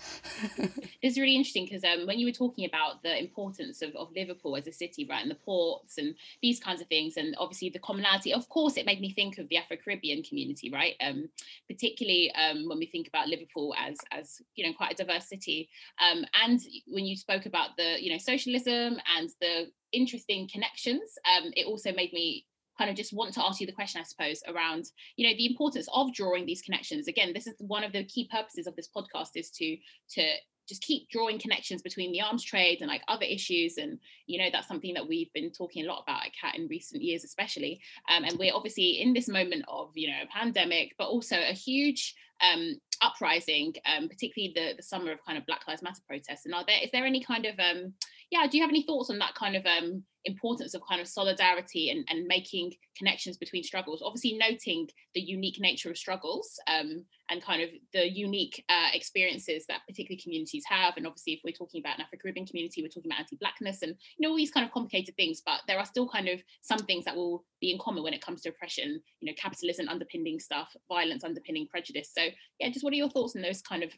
it's 1.02 1.17
really 1.17 1.36
interesting 1.36 1.65
because 1.65 1.84
um, 1.84 2.08
when 2.08 2.19
you 2.19 2.25
were 2.25 2.32
talking 2.32 2.65
about 2.65 3.04
the 3.04 3.17
importance 3.17 3.82
of, 3.82 3.95
of 3.95 4.10
Liverpool 4.15 4.56
as 4.56 4.67
a 4.67 4.71
city, 4.71 5.06
right, 5.10 5.21
and 5.21 5.32
the 5.32 5.36
ports 5.36 5.97
and 5.97 6.15
these 6.41 6.60
kinds 6.60 6.82
of 6.82 6.88
things, 6.88 7.17
and 7.17 7.36
obviously 7.38 7.69
the 7.69 7.80
commonality, 7.80 8.34
of 8.34 8.47
course, 8.49 8.78
it 8.78 8.86
made 8.86 9.02
me 9.02 9.12
think 9.13 9.38
of 9.38 9.47
the 9.49 9.58
Afro 9.58 9.78
Caribbean 9.78 10.23
community, 10.23 10.69
right? 10.69 10.95
Um, 11.02 11.30
particularly 11.67 12.32
um, 12.34 12.67
when 12.67 12.80
we 12.80 12.86
think 12.86 13.08
about 13.08 13.28
Liverpool 13.28 13.73
as 13.78 13.97
as 14.12 14.41
you 14.56 14.65
know 14.65 14.73
quite 14.73 14.93
a 14.93 15.04
diverse 15.04 15.28
city, 15.28 15.69
um, 15.99 16.25
and 16.43 16.60
when 16.88 17.06
you 17.06 17.15
spoke 17.15 17.45
about 17.45 17.78
the 17.78 18.02
you 18.02 18.12
know 18.12 18.17
socialism 18.17 18.99
and 19.17 19.30
the 19.41 19.71
interesting 19.91 20.49
connections. 20.52 21.02
Um, 21.25 21.52
it 21.56 21.65
also 21.65 21.91
made 21.91 22.13
me 22.13 22.45
kind 22.78 22.89
of 22.89 22.95
just 22.95 23.12
want 23.12 23.34
to 23.34 23.43
ask 23.43 23.60
you 23.60 23.67
the 23.67 23.73
question, 23.73 23.99
I 23.99 24.06
suppose, 24.06 24.41
around 24.47 24.86
you 25.17 25.28
know 25.28 25.36
the 25.36 25.45
importance 25.45 25.88
of 25.93 26.13
drawing 26.13 26.45
these 26.45 26.62
connections. 26.62 27.08
Again, 27.08 27.34
this 27.34 27.47
is 27.47 27.56
one 27.60 27.84
of 27.84 27.91
the 27.91 28.06
key 28.06 28.30
purposes 28.32 28.67
of 28.67 28.75
this 28.75 28.89
podcast 28.95 29.32
is 29.36 29.49
to 29.52 29.78
to 30.12 30.23
just 30.69 30.84
keep 30.84 31.10
drawing 31.10 31.39
connections 31.39 31.82
between 31.82 32.12
the 32.12 32.21
arms 32.21 32.43
trade 32.43 32.78
and 32.80 32.89
like 32.89 33.02
other 33.08 33.25
issues 33.25 33.78
and 33.78 33.97
you 34.28 34.38
know 34.38 34.49
that's 34.52 34.67
something 34.67 34.93
that 34.93 35.08
we've 35.08 35.34
been 35.34 35.52
talking 35.52 35.84
a 35.84 35.88
lot 35.88 36.04
about 36.04 36.23
at 36.23 36.32
CAAT 36.39 36.60
in 36.60 36.67
recent 36.67 37.02
years 37.02 37.23
especially 37.23 37.82
um, 38.08 38.23
and 38.23 38.38
we're 38.38 38.54
obviously 38.54 39.02
in 39.02 39.12
this 39.12 39.28
moment 39.28 39.65
of 39.67 39.89
you 39.95 40.08
know 40.08 40.23
pandemic 40.32 40.93
but 40.99 41.08
also 41.08 41.36
a 41.36 41.54
huge 41.54 42.13
um, 42.41 42.75
uprising 43.02 43.73
um, 43.86 44.08
particularly 44.08 44.54
the 44.56 44.75
the 44.78 44.84
summer 44.84 45.12
of 45.12 45.25
kind 45.25 45.39
of 45.39 45.45
black 45.47 45.67
lives 45.67 45.82
matter 45.82 46.02
protests 46.08 46.45
and 46.45 46.54
are 46.54 46.63
there 46.65 46.78
is 46.84 46.91
there 46.91 47.06
any 47.06 47.23
kind 47.23 47.47
of 47.47 47.56
um, 47.60 47.91
yeah, 48.32 48.46
do 48.48 48.58
you 48.58 48.63
have 48.63 48.70
any 48.70 48.84
thoughts 48.84 49.10
on 49.10 49.18
that 49.20 49.34
kind 49.34 49.56
of 49.56 49.65
um, 49.65 50.04
importance 50.26 50.76
of 50.76 50.82
kind 50.88 51.02
of 51.02 51.08
solidarity 51.08 51.89
and, 51.89 52.06
and 52.10 52.28
making 52.28 52.74
connections 52.96 53.38
between 53.38 53.63
struggles? 53.63 54.04
Obviously, 54.06 54.38
noting 54.38 54.88
the 55.15 55.22
unique 55.22 55.60
nature 55.60 55.89
of 55.89 55.98
struggles 55.98 56.60
um, 56.68 57.06
and 57.32 57.44
kind 57.44 57.63
of 57.63 57.70
the 57.92 58.08
unique 58.08 58.63
uh, 58.70 58.89
experiences 58.94 59.65
that 59.68 59.82
particular 59.88 60.20
communities 60.22 60.63
have. 60.70 60.96
And 60.96 61.08
obviously, 61.08 61.34
if 61.34 61.42
we're 61.44 61.54
talking 61.54 61.82
about 61.82 61.98
an 61.98 62.06
Afro 62.06 62.20
Caribbean 62.22 62.46
community, 62.46 62.84
we're 62.84 62.89
talking 62.89 63.10
about 63.12 63.22
anti 63.22 63.36
Blackness 63.38 63.82
and 63.82 63.96
you 64.18 64.28
know 64.28 64.30
all 64.30 64.38
these 64.38 64.52
kind 64.52 64.65
of 64.65 64.72
complicated 64.72 65.15
things. 65.15 65.42
But 65.44 65.62
there 65.68 65.80
are 65.80 65.86
still 65.86 66.08
kind 66.08 66.28
of 66.28 66.39
some 66.62 66.80
things 66.80 67.06
that 67.06 67.15
will 67.15 67.46
be 67.60 67.72
in 67.72 67.80
common 67.80 68.04
when 68.04 68.13
it 68.13 68.24
comes 68.24 68.42
to 68.42 68.50
oppression. 68.50 69.02
You 69.22 69.32
know, 69.32 69.36
capitalism 69.42 69.89
underpinning 69.89 70.39
stuff, 70.39 70.76
violence 70.88 71.24
underpinning 71.24 71.68
prejudice. 71.68 72.12
So 72.15 72.26
yeah, 72.60 72.70
just 72.70 72.84
what 72.84 72.94
are 72.94 72.98
your 72.98 73.10
thoughts 73.10 73.36
on 73.36 73.42
those 73.42 73.63
kind 73.63 73.82
of 73.82 73.92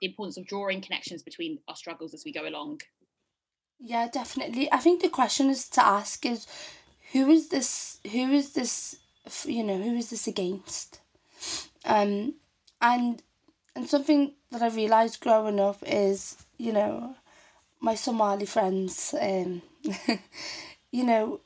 the 0.00 0.08
importance 0.08 0.38
of 0.38 0.46
drawing 0.46 0.80
connections 0.80 1.22
between 1.22 1.58
our 1.68 1.76
struggles 1.76 2.14
as 2.14 2.22
we 2.24 2.32
go 2.32 2.48
along? 2.48 2.80
Yeah, 3.80 4.08
definitely. 4.08 4.72
I 4.72 4.78
think 4.78 5.02
the 5.02 5.08
question 5.08 5.50
is 5.50 5.68
to 5.70 5.84
ask 5.84 6.24
is 6.24 6.46
who 7.12 7.30
is 7.30 7.48
this 7.48 8.00
who 8.10 8.32
is 8.32 8.52
this 8.54 8.96
you 9.44 9.62
know, 9.64 9.78
who 9.80 9.96
is 9.96 10.10
this 10.10 10.26
against? 10.26 11.00
Um 11.84 12.34
and 12.80 13.22
and 13.76 13.88
something 13.88 14.32
that 14.50 14.62
I 14.62 14.68
realized 14.68 15.20
growing 15.20 15.60
up 15.60 15.78
is, 15.86 16.36
you 16.58 16.72
know, 16.72 17.16
my 17.80 17.94
Somali 17.94 18.46
friends, 18.46 19.14
um 19.20 19.62
you 20.92 21.04
know, 21.04 21.40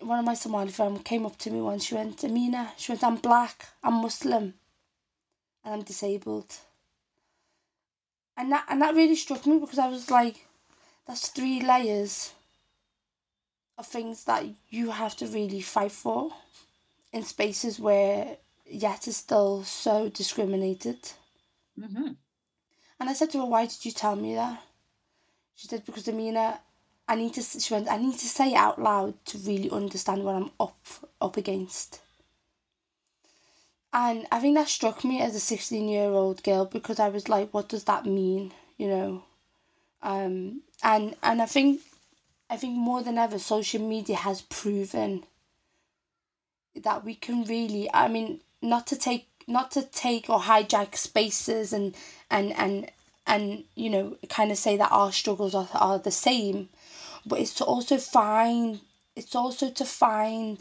one 0.00 0.18
of 0.18 0.24
my 0.24 0.34
Somali 0.34 0.70
friends 0.72 1.02
came 1.04 1.24
up 1.26 1.38
to 1.38 1.50
me 1.50 1.60
once. 1.60 1.84
She 1.84 1.94
went, 1.94 2.24
Amina, 2.24 2.72
she 2.76 2.92
went, 2.92 3.04
I'm 3.04 3.16
black, 3.16 3.68
I'm 3.82 3.94
Muslim, 4.02 4.54
and 5.64 5.74
I'm 5.74 5.82
disabled. 5.82 6.56
And 8.36 8.50
that 8.52 8.64
and 8.68 8.82
that 8.82 8.94
really 8.94 9.14
struck 9.16 9.46
me 9.46 9.58
because 9.58 9.78
I 9.78 9.86
was 9.88 10.10
like, 10.10 10.46
that's 11.06 11.28
three 11.28 11.60
layers 11.60 12.32
of 13.78 13.86
things 13.86 14.24
that 14.24 14.44
you 14.68 14.90
have 14.90 15.16
to 15.16 15.26
really 15.26 15.60
fight 15.60 15.92
for 15.92 16.30
in 17.12 17.22
spaces 17.22 17.80
where 17.80 18.36
yet 18.66 19.08
is 19.08 19.16
still 19.16 19.64
so 19.64 20.08
discriminated. 20.08 20.98
Mm-hmm. 21.78 22.12
And 23.00 23.08
I 23.08 23.14
said 23.14 23.30
to 23.30 23.38
her, 23.38 23.46
"Why 23.46 23.66
did 23.66 23.84
you 23.84 23.92
tell 23.92 24.16
me 24.16 24.34
that?" 24.34 24.62
She 25.56 25.66
said, 25.66 25.84
"Because 25.84 26.08
Amina, 26.08 26.60
I 27.08 27.14
need 27.16 27.34
to." 27.34 27.42
She 27.42 27.74
went, 27.74 27.90
"I 27.90 27.96
need 27.96 28.18
to 28.18 28.28
say 28.28 28.52
it 28.52 28.56
out 28.56 28.80
loud 28.80 29.14
to 29.26 29.38
really 29.38 29.70
understand 29.70 30.24
what 30.24 30.36
I'm 30.36 30.50
up 30.60 30.78
up 31.20 31.36
against." 31.36 32.00
And 33.92 34.26
I 34.30 34.38
think 34.38 34.54
that 34.56 34.68
struck 34.68 35.04
me 35.04 35.20
as 35.20 35.34
a 35.34 35.40
sixteen 35.40 35.88
year 35.88 36.10
old 36.10 36.42
girl 36.42 36.66
because 36.66 37.00
I 37.00 37.08
was 37.08 37.28
like, 37.28 37.52
"What 37.52 37.68
does 37.68 37.84
that 37.84 38.06
mean?" 38.06 38.52
You 38.76 38.88
know, 38.88 39.24
um, 40.02 40.62
and 40.82 41.14
and 41.22 41.42
I 41.42 41.46
think 41.46 41.80
I 42.48 42.56
think 42.56 42.76
more 42.76 43.02
than 43.02 43.18
ever 43.18 43.38
social 43.38 43.80
media 43.80 44.16
has 44.16 44.42
proven 44.42 45.24
that 46.74 47.04
we 47.04 47.14
can 47.14 47.44
really 47.44 47.90
I 47.92 48.08
mean 48.08 48.40
not 48.62 48.86
to 48.88 48.96
take 48.96 49.28
not 49.46 49.70
to 49.72 49.82
take 49.82 50.30
or 50.30 50.40
hijack 50.40 50.96
spaces 50.96 51.72
and 51.72 51.94
and 52.30 52.52
and 52.52 52.90
and 53.26 53.64
you 53.74 53.90
know 53.90 54.16
kind 54.28 54.50
of 54.50 54.58
say 54.58 54.76
that 54.76 54.92
our 54.92 55.12
struggles 55.12 55.54
are, 55.54 55.68
are 55.74 55.98
the 55.98 56.10
same 56.10 56.68
but 57.26 57.38
it's 57.40 57.54
to 57.54 57.64
also 57.64 57.98
find 57.98 58.80
it's 59.16 59.34
also 59.34 59.70
to 59.70 59.84
find 59.84 60.58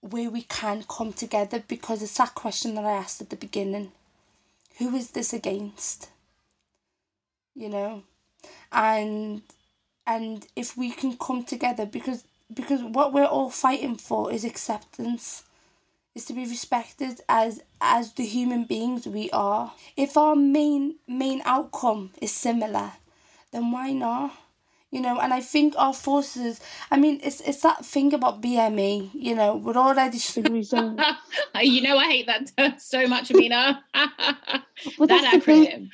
where 0.00 0.30
we 0.30 0.42
can 0.42 0.84
come 0.88 1.12
together 1.12 1.62
because 1.66 2.02
it's 2.02 2.18
that 2.18 2.34
question 2.34 2.74
that 2.74 2.84
I 2.84 2.92
asked 2.92 3.22
at 3.22 3.30
the 3.30 3.36
beginning. 3.36 3.92
Who 4.78 4.94
is 4.94 5.12
this 5.12 5.32
against? 5.32 6.10
You 7.54 7.68
know 7.68 8.02
and 8.72 9.42
and 10.06 10.46
if 10.56 10.76
we 10.76 10.90
can 10.90 11.16
come 11.16 11.44
together 11.44 11.86
because 11.86 12.24
because 12.52 12.82
what 12.82 13.12
we're 13.12 13.24
all 13.24 13.50
fighting 13.50 13.96
for 13.96 14.30
is 14.32 14.44
acceptance 14.44 15.44
is 16.14 16.24
to 16.26 16.32
be 16.32 16.44
respected 16.44 17.20
as 17.28 17.62
as 17.80 18.12
the 18.12 18.24
human 18.24 18.64
beings 18.64 19.06
we 19.06 19.30
are. 19.30 19.72
If 19.96 20.16
our 20.16 20.36
main 20.36 20.96
main 21.08 21.42
outcome 21.44 22.10
is 22.20 22.32
similar 22.32 22.92
then 23.54 23.70
why 23.70 23.92
not? 23.92 24.32
You 24.90 25.00
know 25.00 25.18
and 25.18 25.34
i 25.34 25.40
think 25.40 25.74
our 25.76 25.92
forces 25.92 26.60
i 26.88 26.96
mean 26.96 27.18
it's 27.24 27.40
it's 27.40 27.62
that 27.62 27.84
thing 27.84 28.14
about 28.14 28.40
bme 28.40 29.10
you 29.12 29.34
know 29.34 29.56
we're 29.56 29.74
already 29.74 30.20
losing 30.36 31.00
you 31.60 31.82
know 31.82 31.96
i 31.96 32.06
hate 32.06 32.26
that 32.26 32.80
so 32.80 33.08
much 33.08 33.32
amina. 33.32 33.82
That 33.94 35.24
acronym 35.34 35.90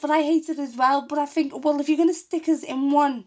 but 0.00 0.10
I 0.10 0.22
hate 0.22 0.48
it 0.48 0.58
as 0.58 0.76
well. 0.76 1.06
But 1.08 1.18
I 1.18 1.26
think, 1.26 1.64
well, 1.64 1.80
if 1.80 1.88
you're 1.88 1.96
going 1.96 2.08
to 2.08 2.14
stick 2.14 2.48
us 2.48 2.62
in 2.62 2.90
one, 2.90 3.24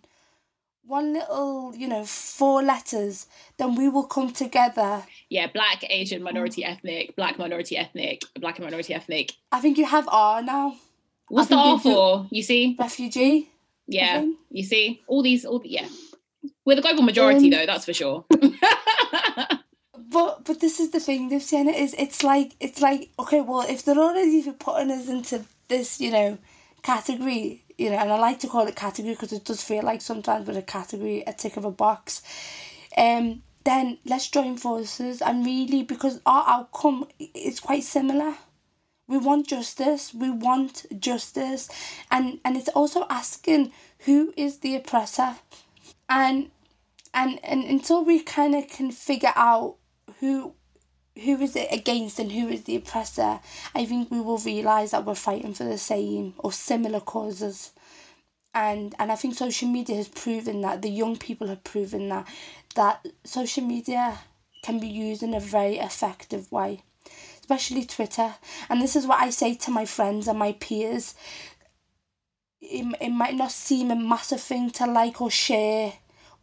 one 0.86 1.14
little, 1.14 1.74
you 1.76 1.88
know, 1.88 2.04
four 2.04 2.62
letters, 2.64 3.28
then 3.58 3.76
we 3.76 3.88
will 3.90 4.04
come 4.04 4.32
together. 4.32 5.04
Yeah, 5.30 5.48
black, 5.48 5.84
Asian, 5.90 6.24
minority 6.24 6.66
ethnic, 6.66 7.16
black, 7.16 7.38
minority 7.38 7.78
ethnic, 7.78 8.24
black 8.40 8.58
and 8.58 8.66
minority 8.66 8.94
ethnic. 8.94 9.34
I 9.52 9.60
think 9.60 9.78
you 9.78 9.86
have 9.86 10.08
R 10.12 10.42
now. 10.42 10.76
What's 11.28 11.50
the 11.50 11.56
R 11.56 11.80
for? 11.80 12.28
You 12.30 12.44
see? 12.44 12.76
Refugee. 12.78 13.50
Yeah, 13.88 14.26
you 14.50 14.64
see? 14.64 15.02
All 15.08 15.22
these, 15.22 15.46
all 15.46 15.60
the, 15.60 15.70
yeah. 15.70 15.88
We're 16.66 16.76
the 16.76 16.82
global 16.82 17.04
majority, 17.04 17.46
um, 17.46 17.52
though, 17.52 17.66
that's 17.66 17.86
for 17.86 17.94
sure. 17.94 18.26
but 20.12 20.44
but 20.44 20.60
this 20.60 20.80
is 20.80 20.92
the 20.92 21.00
thing, 21.00 21.40
Sienna, 21.40 21.72
is 21.72 21.96
it's 21.98 22.24
like, 22.24 22.54
it's 22.60 22.82
like, 22.82 23.10
okay, 23.20 23.42
well, 23.42 23.62
if 23.62 23.84
they're 23.84 23.98
already 23.98 24.32
even 24.32 24.54
putting 24.54 24.92
us 24.92 25.08
into 25.08 25.46
this, 25.68 26.00
you 26.00 26.12
know, 26.12 26.38
category, 26.84 27.64
you 27.78 27.90
know, 27.90 27.98
and 27.98 28.12
I 28.12 28.18
like 28.18 28.40
to 28.40 28.48
call 28.48 28.68
it 28.68 28.76
category 28.76 29.14
because 29.14 29.34
it 29.34 29.46
does 29.46 29.62
feel 29.62 29.84
like 29.84 30.02
sometimes 30.02 30.48
with 30.48 30.58
a 30.58 30.62
category, 30.62 31.24
a 31.26 31.34
tick 31.34 31.58
of 31.58 31.66
a 31.66 31.72
box. 31.72 32.22
Um, 32.98 33.44
then 33.64 34.00
let's 34.06 34.28
join 34.30 34.58
forces 34.58 35.22
and 35.22 35.46
really 35.46 35.84
because 35.84 36.20
our 36.26 36.44
outcome 36.48 37.08
is 37.20 37.60
quite 37.60 37.84
similar. 37.84 38.36
We 39.08 39.18
want 39.18 39.48
justice. 39.48 40.14
We 40.14 40.30
want 40.30 40.86
justice, 40.98 41.70
and 42.10 42.40
and 42.46 42.56
it's 42.56 42.70
also 42.70 43.06
asking 43.10 43.74
who 44.06 44.34
is 44.38 44.60
the 44.60 44.76
oppressor, 44.78 45.36
and 46.08 46.50
and 47.14 47.38
and 47.44 47.66
until 47.66 48.06
we 48.06 48.22
kind 48.22 48.56
of 48.56 48.70
can 48.70 48.90
figure 48.90 49.34
out 49.36 49.76
who 50.22 50.54
who 51.16 51.42
is 51.42 51.56
it 51.56 51.68
against 51.72 52.20
and 52.20 52.32
who 52.32 52.48
is 52.48 52.64
the 52.64 52.76
oppressor, 52.76 53.40
I 53.76 53.86
think 53.86 54.10
we 54.10 54.22
will 54.22 54.38
realise 54.38 54.92
that 54.92 55.06
we're 55.06 55.16
fighting 55.16 55.54
for 55.54 55.66
the 55.66 55.78
same 55.78 56.34
or 56.38 56.52
similar 56.52 57.00
causes. 57.00 57.72
And 58.54 58.96
and 59.00 59.12
I 59.12 59.16
think 59.16 59.36
social 59.36 59.68
media 59.70 59.96
has 59.96 60.08
proven 60.08 60.62
that 60.62 60.82
the 60.82 60.90
young 60.90 61.18
people 61.18 61.48
have 61.48 61.64
proven 61.64 62.10
that 62.10 62.28
that 62.76 63.06
social 63.24 63.64
media 63.64 64.20
can 64.64 64.80
be 64.80 64.88
used 64.88 65.24
in 65.24 65.34
a 65.34 65.40
very 65.40 65.78
effective 65.78 66.52
way, 66.52 66.82
especially 67.40 67.86
Twitter. 67.86 68.36
And 68.70 68.82
this 68.82 68.96
is 68.96 69.08
what 69.08 69.22
I 69.22 69.30
say 69.30 69.56
to 69.56 69.72
my 69.72 69.86
friends 69.86 70.28
and 70.28 70.38
my 70.38 70.54
peers. 70.54 71.16
It, 72.62 72.86
it 73.02 73.10
might 73.10 73.36
not 73.36 73.52
seem 73.52 73.90
a 73.90 73.96
massive 73.96 74.42
thing 74.42 74.70
to 74.72 74.86
like 74.86 75.20
or 75.20 75.32
share, 75.32 75.94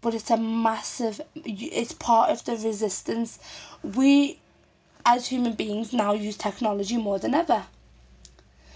but 0.01 0.15
it's 0.15 0.31
a 0.31 0.37
massive, 0.37 1.21
it's 1.35 1.93
part 1.93 2.31
of 2.31 2.45
the 2.45 2.53
resistance. 2.57 3.39
We 3.83 4.41
as 5.09 5.29
human 5.29 5.55
beings 5.55 5.95
now 5.95 6.13
use 6.13 6.37
technology 6.37 6.99
more 6.99 7.19
than 7.19 7.35
ever. 7.35 7.65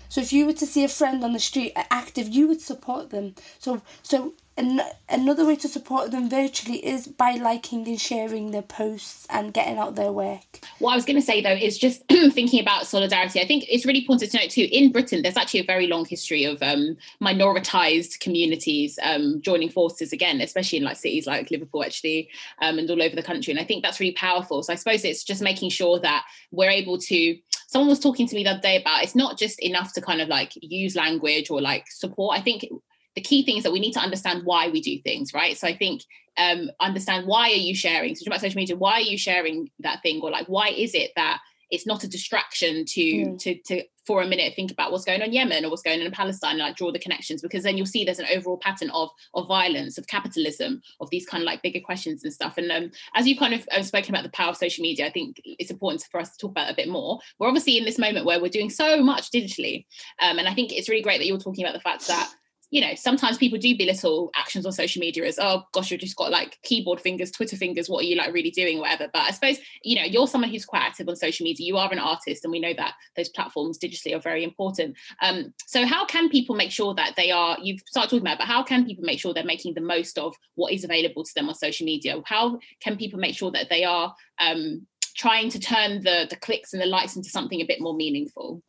So 0.09 0.23
if 0.23 0.33
you 0.33 0.47
were 0.47 0.55
to 0.55 0.67
see 0.67 0.83
a 0.83 0.89
friend 0.89 1.23
on 1.23 1.35
the 1.35 1.39
street 1.39 1.73
active, 1.91 2.29
you 2.29 2.49
would 2.49 2.63
support 2.63 3.11
them. 3.11 3.35
So 3.59 3.83
so 4.03 4.33
an- 4.57 4.83
another 5.09 5.47
way 5.47 5.57
to 5.57 5.69
support 5.69 6.11
them 6.11 6.29
virtually 6.29 6.85
is 6.85 7.07
by 7.07 7.33
liking 7.33 7.87
and 7.89 8.01
sharing 8.01 8.51
their 8.51 8.63
posts 8.63 9.27
and 9.31 9.55
getting 9.55 9.79
out 9.79 9.95
their 9.95 10.13
work. 10.13 10.61
What 10.79 10.93
I 10.93 10.95
was 10.95 11.05
going 11.05 11.17
to 11.17 11.23
say 11.23 11.41
though 11.41 11.55
is 11.55 11.79
just 11.79 12.03
thinking 12.09 12.61
about 12.61 12.87
solidarity. 12.87 13.41
I 13.41 13.47
think 13.47 13.65
it's 13.69 13.87
really 13.87 14.01
important 14.01 14.31
to 14.31 14.37
note 14.39 14.51
too. 14.51 14.69
In 14.71 14.93
Britain, 14.93 15.23
there's 15.23 15.37
actually 15.37 15.61
a 15.61 15.67
very 15.67 15.87
long 15.87 16.05
history 16.05 16.45
of 16.45 16.63
um, 16.63 16.97
minoritized 17.21 18.21
communities 18.21 18.99
um, 19.03 19.41
joining 19.41 19.71
forces 19.71 20.13
again, 20.13 20.41
especially 20.41 20.79
in 20.79 20.85
like 20.85 20.97
cities 20.97 21.27
like 21.27 21.51
Liverpool, 21.51 21.85
actually, 21.85 22.29
um, 22.61 22.79
and 22.79 22.91
all 22.91 23.03
over 23.03 23.17
the 23.17 23.23
country. 23.23 23.53
And 23.53 23.61
I 23.61 23.65
think 23.65 23.83
that's 23.83 24.01
really 24.01 24.13
powerful. 24.13 24.63
So 24.63 24.73
I 24.73 24.77
suppose 24.77 25.05
it's 25.05 25.25
just 25.25 25.43
making 25.43 25.71
sure 25.71 25.99
that 26.01 26.25
we're 26.51 26.71
able 26.71 26.99
to 26.99 27.39
someone 27.69 27.89
was 27.89 28.01
talking 28.01 28.29
to 28.29 28.37
me 28.37 28.45
the 28.45 28.51
other 28.51 28.61
day 28.61 28.79
about 28.79 29.03
it's 29.03 29.15
not 29.15 29.39
just 29.39 29.59
enough 29.61 29.95
to 29.95 30.03
kind 30.03 30.21
of 30.21 30.29
like 30.29 30.53
use 30.61 30.95
language 30.95 31.51
or 31.51 31.59
like 31.63 31.91
support. 31.91 32.39
I 32.39 32.43
think 32.43 32.67
the 33.15 33.21
key 33.21 33.45
thing 33.45 33.57
is 33.57 33.65
that 33.65 33.73
we 33.73 33.81
need 33.81 33.93
to 33.93 34.01
understand 34.01 34.45
why 34.45 34.69
we 34.69 34.81
do 34.81 35.01
things, 35.03 35.35
right? 35.35 35.57
So 35.57 35.67
I 35.67 35.77
think 35.77 36.03
um, 36.39 36.71
understand 36.81 37.27
why 37.27 37.51
are 37.51 37.55
you 37.55 37.75
sharing? 37.75 38.15
So 38.15 38.25
about 38.27 38.41
social 38.41 38.57
media, 38.57 38.77
why 38.77 38.95
are 38.95 39.01
you 39.01 39.19
sharing 39.19 39.71
that 39.81 40.03
thing, 40.03 40.21
or 40.23 40.31
like 40.31 40.47
why 40.47 40.69
is 40.69 40.95
it 40.95 41.13
that 41.17 41.41
it's 41.73 41.87
not 41.87 42.05
a 42.05 42.09
distraction 42.09 42.85
to 42.85 43.01
mm. 43.01 43.39
to 43.39 43.55
to 43.67 43.83
for 44.07 44.21
a 44.21 44.27
minute 44.27 44.53
think 44.55 44.71
about 44.71 44.91
what's 44.91 45.05
going 45.05 45.23
on 45.23 45.29
in 45.29 45.33
Yemen 45.33 45.65
or 45.65 45.71
what's 45.71 45.83
going 45.83 46.01
on 46.01 46.07
in 46.07 46.13
Palestine 46.13 46.53
and 46.53 46.61
like 46.61 46.77
draw 46.77 46.91
the 46.91 46.99
connections 46.99 47.41
because 47.41 47.63
then 47.63 47.77
you'll 47.77 47.87
see 47.87 48.05
there's 48.05 48.19
an 48.19 48.27
overall 48.35 48.59
pattern 48.59 48.91
of 48.91 49.11
of 49.35 49.49
violence, 49.49 49.97
of 49.97 50.07
capitalism, 50.07 50.83
of 51.01 51.09
these 51.11 51.27
kind 51.27 51.43
of 51.43 51.47
like 51.47 51.63
bigger 51.63 51.81
questions 51.81 52.25
and 52.25 52.33
stuff. 52.33 52.59
And 52.59 52.71
um, 52.71 52.91
as 53.15 53.27
you 53.27 53.37
kind 53.39 53.55
of 53.55 53.67
uh, 53.73 53.83
spoken 53.83 54.15
about 54.15 54.25
the 54.25 54.31
power 54.31 54.51
of 54.51 54.57
social 54.57 54.83
media, 54.83 55.07
I 55.07 55.11
think 55.11 55.41
it's 55.45 55.71
important 55.71 56.05
for 56.11 56.21
us 56.21 56.31
to 56.33 56.39
talk 56.39 56.51
about 56.51 56.71
a 56.71 56.77
bit 56.77 56.89
more. 56.89 57.21
We're 57.39 57.49
obviously 57.49 57.79
in 57.79 57.85
this 57.85 57.99
moment 57.99 58.27
where 58.27 58.41
we're 58.41 58.49
doing 58.49 58.71
so 58.71 59.03
much 59.03 59.31
digitally, 59.31 59.87
um, 60.21 60.39
and 60.39 60.49
I 60.49 60.55
think 60.55 60.73
it's 60.73 60.89
really 60.89 61.03
great 61.03 61.19
that 61.19 61.27
you're 61.27 61.39
talking 61.39 61.65
about 61.65 61.75
the 61.75 61.81
fact 61.81 62.07
that 62.09 62.33
you 62.73 62.81
know, 62.81 62.95
sometimes 62.95 63.37
people 63.37 63.59
do 63.59 63.77
belittle 63.77 64.31
actions 64.35 64.65
on 64.65 64.73
social 64.73 64.99
media 64.99 65.27
as, 65.27 65.39
oh 65.39 65.63
gosh, 65.73 65.91
you've 65.91 66.01
just 66.01 66.17
got 66.17 66.31
like 66.31 66.59
keyboard 66.63 67.03
fingers, 67.03 67.31
Twitter 67.31 67.55
fingers, 67.55 67.87
what 67.87 68.03
are 68.03 68.07
you 68.07 68.17
like 68.17 68.33
really 68.33 68.51
doing, 68.51 68.79
whatever. 68.79 69.11
But 69.13 69.29
I 69.29 69.31
suppose, 69.31 69.59
you 69.85 69.95
know, 69.95 70.07
you're 70.07 70.27
someone 70.27 70.49
who's 70.49 70.65
quite 70.65 70.81
active 70.81 71.07
on 71.07 71.15
social 71.15 71.45
media. 71.45 71.67
You 71.67 71.77
are 71.77 71.93
an 71.93 71.99
artist, 71.99 72.45
and 72.45 72.51
we 72.51 72.61
know 72.61 72.73
that 72.79 72.95
those 73.15 73.29
platforms 73.29 73.79
digitally 73.79 74.17
are 74.17 74.21
very 74.21 74.43
important. 74.43 74.97
Um, 75.21 75.53
so 75.67 75.85
how 75.85 76.07
can 76.07 76.31
people 76.31 76.57
make 76.57 76.71
sure 76.71 76.95
that 76.95 77.13
they 77.15 77.31
are, 77.31 77.59
you've 77.63 77.83
started 77.87 78.09
talking 78.09 78.27
about, 78.27 78.39
but 78.39 78.47
how 78.49 78.63
can 78.63 78.87
people 78.87 79.05
make 79.05 79.21
sure 79.21 79.35
they're 79.35 79.45
making 79.45 79.75
the 79.75 79.83
most 79.83 80.17
of 80.17 80.35
what 80.55 80.73
is 80.73 80.83
available 80.83 81.25
to 81.25 81.35
them 81.37 81.51
on 81.51 81.55
social 81.55 81.85
media? 81.85 82.23
How 82.25 82.59
can 82.81 82.97
people 82.97 83.19
make 83.19 83.37
sure 83.37 83.51
that 83.51 83.69
they 83.69 83.85
are 83.85 84.15
um, 84.41 84.87
trying 85.15 85.51
to 85.51 85.61
turn 85.61 86.03
the 86.05 86.27
the 86.31 86.37
clicks 86.37 86.73
and 86.73 86.81
the 86.81 86.87
likes 86.87 87.17
into 87.17 87.29
something 87.29 87.61
a 87.61 87.67
bit 87.67 87.83
more 87.83 87.95
meaningful? 87.95 88.63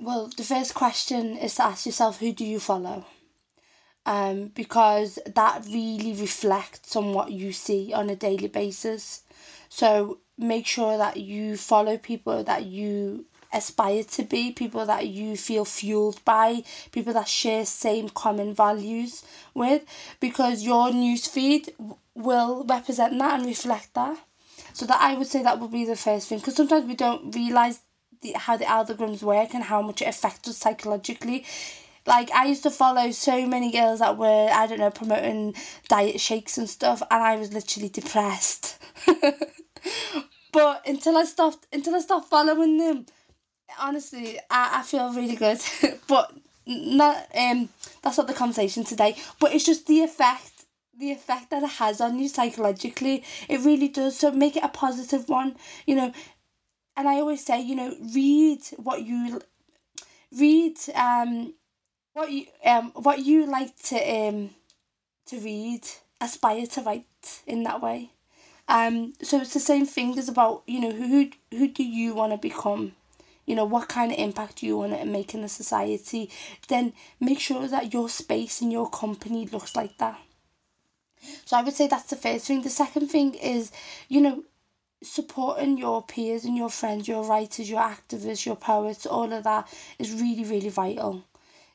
Well, 0.00 0.30
the 0.36 0.44
first 0.44 0.74
question 0.74 1.36
is 1.36 1.56
to 1.56 1.64
ask 1.64 1.84
yourself 1.84 2.20
who 2.20 2.32
do 2.32 2.44
you 2.44 2.60
follow? 2.60 3.04
Um, 4.06 4.52
because 4.54 5.18
that 5.26 5.64
really 5.68 6.12
reflects 6.12 6.94
on 6.94 7.12
what 7.12 7.32
you 7.32 7.52
see 7.52 7.92
on 7.92 8.08
a 8.08 8.16
daily 8.16 8.46
basis. 8.46 9.22
So 9.68 10.20
make 10.38 10.66
sure 10.66 10.96
that 10.96 11.16
you 11.16 11.56
follow 11.56 11.98
people 11.98 12.44
that 12.44 12.64
you 12.64 13.26
aspire 13.52 14.04
to 14.04 14.22
be, 14.22 14.52
people 14.52 14.86
that 14.86 15.08
you 15.08 15.36
feel 15.36 15.64
fueled 15.64 16.24
by, 16.24 16.62
people 16.92 17.12
that 17.14 17.28
share 17.28 17.66
same 17.66 18.08
common 18.08 18.54
values 18.54 19.24
with, 19.52 19.82
because 20.20 20.62
your 20.62 20.90
newsfeed 20.90 21.70
will 22.14 22.64
represent 22.68 23.18
that 23.18 23.40
and 23.40 23.46
reflect 23.46 23.92
that. 23.94 24.16
So 24.72 24.86
that 24.86 25.00
I 25.00 25.14
would 25.14 25.26
say 25.26 25.42
that 25.42 25.58
would 25.58 25.72
be 25.72 25.84
the 25.84 25.96
first 25.96 26.28
thing, 26.28 26.38
because 26.38 26.54
sometimes 26.54 26.86
we 26.86 26.94
don't 26.94 27.34
realize 27.34 27.80
the, 28.22 28.32
how 28.32 28.56
the 28.56 28.64
algorithms 28.64 29.22
work 29.22 29.54
and 29.54 29.64
how 29.64 29.82
much 29.82 30.02
it 30.02 30.08
affects 30.08 30.48
us 30.48 30.58
psychologically. 30.58 31.44
Like 32.06 32.30
I 32.32 32.46
used 32.46 32.62
to 32.62 32.70
follow 32.70 33.10
so 33.10 33.46
many 33.46 33.70
girls 33.70 34.00
that 34.00 34.16
were 34.16 34.48
I 34.50 34.66
don't 34.66 34.78
know 34.78 34.90
promoting 34.90 35.54
diet 35.88 36.20
shakes 36.20 36.56
and 36.56 36.68
stuff, 36.68 37.02
and 37.10 37.22
I 37.22 37.36
was 37.36 37.52
literally 37.52 37.90
depressed. 37.90 38.78
but 40.52 40.86
until 40.86 41.18
I 41.18 41.24
stopped, 41.24 41.66
until 41.70 41.94
I 41.94 42.00
stopped 42.00 42.30
following 42.30 42.78
them, 42.78 43.06
honestly, 43.78 44.38
I, 44.50 44.80
I 44.80 44.82
feel 44.82 45.12
really 45.12 45.36
good. 45.36 45.60
but 46.08 46.32
not 46.66 47.26
um 47.34 47.68
that's 48.02 48.18
not 48.18 48.26
the 48.26 48.34
conversation 48.34 48.84
today. 48.84 49.16
But 49.38 49.52
it's 49.52 49.64
just 49.64 49.86
the 49.86 50.02
effect 50.02 50.52
the 50.98 51.12
effect 51.12 51.50
that 51.50 51.62
it 51.62 51.70
has 51.70 52.00
on 52.00 52.18
you 52.18 52.28
psychologically. 52.28 53.24
It 53.48 53.60
really 53.60 53.88
does. 53.88 54.18
So 54.18 54.32
make 54.32 54.56
it 54.56 54.64
a 54.64 54.68
positive 54.68 55.28
one. 55.28 55.56
You 55.86 55.94
know, 55.94 56.12
and 56.98 57.08
I 57.08 57.20
always 57.20 57.44
say, 57.44 57.62
you 57.62 57.76
know, 57.76 57.96
read 58.12 58.60
what 58.76 59.04
you 59.04 59.40
read 60.36 60.76
um 60.94 61.54
what 62.12 62.30
you 62.30 62.46
um 62.64 62.90
what 62.94 63.20
you 63.20 63.46
like 63.46 63.74
to 63.84 63.96
um 63.96 64.50
to 65.26 65.38
read, 65.38 65.86
aspire 66.20 66.66
to 66.66 66.82
write 66.82 67.42
in 67.46 67.62
that 67.62 67.80
way. 67.80 68.10
Um 68.66 69.14
so 69.22 69.40
it's 69.40 69.54
the 69.54 69.60
same 69.60 69.86
thing 69.86 70.18
as 70.18 70.28
about, 70.28 70.64
you 70.66 70.80
know, 70.80 70.90
who 70.90 71.30
who 71.52 71.68
do 71.68 71.84
you 71.84 72.14
want 72.14 72.32
to 72.32 72.38
become? 72.38 72.92
You 73.46 73.54
know, 73.54 73.64
what 73.64 73.88
kind 73.88 74.12
of 74.12 74.18
impact 74.18 74.56
do 74.56 74.66
you 74.66 74.76
want 74.76 74.98
to 74.98 75.06
make 75.06 75.32
in 75.34 75.40
the 75.40 75.48
society? 75.48 76.30
Then 76.66 76.92
make 77.18 77.40
sure 77.40 77.66
that 77.68 77.94
your 77.94 78.08
space 78.10 78.60
and 78.60 78.70
your 78.70 78.90
company 78.90 79.46
looks 79.46 79.74
like 79.74 79.96
that. 79.98 80.20
So 81.46 81.56
I 81.56 81.62
would 81.62 81.74
say 81.74 81.86
that's 81.86 82.10
the 82.10 82.16
first 82.16 82.46
thing. 82.46 82.62
The 82.62 82.70
second 82.70 83.08
thing 83.08 83.34
is, 83.34 83.72
you 84.08 84.20
know, 84.20 84.44
supporting 85.02 85.78
your 85.78 86.02
peers 86.02 86.44
and 86.44 86.56
your 86.56 86.70
friends, 86.70 87.06
your 87.06 87.24
writers, 87.24 87.70
your 87.70 87.80
activists, 87.80 88.44
your 88.44 88.56
poets, 88.56 89.06
all 89.06 89.32
of 89.32 89.44
that 89.44 89.72
is 89.98 90.12
really, 90.12 90.44
really 90.44 90.68
vital. 90.68 91.24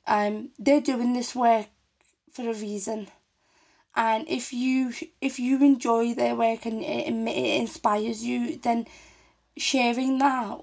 Um, 0.05 0.49
they're 0.59 0.81
doing 0.81 1.13
this 1.13 1.35
work 1.35 1.67
for 2.31 2.49
a 2.49 2.53
reason. 2.53 3.07
And 3.95 4.27
if 4.27 4.51
you 4.51 4.91
if 5.21 5.39
you 5.39 5.61
enjoy 5.61 6.15
their 6.15 6.35
work 6.35 6.65
and 6.65 6.81
it, 6.81 7.07
it 7.07 7.61
inspires 7.61 8.23
you, 8.23 8.57
then 8.57 8.87
sharing 9.55 10.17
that, 10.17 10.61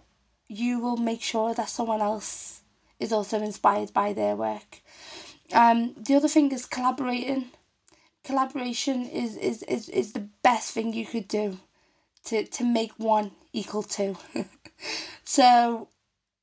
you 0.49 0.81
will 0.81 0.97
make 0.97 1.23
sure 1.23 1.55
that 1.55 1.69
someone 1.69 2.01
else 2.01 2.63
is 2.99 3.13
also 3.13 3.41
inspired 3.41 3.93
by 3.93 4.13
their 4.13 4.35
work. 4.35 4.81
Um, 5.53 5.95
the 5.97 6.17
other 6.17 6.29
thing 6.29 6.51
is 6.53 6.67
collaborating. 6.67 7.51
Collaboration 8.25 9.07
is, 9.07 9.37
is, 9.37 9.63
is, 9.63 9.89
is 9.89 10.13
the 10.13 10.29
best 10.43 10.73
thing 10.73 10.93
you 10.93 11.07
could 11.07 11.27
do 11.27 11.59
to, 12.27 12.45
to 12.45 12.65
make 12.65 12.93
one 12.97 13.33
equal 13.53 13.83
two. 13.83 14.17
so, 15.25 15.89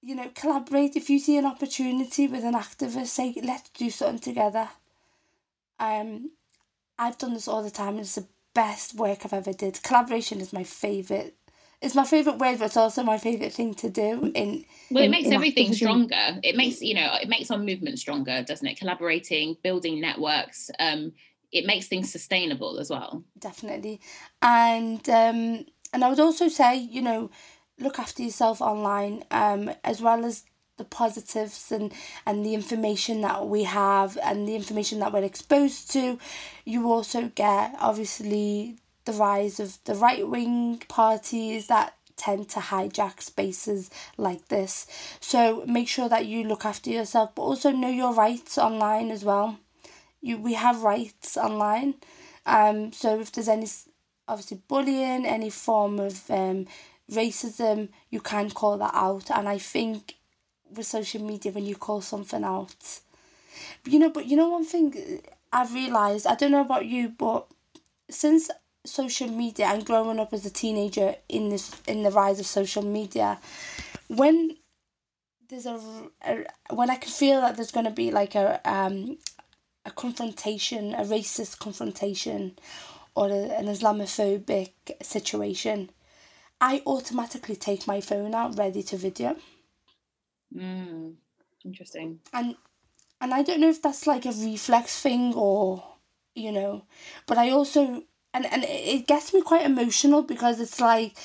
you 0.02 0.16
know, 0.16 0.32
collaborate. 0.36 0.96
If 0.96 1.10
you 1.10 1.20
see 1.20 1.38
an 1.38 1.46
opportunity 1.46 2.28
with 2.28 2.44
an 2.44 2.54
activist, 2.54 3.08
say, 3.08 3.36
let's 3.44 3.70
do 3.70 3.90
something 3.90 4.20
together. 4.20 4.70
Um, 5.80 6.32
I've 6.98 7.18
done 7.18 7.34
this 7.34 7.48
all 7.48 7.64
the 7.64 7.70
time 7.70 7.90
and 7.90 8.00
it's 8.00 8.16
the 8.16 8.28
best 8.54 8.96
work 8.96 9.20
I've 9.24 9.34
ever 9.34 9.54
did. 9.54 9.82
Collaboration 9.84 10.42
is 10.42 10.52
my 10.52 10.64
favourite 10.64 11.36
it's 11.82 11.94
my 11.94 12.06
favorite 12.06 12.40
word, 12.40 12.58
but 12.58 12.66
it's 12.66 12.78
also 12.78 13.04
my 13.04 13.18
favorite 13.18 13.54
thing 13.54 13.76
to 13.76 13.90
do. 13.90 14.32
In 14.34 14.66
well, 14.90 15.04
it 15.04 15.10
makes 15.10 15.30
everything 15.30 15.74
stronger. 15.74 16.40
It 16.44 16.56
makes 16.56 16.82
you 16.82 16.96
know 16.96 17.16
it 17.22 17.30
makes 17.30 17.52
our 17.52 17.60
movement 17.60 18.00
stronger, 18.00 18.44
doesn't 18.44 18.66
it? 18.66 18.80
Collaborating, 18.80 19.58
building 19.64 20.02
networks. 20.02 20.72
Um, 20.80 21.14
it 21.52 21.66
makes 21.66 21.88
things 21.88 22.12
sustainable 22.12 22.80
as 22.80 22.90
well. 22.90 23.24
Definitely, 23.40 24.02
and 24.42 25.08
um, 25.10 25.66
and 25.94 26.04
I 26.04 26.10
would 26.10 26.20
also 26.20 26.48
say, 26.48 26.78
you 26.78 27.02
know, 27.02 27.30
look 27.80 28.00
after 28.00 28.24
yourself 28.24 28.62
online, 28.62 29.24
um, 29.32 29.72
as 29.84 30.02
well 30.02 30.26
as 30.26 30.44
the 30.78 30.84
positives 30.84 31.72
and, 31.72 31.92
and 32.26 32.46
the 32.46 32.54
information 32.54 33.22
that 33.22 33.48
we 33.48 33.64
have 33.64 34.18
and 34.24 34.48
the 34.48 34.56
information 34.56 35.00
that 35.00 35.12
we're 35.12 35.24
exposed 35.24 35.92
to. 35.92 36.20
You 36.66 36.92
also 36.92 37.32
get, 37.34 37.76
obviously, 37.80 38.78
the 39.06 39.14
rise 39.14 39.60
of 39.60 39.80
the 39.86 39.96
right 39.96 40.28
wing 40.28 40.84
parties 40.88 41.68
that 41.68 41.96
tend 42.16 42.50
to 42.50 42.60
hijack 42.60 43.22
spaces 43.22 43.90
like 44.18 44.48
this. 44.48 44.88
So 45.20 45.64
make 45.68 45.88
sure 45.88 46.10
that 46.10 46.26
you 46.26 46.44
look 46.44 46.66
after 46.66 46.90
yourself, 46.90 47.36
but 47.36 47.44
also 47.44 47.72
know 47.72 47.90
your 47.90 48.14
rights 48.14 48.58
online 48.58 49.12
as 49.12 49.24
well. 49.24 49.60
You 50.28 50.38
we 50.38 50.54
have 50.54 50.84
rights 50.84 51.38
online. 51.38 51.96
Um, 52.46 52.94
so 52.94 53.20
if 53.20 53.32
there's 53.32 53.50
any 53.50 53.68
obviously 54.28 54.62
bullying, 54.68 55.26
any 55.26 55.50
form 55.50 56.00
of 56.00 56.30
um, 56.30 56.68
racism, 57.12 57.90
you 58.10 58.20
can 58.20 58.50
call 58.50 58.78
that 58.78 58.94
out. 58.94 59.32
And 59.32 59.48
I 59.48 59.58
think 59.58 60.16
with 60.70 60.86
social 60.86 61.22
media, 61.22 61.52
when 61.52 61.66
you 61.66 61.76
call 61.76 62.02
something 62.02 62.44
out, 62.44 63.00
you 63.86 64.00
know, 64.00 64.10
but 64.10 64.26
you 64.26 64.36
know, 64.36 64.50
one 64.50 64.66
thing 64.66 65.22
I've 65.52 65.74
realised, 65.74 66.28
I 66.28 66.36
don't 66.36 66.52
know 66.52 66.62
about 66.62 66.86
you, 66.86 67.10
but 67.10 67.48
since 68.10 68.50
social 68.86 69.28
media 69.30 69.68
and 69.68 69.86
growing 69.86 70.20
up 70.20 70.34
as 70.34 70.46
a 70.46 70.50
teenager 70.50 71.16
in 71.30 71.50
this 71.50 71.72
in 71.88 72.04
the 72.04 72.12
rise 72.12 72.40
of 72.40 72.46
social 72.46 72.84
media, 72.84 73.40
when 74.08 74.58
there's 75.50 75.66
a, 75.66 75.80
a 76.26 76.46
when 76.74 76.90
I 76.90 76.96
can 76.96 77.12
feel 77.12 77.42
that 77.42 77.56
there's 77.56 77.72
going 77.72 77.86
to 77.86 77.92
be 77.92 78.12
like 78.12 78.36
a 78.36 78.60
um 78.70 79.18
a 79.88 79.92
confrontation, 79.92 80.94
a 80.94 81.04
racist 81.04 81.60
confrontation, 81.60 82.60
or 83.16 83.30
a, 83.30 83.58
an 83.60 83.66
Islamophobic 83.66 84.72
situation, 85.02 85.90
I 86.60 86.84
automatically 86.86 87.56
take 87.56 87.88
my 87.88 88.02
phone 88.02 88.36
out 88.36 88.58
ready 88.58 88.84
to 88.84 88.98
video. 88.98 89.38
Mm, 90.56 91.16
interesting. 91.66 92.20
And 92.34 92.56
and 93.22 93.34
I 93.34 93.42
don't 93.42 93.60
know 93.60 93.70
if 93.70 93.82
that's 93.82 94.06
like 94.06 94.26
a 94.26 94.32
reflex 94.32 95.02
thing 95.02 95.34
or 95.34 95.84
you 96.36 96.52
know, 96.52 96.84
but 97.26 97.38
I 97.38 97.50
also 97.50 98.04
and 98.34 98.46
and 98.46 98.64
it 98.66 99.08
gets 99.08 99.34
me 99.34 99.42
quite 99.42 99.66
emotional 99.66 100.22
because 100.22 100.60
it's 100.60 100.80
like 100.80 101.18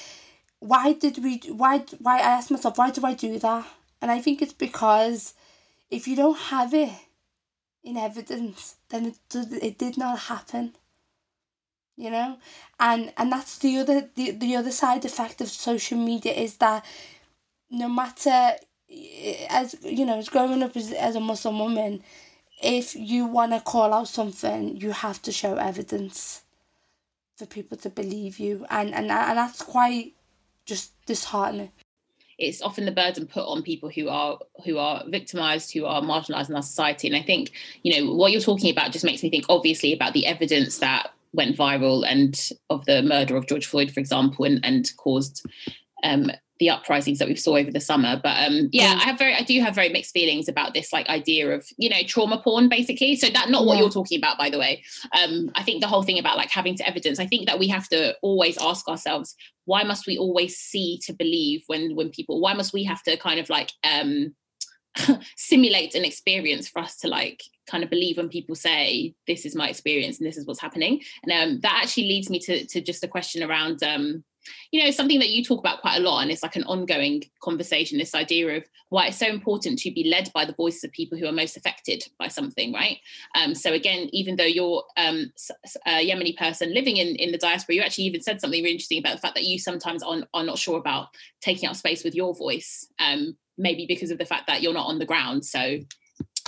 why 0.60 0.92
did 0.92 1.22
we 1.22 1.38
why 1.48 1.84
why 1.98 2.18
I 2.18 2.36
ask 2.36 2.50
myself 2.50 2.78
why 2.78 2.90
do 2.90 3.04
I 3.04 3.14
do 3.14 3.38
that? 3.38 3.66
And 4.00 4.10
I 4.10 4.20
think 4.20 4.40
it's 4.40 4.52
because 4.52 5.34
if 5.90 6.08
you 6.08 6.16
don't 6.16 6.38
have 6.38 6.72
it 6.74 6.92
in 7.84 7.96
evidence, 7.96 8.76
then 8.88 9.06
it 9.06 9.18
did, 9.28 9.52
it 9.52 9.78
did 9.78 9.98
not 9.98 10.18
happen. 10.18 10.74
You 11.96 12.10
know, 12.10 12.38
and 12.80 13.12
and 13.18 13.30
that's 13.30 13.58
the 13.58 13.78
other 13.78 14.08
the, 14.14 14.30
the 14.30 14.56
other 14.56 14.70
side 14.70 15.04
effect 15.04 15.40
of 15.42 15.48
social 15.48 15.98
media 15.98 16.32
is 16.32 16.56
that 16.56 16.84
no 17.70 17.88
matter 17.88 18.56
as 19.50 19.76
you 19.82 20.06
know, 20.06 20.18
as 20.18 20.30
growing 20.30 20.62
up 20.62 20.76
as, 20.76 20.90
as 20.92 21.16
a 21.16 21.20
Muslim 21.20 21.58
woman, 21.58 22.02
if 22.62 22.96
you 22.96 23.26
want 23.26 23.52
to 23.52 23.60
call 23.60 23.92
out 23.92 24.08
something, 24.08 24.76
you 24.76 24.92
have 24.92 25.20
to 25.22 25.32
show 25.32 25.56
evidence 25.56 26.42
for 27.36 27.44
people 27.44 27.76
to 27.78 27.90
believe 27.90 28.38
you, 28.38 28.64
and 28.70 28.94
and 28.94 29.10
and 29.10 29.38
that's 29.38 29.62
quite 29.62 30.14
just 30.64 30.92
disheartening 31.04 31.72
it's 32.38 32.62
often 32.62 32.84
the 32.84 32.92
burden 32.92 33.26
put 33.26 33.46
on 33.46 33.62
people 33.62 33.88
who 33.88 34.08
are 34.08 34.38
who 34.64 34.78
are 34.78 35.04
victimized 35.08 35.72
who 35.72 35.84
are 35.84 36.02
marginalized 36.02 36.48
in 36.48 36.56
our 36.56 36.62
society. 36.62 37.08
And 37.08 37.16
i 37.16 37.22
think 37.22 37.52
you 37.82 37.94
know 37.94 38.14
what 38.14 38.32
you're 38.32 38.40
talking 38.40 38.70
about 38.70 38.92
just 38.92 39.04
makes 39.04 39.22
me 39.22 39.30
think 39.30 39.46
obviously 39.48 39.92
about 39.92 40.12
the 40.12 40.26
evidence 40.26 40.78
that 40.78 41.10
went 41.32 41.56
viral 41.56 42.06
and 42.06 42.50
of 42.68 42.84
the 42.84 43.02
murder 43.02 43.36
of 43.36 43.46
george 43.46 43.64
floyd 43.64 43.90
for 43.90 44.00
example 44.00 44.44
and, 44.44 44.62
and 44.64 44.90
caused 44.98 45.46
um, 46.04 46.30
the 46.58 46.70
uprisings 46.70 47.18
that 47.18 47.28
we 47.28 47.34
saw 47.34 47.56
over 47.56 47.70
the 47.70 47.80
summer. 47.80 48.20
But 48.22 48.46
um, 48.46 48.68
yeah, 48.72 48.94
mm. 48.94 49.00
I 49.00 49.04
have 49.04 49.18
very, 49.18 49.34
I 49.34 49.42
do 49.42 49.60
have 49.60 49.74
very 49.74 49.88
mixed 49.88 50.12
feelings 50.12 50.48
about 50.48 50.74
this 50.74 50.92
like 50.92 51.08
idea 51.08 51.50
of 51.50 51.66
you 51.76 51.88
know 51.88 52.02
trauma 52.06 52.40
porn 52.42 52.68
basically. 52.68 53.16
So 53.16 53.28
that 53.30 53.50
not 53.50 53.66
what 53.66 53.74
yeah. 53.74 53.80
you're 53.80 53.90
talking 53.90 54.18
about, 54.18 54.38
by 54.38 54.50
the 54.50 54.58
way. 54.58 54.82
Um, 55.12 55.50
I 55.54 55.62
think 55.62 55.80
the 55.80 55.88
whole 55.88 56.02
thing 56.02 56.18
about 56.18 56.36
like 56.36 56.50
having 56.50 56.76
to 56.76 56.88
evidence. 56.88 57.18
I 57.18 57.26
think 57.26 57.46
that 57.46 57.58
we 57.58 57.68
have 57.68 57.88
to 57.88 58.14
always 58.22 58.58
ask 58.58 58.88
ourselves 58.88 59.34
why 59.64 59.82
must 59.84 60.06
we 60.06 60.18
always 60.18 60.56
see 60.56 60.98
to 61.04 61.12
believe 61.12 61.62
when 61.66 61.94
when 61.94 62.10
people 62.10 62.40
why 62.40 62.52
must 62.52 62.72
we 62.72 62.84
have 62.84 63.02
to 63.04 63.16
kind 63.16 63.38
of 63.38 63.48
like 63.48 63.70
um 63.84 64.34
simulate 65.36 65.94
an 65.94 66.04
experience 66.04 66.68
for 66.68 66.80
us 66.80 66.96
to 66.98 67.08
like 67.08 67.42
kind 67.66 67.84
of 67.84 67.90
believe 67.90 68.16
when 68.16 68.28
people 68.28 68.54
say 68.54 69.14
this 69.26 69.46
is 69.46 69.54
my 69.54 69.68
experience 69.68 70.18
and 70.18 70.26
this 70.26 70.36
is 70.36 70.46
what's 70.46 70.60
happening 70.60 71.00
and 71.22 71.32
um, 71.32 71.60
that 71.60 71.80
actually 71.82 72.08
leads 72.08 72.28
me 72.28 72.38
to, 72.38 72.66
to 72.66 72.80
just 72.80 73.04
a 73.04 73.08
question 73.08 73.42
around 73.42 73.82
um, 73.82 74.22
you 74.70 74.82
know 74.82 74.90
something 74.90 75.18
that 75.18 75.30
you 75.30 75.44
talk 75.44 75.60
about 75.60 75.80
quite 75.80 75.96
a 75.96 76.00
lot 76.00 76.20
and 76.20 76.30
it's 76.30 76.42
like 76.42 76.56
an 76.56 76.64
ongoing 76.64 77.22
conversation 77.42 77.98
this 77.98 78.14
idea 78.14 78.56
of 78.56 78.64
why 78.88 79.06
it's 79.06 79.18
so 79.18 79.26
important 79.26 79.78
to 79.78 79.90
be 79.90 80.08
led 80.08 80.30
by 80.32 80.44
the 80.44 80.54
voices 80.54 80.84
of 80.84 80.92
people 80.92 81.16
who 81.16 81.26
are 81.26 81.32
most 81.32 81.56
affected 81.56 82.04
by 82.18 82.28
something 82.28 82.72
right? 82.72 82.98
Um, 83.34 83.54
so 83.54 83.72
again 83.72 84.08
even 84.12 84.36
though 84.36 84.44
you're 84.44 84.84
um, 84.96 85.32
a 85.86 86.08
yemeni 86.08 86.36
person 86.36 86.74
living 86.74 86.96
in, 86.96 87.16
in 87.16 87.32
the 87.32 87.38
diaspora 87.38 87.76
you 87.76 87.82
actually 87.82 88.04
even 88.04 88.22
said 88.22 88.40
something 88.40 88.62
really 88.62 88.72
interesting 88.72 88.98
about 88.98 89.14
the 89.14 89.20
fact 89.20 89.34
that 89.34 89.44
you 89.44 89.58
sometimes 89.58 90.02
are, 90.02 90.22
are 90.34 90.44
not 90.44 90.58
sure 90.58 90.78
about 90.78 91.08
taking 91.40 91.68
up 91.68 91.76
space 91.76 92.04
with 92.04 92.14
your 92.14 92.34
voice 92.34 92.88
um, 92.98 93.36
maybe 93.58 93.86
because 93.86 94.10
of 94.10 94.18
the 94.18 94.26
fact 94.26 94.46
that 94.46 94.62
you're 94.62 94.74
not 94.74 94.86
on 94.86 94.98
the 94.98 95.06
ground. 95.06 95.44
So 95.44 95.78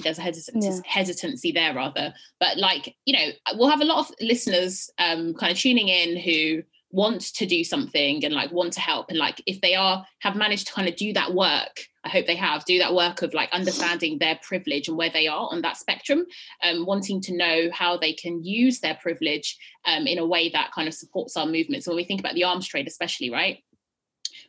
there's 0.03 0.19
a 0.19 0.23
hesitancy, 0.23 0.69
yeah. 0.69 0.81
hesitancy 0.85 1.53
there 1.53 1.75
rather. 1.75 2.13
But 2.41 2.59
like 2.59 2.95
you 3.05 3.17
know 3.17 3.31
we'll 3.55 3.71
have 3.71 3.81
a 3.81 3.87
lot 3.87 3.99
of 3.99 4.15
listeners 4.21 4.91
um, 4.99 5.35
kind 5.35 5.53
of 5.53 5.59
tuning 5.59 5.89
in 5.89 6.17
who 6.17 6.63
want 6.95 7.21
to 7.21 7.47
do 7.47 7.65
something 7.65 8.25
and 8.25 8.35
like 8.35 8.53
want 8.53 8.73
to 8.75 8.81
help. 8.81 9.11
And 9.11 9.19
like 9.19 9.43
if 9.47 9.61
they 9.61 9.75
are 9.75 10.07
have 10.21 10.37
managed 10.37 10.69
to 10.69 10.73
kind 10.73 10.89
of 10.89 10.97
do 10.97 11.13
that 11.13 11.35
work 11.35 11.81
i 12.05 12.09
hope 12.09 12.27
they 12.27 12.37
have 12.37 12.65
do 12.65 12.79
that 12.79 12.95
work 12.95 13.23
of 13.23 13.35
like 13.35 13.51
understanding 13.53 14.19
their 14.19 14.39
privilege 14.43 14.89
and 14.89 14.97
where 14.97 15.11
they 15.11 15.27
are 15.27 15.49
on 15.51 15.63
that 15.63 15.77
spectrum 15.77 16.25
um, 16.63 16.87
wanting 16.87 17.21
to 17.21 17.37
know 17.37 17.71
how 17.73 17.97
they 17.97 18.13
can 18.13 18.45
use 18.45 18.81
their 18.81 18.99
privilege 19.03 19.57
um, 19.87 20.07
in 20.07 20.19
a 20.19 20.27
way 20.27 20.49
that 20.51 20.71
kind 20.73 20.87
of 20.87 20.95
supports 20.95 21.37
our 21.37 21.47
movements 21.47 21.87
so 21.87 21.91
when 21.91 21.97
we 21.97 22.05
think 22.05 22.21
about 22.21 22.35
the 22.35 22.45
arms 22.45 22.67
trade 22.69 22.87
especially 22.87 23.31
right? 23.31 23.65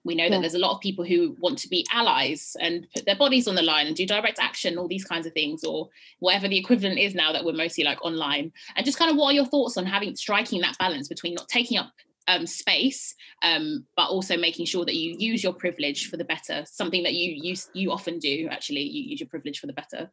We 0.03 0.15
know 0.15 0.25
yeah. 0.25 0.31
that 0.31 0.41
there's 0.41 0.53
a 0.53 0.59
lot 0.59 0.73
of 0.73 0.81
people 0.81 1.03
who 1.03 1.35
want 1.39 1.57
to 1.59 1.69
be 1.69 1.85
allies 1.91 2.55
and 2.59 2.87
put 2.93 3.05
their 3.05 3.15
bodies 3.15 3.47
on 3.47 3.55
the 3.55 3.63
line 3.63 3.87
and 3.87 3.95
do 3.95 4.05
direct 4.05 4.39
action 4.39 4.77
all 4.77 4.87
these 4.87 5.03
kinds 5.03 5.25
of 5.25 5.33
things 5.33 5.63
or 5.63 5.89
whatever 6.19 6.47
the 6.47 6.57
equivalent 6.57 6.99
is 6.99 7.15
now 7.15 7.31
that 7.31 7.43
we're 7.43 7.53
mostly 7.53 7.83
like 7.83 8.03
online. 8.03 8.51
And 8.75 8.85
just 8.85 8.99
kind 8.99 9.09
of 9.09 9.17
what 9.17 9.31
are 9.31 9.33
your 9.33 9.45
thoughts 9.45 9.77
on 9.77 9.85
having 9.85 10.15
striking 10.15 10.61
that 10.61 10.77
balance 10.77 11.07
between 11.07 11.33
not 11.33 11.49
taking 11.49 11.77
up 11.77 11.91
um, 12.27 12.45
space, 12.45 13.15
um, 13.41 13.85
but 13.95 14.09
also 14.09 14.37
making 14.37 14.65
sure 14.65 14.85
that 14.85 14.95
you 14.95 15.15
use 15.17 15.43
your 15.43 15.53
privilege 15.53 16.09
for 16.09 16.17
the 16.17 16.25
better. 16.25 16.65
Something 16.65 17.03
that 17.03 17.13
you 17.13 17.31
use 17.31 17.69
you 17.73 17.91
often 17.91 18.19
do. 18.19 18.47
Actually, 18.51 18.81
you 18.81 19.03
use 19.03 19.19
your 19.19 19.29
privilege 19.29 19.59
for 19.59 19.67
the 19.67 19.73
better. 19.73 20.11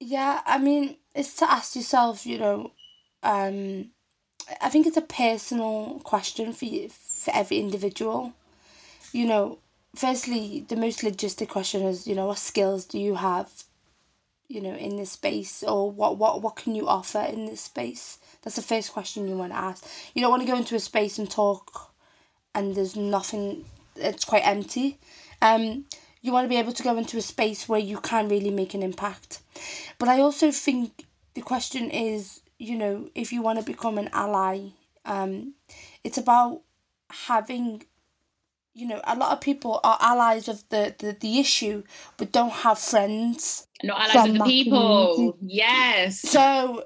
Yeah, 0.00 0.42
I 0.44 0.58
mean, 0.58 0.96
it's 1.14 1.36
to 1.36 1.50
ask 1.50 1.76
yourself. 1.76 2.26
You 2.26 2.38
know, 2.38 2.72
um, 3.22 3.90
I 4.60 4.68
think 4.68 4.86
it's 4.86 4.96
a 4.96 5.02
personal 5.02 6.00
question 6.04 6.52
for 6.52 6.64
you, 6.66 6.88
for 6.88 7.34
every 7.34 7.58
individual. 7.58 8.34
You 9.12 9.26
know, 9.26 9.58
firstly, 9.94 10.64
the 10.68 10.76
most 10.76 11.00
logistic 11.00 11.48
question 11.48 11.82
is, 11.82 12.06
you 12.06 12.14
know, 12.14 12.26
what 12.26 12.38
skills 12.38 12.84
do 12.84 12.98
you 12.98 13.16
have? 13.16 13.50
You 14.48 14.60
know, 14.60 14.74
in 14.74 14.96
this 14.96 15.10
space, 15.12 15.64
or 15.64 15.90
what 15.90 16.18
what 16.18 16.40
what 16.40 16.56
can 16.56 16.74
you 16.74 16.86
offer 16.86 17.20
in 17.20 17.46
this 17.46 17.62
space? 17.62 18.18
That's 18.42 18.56
the 18.56 18.62
first 18.62 18.92
question 18.92 19.26
you 19.26 19.36
want 19.36 19.52
to 19.52 19.58
ask. 19.58 19.84
You 20.14 20.22
don't 20.22 20.30
want 20.30 20.42
to 20.42 20.50
go 20.50 20.56
into 20.56 20.76
a 20.76 20.80
space 20.80 21.18
and 21.18 21.28
talk 21.28 21.92
and 22.56 22.74
there's 22.74 22.96
nothing, 22.96 23.66
it's 23.96 24.24
quite 24.24 24.46
empty. 24.46 24.98
Um, 25.42 25.84
you 26.22 26.32
want 26.32 26.46
to 26.46 26.48
be 26.48 26.56
able 26.56 26.72
to 26.72 26.82
go 26.82 26.96
into 26.96 27.18
a 27.18 27.22
space 27.22 27.68
where 27.68 27.78
you 27.78 27.98
can 27.98 28.28
really 28.28 28.50
make 28.50 28.72
an 28.72 28.82
impact. 28.82 29.40
But 29.98 30.08
I 30.08 30.20
also 30.20 30.50
think 30.50 31.04
the 31.34 31.42
question 31.42 31.90
is, 31.90 32.40
you 32.58 32.76
know, 32.76 33.10
if 33.14 33.30
you 33.30 33.42
want 33.42 33.58
to 33.58 33.64
become 33.64 33.98
an 33.98 34.08
ally, 34.12 34.70
um, 35.04 35.52
it's 36.02 36.16
about 36.16 36.62
having 37.10 37.82
you 38.76 38.86
know, 38.86 39.00
a 39.04 39.16
lot 39.16 39.32
of 39.32 39.40
people 39.40 39.80
are 39.82 39.96
allies 40.00 40.48
of 40.48 40.62
the, 40.68 40.94
the, 40.98 41.16
the 41.18 41.40
issue, 41.40 41.82
but 42.18 42.30
don't 42.30 42.52
have 42.52 42.78
friends. 42.78 43.66
Not 43.82 44.14
allies 44.14 44.28
of 44.28 44.34
the 44.34 44.44
people. 44.44 45.14
Community. 45.14 45.38
Yes. 45.40 46.20
So 46.20 46.84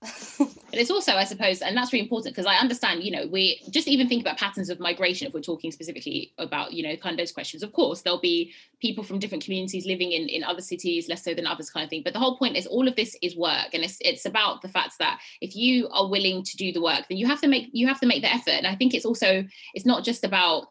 and 0.38 0.48
it's 0.74 0.92
also 0.92 1.14
i 1.14 1.24
suppose 1.24 1.60
and 1.60 1.76
that's 1.76 1.92
really 1.92 2.04
important 2.04 2.32
because 2.32 2.46
i 2.46 2.54
understand 2.54 3.02
you 3.02 3.10
know 3.10 3.26
we 3.32 3.60
just 3.68 3.88
even 3.88 4.08
think 4.08 4.22
about 4.22 4.38
patterns 4.38 4.70
of 4.70 4.78
migration 4.78 5.26
if 5.26 5.34
we're 5.34 5.40
talking 5.40 5.72
specifically 5.72 6.32
about 6.38 6.72
you 6.72 6.84
know 6.84 6.96
kind 6.98 7.14
of 7.14 7.18
those 7.18 7.32
questions 7.32 7.64
of 7.64 7.72
course 7.72 8.02
there'll 8.02 8.20
be 8.20 8.52
people 8.80 9.02
from 9.02 9.18
different 9.18 9.42
communities 9.42 9.86
living 9.86 10.12
in 10.12 10.28
in 10.28 10.44
other 10.44 10.60
cities 10.60 11.08
less 11.08 11.24
so 11.24 11.34
than 11.34 11.48
others 11.48 11.68
kind 11.68 11.82
of 11.82 11.90
thing 11.90 12.02
but 12.04 12.12
the 12.12 12.18
whole 12.20 12.38
point 12.38 12.56
is 12.56 12.64
all 12.68 12.86
of 12.86 12.94
this 12.94 13.16
is 13.22 13.36
work 13.36 13.74
and 13.74 13.82
it's 13.82 13.98
it's 14.02 14.24
about 14.24 14.62
the 14.62 14.68
fact 14.68 14.94
that 15.00 15.18
if 15.40 15.56
you 15.56 15.88
are 15.88 16.08
willing 16.08 16.44
to 16.44 16.56
do 16.56 16.72
the 16.72 16.80
work 16.80 17.04
then 17.08 17.18
you 17.18 17.26
have 17.26 17.40
to 17.40 17.48
make 17.48 17.68
you 17.72 17.88
have 17.88 17.98
to 17.98 18.06
make 18.06 18.22
the 18.22 18.32
effort 18.32 18.52
and 18.52 18.68
i 18.68 18.76
think 18.76 18.94
it's 18.94 19.04
also 19.04 19.44
it's 19.74 19.84
not 19.84 20.04
just 20.04 20.22
about 20.22 20.68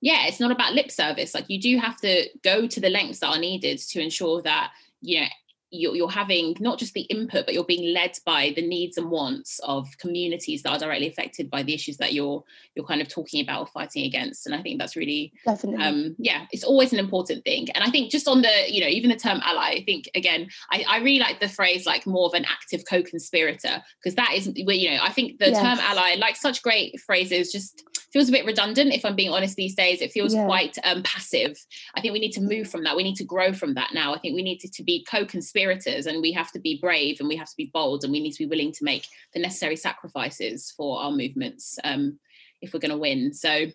yeah 0.00 0.26
it's 0.26 0.40
not 0.40 0.50
about 0.50 0.74
lip 0.74 0.90
service. 0.90 1.34
Like 1.34 1.48
you 1.48 1.60
do 1.60 1.78
have 1.78 1.96
to 1.98 2.28
go 2.42 2.66
to 2.66 2.80
the 2.80 2.90
lengths 2.90 3.20
that 3.20 3.28
are 3.28 3.38
needed 3.38 3.78
to 3.78 4.00
ensure 4.00 4.42
that 4.42 4.70
you 5.00 5.20
know 5.20 5.26
you're, 5.70 5.94
you're 5.94 6.10
having 6.10 6.56
not 6.58 6.78
just 6.78 6.94
the 6.94 7.02
input 7.02 7.46
but 7.46 7.54
you're 7.54 7.64
being 7.64 7.94
led 7.94 8.12
by 8.26 8.52
the 8.56 8.66
needs 8.66 8.98
and 8.98 9.10
wants 9.10 9.60
of 9.60 9.86
communities 9.98 10.62
that 10.62 10.70
are 10.70 10.78
directly 10.78 11.08
affected 11.08 11.48
by 11.48 11.62
the 11.62 11.72
issues 11.72 11.96
that 11.98 12.12
you're 12.12 12.42
you're 12.74 12.84
kind 12.84 13.00
of 13.00 13.08
talking 13.08 13.40
about 13.40 13.60
or 13.60 13.66
fighting 13.66 14.04
against. 14.04 14.46
And 14.46 14.54
i 14.54 14.62
think 14.62 14.78
that's 14.78 14.96
really 14.96 15.32
definitely. 15.44 15.84
um 15.84 16.16
yeah 16.18 16.46
it's 16.50 16.64
always 16.64 16.92
an 16.92 16.98
important 16.98 17.44
thing. 17.44 17.68
And 17.70 17.84
i 17.84 17.90
think 17.90 18.10
just 18.10 18.26
on 18.26 18.42
the 18.42 18.50
you 18.68 18.80
know 18.80 18.88
even 18.88 19.10
the 19.10 19.16
term 19.16 19.40
ally 19.44 19.70
i 19.76 19.84
think 19.84 20.10
again 20.14 20.48
i, 20.72 20.84
I 20.88 20.98
really 20.98 21.20
like 21.20 21.40
the 21.40 21.48
phrase 21.48 21.86
like 21.86 22.06
more 22.06 22.26
of 22.26 22.34
an 22.34 22.44
active 22.46 22.84
co-conspirator 22.88 23.82
because 24.02 24.16
that 24.16 24.32
is 24.34 24.50
where 24.64 24.76
you 24.76 24.90
know 24.90 24.98
i 25.02 25.12
think 25.12 25.38
the 25.38 25.50
yes. 25.50 25.62
term 25.62 25.78
ally 25.78 26.16
like 26.18 26.36
such 26.36 26.62
great 26.62 26.98
phrases 27.00 27.52
just 27.52 27.84
feels 28.12 28.28
a 28.28 28.32
bit 28.32 28.44
redundant 28.44 28.92
if 28.92 29.04
i'm 29.04 29.16
being 29.16 29.30
honest 29.30 29.56
these 29.56 29.74
days 29.74 30.00
it 30.00 30.12
feels 30.12 30.34
yeah. 30.34 30.44
quite 30.44 30.76
um, 30.84 31.02
passive 31.02 31.56
i 31.94 32.00
think 32.00 32.12
we 32.12 32.20
need 32.20 32.32
to 32.32 32.40
move 32.40 32.68
from 32.68 32.84
that 32.84 32.96
we 32.96 33.02
need 33.02 33.16
to 33.16 33.24
grow 33.24 33.52
from 33.52 33.74
that 33.74 33.90
now 33.92 34.14
i 34.14 34.18
think 34.18 34.34
we 34.34 34.42
need 34.42 34.58
to, 34.58 34.70
to 34.70 34.82
be 34.82 35.04
co-conspirators 35.10 36.06
and 36.06 36.20
we 36.20 36.32
have 36.32 36.50
to 36.50 36.58
be 36.58 36.78
brave 36.80 37.18
and 37.20 37.28
we 37.28 37.36
have 37.36 37.48
to 37.48 37.56
be 37.56 37.70
bold 37.72 38.04
and 38.04 38.12
we 38.12 38.20
need 38.20 38.32
to 38.32 38.44
be 38.44 38.48
willing 38.48 38.72
to 38.72 38.84
make 38.84 39.06
the 39.34 39.40
necessary 39.40 39.76
sacrifices 39.76 40.72
for 40.76 41.00
our 41.00 41.10
movements 41.10 41.78
um, 41.84 42.18
if 42.60 42.72
we're 42.72 42.80
going 42.80 42.90
to 42.90 42.98
win. 42.98 43.32
So, 43.32 43.66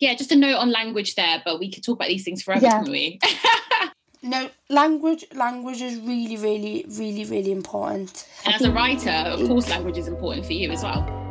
yeah, 0.00 0.14
just 0.14 0.32
a 0.32 0.36
note 0.36 0.56
on 0.56 0.70
language 0.70 1.14
there, 1.14 1.42
but 1.44 1.58
we 1.58 1.70
could 1.72 1.84
talk 1.84 1.98
about 1.98 2.08
these 2.08 2.24
things 2.24 2.42
forever, 2.42 2.64
yeah. 2.64 2.82
can 2.82 2.90
we? 2.90 3.18
no, 4.22 4.50
language 4.68 5.24
language 5.34 5.80
is 5.80 5.98
really, 6.00 6.36
really, 6.36 6.84
really, 6.88 7.24
really 7.24 7.52
important. 7.52 8.28
And 8.44 8.54
as 8.54 8.62
a 8.62 8.72
writer, 8.72 9.10
of 9.10 9.46
course, 9.46 9.68
language 9.70 9.96
is 9.96 10.08
important 10.08 10.46
for 10.46 10.52
you 10.52 10.70
as 10.70 10.82
well. 10.82 11.27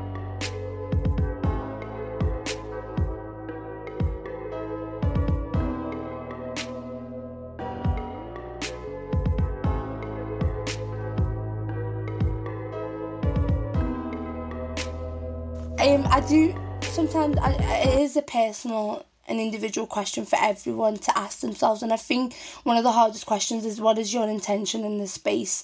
I 16.09 16.21
do 16.21 16.55
sometimes. 16.81 17.37
I, 17.37 17.51
it 17.51 17.99
is 17.99 18.17
a 18.17 18.21
personal 18.21 19.05
an 19.27 19.39
individual 19.39 19.85
question 19.87 20.25
for 20.25 20.37
everyone 20.39 20.97
to 20.97 21.17
ask 21.17 21.41
themselves, 21.41 21.83
and 21.83 21.91
I 21.91 21.97
think 21.97 22.33
one 22.63 22.77
of 22.77 22.83
the 22.83 22.93
hardest 22.93 23.25
questions 23.25 23.65
is 23.65 23.81
what 23.81 23.97
is 23.97 24.13
your 24.13 24.27
intention 24.27 24.85
in 24.85 24.99
this 24.99 25.13
space, 25.13 25.63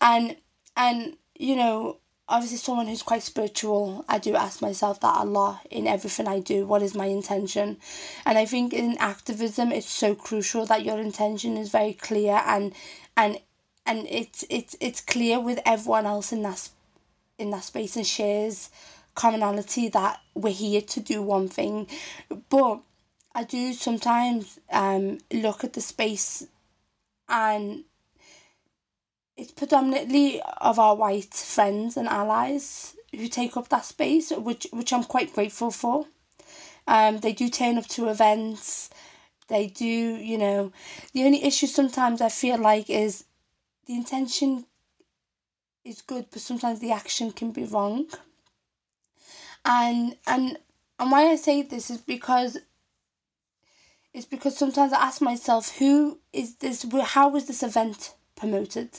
and 0.00 0.36
and 0.76 1.16
you 1.38 1.56
know 1.56 1.98
obviously 2.28 2.56
someone 2.56 2.86
who's 2.86 3.02
quite 3.02 3.22
spiritual 3.22 4.02
i 4.08 4.18
do 4.18 4.34
ask 4.34 4.62
myself 4.62 4.98
that 5.00 5.20
a 5.20 5.24
lot 5.24 5.60
in 5.70 5.86
everything 5.86 6.26
i 6.26 6.40
do 6.40 6.66
what 6.66 6.80
is 6.80 6.94
my 6.94 7.04
intention 7.04 7.76
and 8.24 8.38
i 8.38 8.46
think 8.46 8.72
in 8.72 8.96
activism 8.98 9.70
it's 9.70 9.90
so 9.90 10.14
crucial 10.14 10.64
that 10.64 10.84
your 10.84 10.98
intention 10.98 11.56
is 11.58 11.68
very 11.68 11.92
clear 11.92 12.40
and 12.46 12.72
and 13.16 13.38
and 13.84 14.06
it's 14.08 14.42
it's 14.48 14.74
it's 14.80 15.02
clear 15.02 15.38
with 15.38 15.60
everyone 15.66 16.06
else 16.06 16.32
in 16.32 16.40
that 16.42 16.70
in 17.38 17.50
that 17.50 17.64
space 17.64 17.94
and 17.96 18.06
shares 18.06 18.70
commonality 19.14 19.88
that 19.88 20.20
we're 20.34 20.52
here 20.52 20.80
to 20.80 21.00
do 21.00 21.22
one 21.22 21.48
thing. 21.48 21.86
But 22.48 22.80
I 23.34 23.44
do 23.44 23.72
sometimes 23.72 24.60
um, 24.70 25.18
look 25.32 25.64
at 25.64 25.72
the 25.72 25.80
space 25.80 26.46
and 27.28 27.84
it's 29.36 29.52
predominantly 29.52 30.40
of 30.58 30.78
our 30.78 30.94
white 30.94 31.34
friends 31.34 31.96
and 31.96 32.08
allies 32.08 32.96
who 33.12 33.28
take 33.28 33.56
up 33.56 33.68
that 33.68 33.84
space, 33.84 34.30
which 34.30 34.66
which 34.72 34.92
I'm 34.92 35.04
quite 35.04 35.34
grateful 35.34 35.70
for. 35.70 36.06
Um, 36.86 37.18
they 37.18 37.32
do 37.32 37.48
turn 37.48 37.78
up 37.78 37.86
to 37.88 38.08
events. 38.08 38.90
They 39.48 39.66
do, 39.66 39.84
you 39.84 40.38
know. 40.38 40.72
The 41.12 41.24
only 41.24 41.44
issue 41.44 41.66
sometimes 41.66 42.20
I 42.20 42.28
feel 42.28 42.58
like 42.58 42.88
is 42.88 43.24
the 43.86 43.94
intention 43.94 44.66
is 45.84 46.02
good, 46.02 46.26
but 46.30 46.40
sometimes 46.40 46.80
the 46.80 46.92
action 46.92 47.32
can 47.32 47.50
be 47.50 47.64
wrong 47.64 48.06
and 49.64 50.16
and 50.26 50.58
and 50.98 51.10
why 51.10 51.30
I 51.30 51.36
say 51.36 51.62
this 51.62 51.90
is 51.90 51.98
because 51.98 52.58
it's 54.12 54.26
because 54.26 54.56
sometimes 54.56 54.92
I 54.92 55.02
ask 55.02 55.20
myself 55.20 55.76
who 55.78 56.20
is 56.32 56.56
this 56.56 56.86
how 57.02 57.34
is 57.36 57.46
this 57.46 57.62
event 57.62 58.14
promoted? 58.36 58.90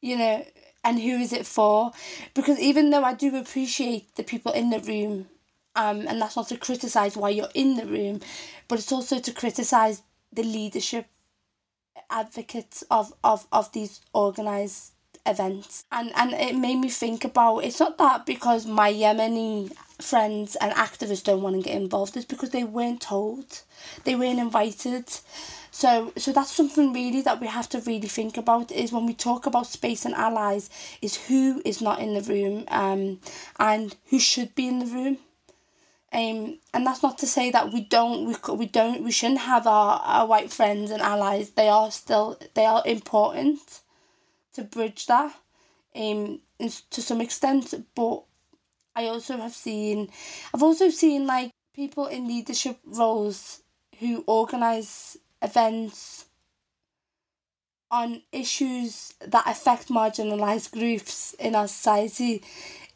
You 0.00 0.18
know 0.18 0.44
and 0.84 1.00
who 1.00 1.16
is 1.18 1.32
it 1.32 1.46
for? 1.46 1.90
Because 2.34 2.60
even 2.60 2.90
though 2.90 3.02
I 3.02 3.14
do 3.14 3.34
appreciate 3.36 4.14
the 4.16 4.22
people 4.22 4.52
in 4.52 4.70
the 4.70 4.80
room 4.80 5.28
um 5.74 6.06
and 6.08 6.20
that's 6.20 6.36
not 6.36 6.48
to 6.48 6.56
criticize 6.56 7.16
why 7.16 7.30
you're 7.30 7.48
in 7.54 7.76
the 7.76 7.86
room 7.86 8.20
but 8.68 8.78
it's 8.78 8.92
also 8.92 9.18
to 9.18 9.32
criticize 9.32 10.02
the 10.32 10.42
leadership 10.42 11.06
advocates 12.10 12.82
of 12.90 13.12
of 13.24 13.46
of 13.52 13.70
these 13.72 14.00
organized 14.12 14.92
events. 15.26 15.84
And 15.92 16.12
and 16.16 16.32
it 16.32 16.56
made 16.56 16.76
me 16.76 16.88
think 16.88 17.24
about 17.24 17.58
it's 17.64 17.80
not 17.80 17.98
that 17.98 18.26
because 18.26 18.66
my 18.66 18.92
Yemeni 18.92 19.72
friends 19.98 20.56
and 20.56 20.72
activists 20.74 21.24
don't 21.24 21.40
want 21.40 21.56
to 21.56 21.62
get 21.62 21.74
involved 21.74 22.16
it's 22.16 22.26
because 22.26 22.50
they 22.50 22.64
weren't 22.64 23.00
told. 23.00 23.62
They 24.04 24.14
weren't 24.14 24.38
invited. 24.38 25.08
So 25.70 26.12
so 26.16 26.32
that's 26.32 26.50
something 26.50 26.92
really 26.92 27.22
that 27.22 27.40
we 27.40 27.46
have 27.46 27.68
to 27.70 27.80
really 27.80 28.08
think 28.08 28.36
about 28.36 28.70
is 28.72 28.92
when 28.92 29.06
we 29.06 29.14
talk 29.14 29.46
about 29.46 29.66
space 29.66 30.04
and 30.04 30.14
allies 30.14 30.70
is 31.02 31.16
who 31.26 31.62
is 31.64 31.80
not 31.80 32.00
in 32.00 32.14
the 32.14 32.22
room 32.22 32.64
um 32.68 33.20
and 33.58 33.96
who 34.10 34.18
should 34.18 34.54
be 34.54 34.68
in 34.68 34.78
the 34.80 34.86
room. 34.86 35.18
Um, 36.12 36.60
and 36.72 36.86
that's 36.86 37.02
not 37.02 37.18
to 37.18 37.26
say 37.26 37.50
that 37.50 37.72
we 37.72 37.80
don't 37.82 38.26
we, 38.26 38.54
we 38.54 38.66
don't 38.66 39.02
we 39.02 39.10
shouldn't 39.10 39.40
have 39.40 39.66
our, 39.66 40.00
our 40.00 40.26
white 40.26 40.50
friends 40.52 40.90
and 40.90 41.02
allies. 41.02 41.50
They 41.50 41.68
are 41.68 41.90
still 41.90 42.38
they 42.54 42.64
are 42.64 42.82
important 42.86 43.80
to 44.56 44.62
bridge 44.62 45.06
that 45.06 45.32
um 45.94 46.40
to 46.90 47.00
some 47.02 47.20
extent 47.20 47.74
but 47.94 48.24
I 48.94 49.06
also 49.06 49.36
have 49.36 49.52
seen 49.54 50.10
I've 50.54 50.62
also 50.62 50.88
seen 50.88 51.26
like 51.26 51.50
people 51.74 52.06
in 52.06 52.26
leadership 52.26 52.78
roles 52.84 53.62
who 54.00 54.24
organize 54.26 55.18
events 55.42 56.26
on 57.90 58.22
issues 58.32 59.14
that 59.20 59.46
affect 59.46 59.88
marginalized 59.88 60.72
groups 60.72 61.34
in 61.34 61.54
our 61.54 61.68
society 61.68 62.42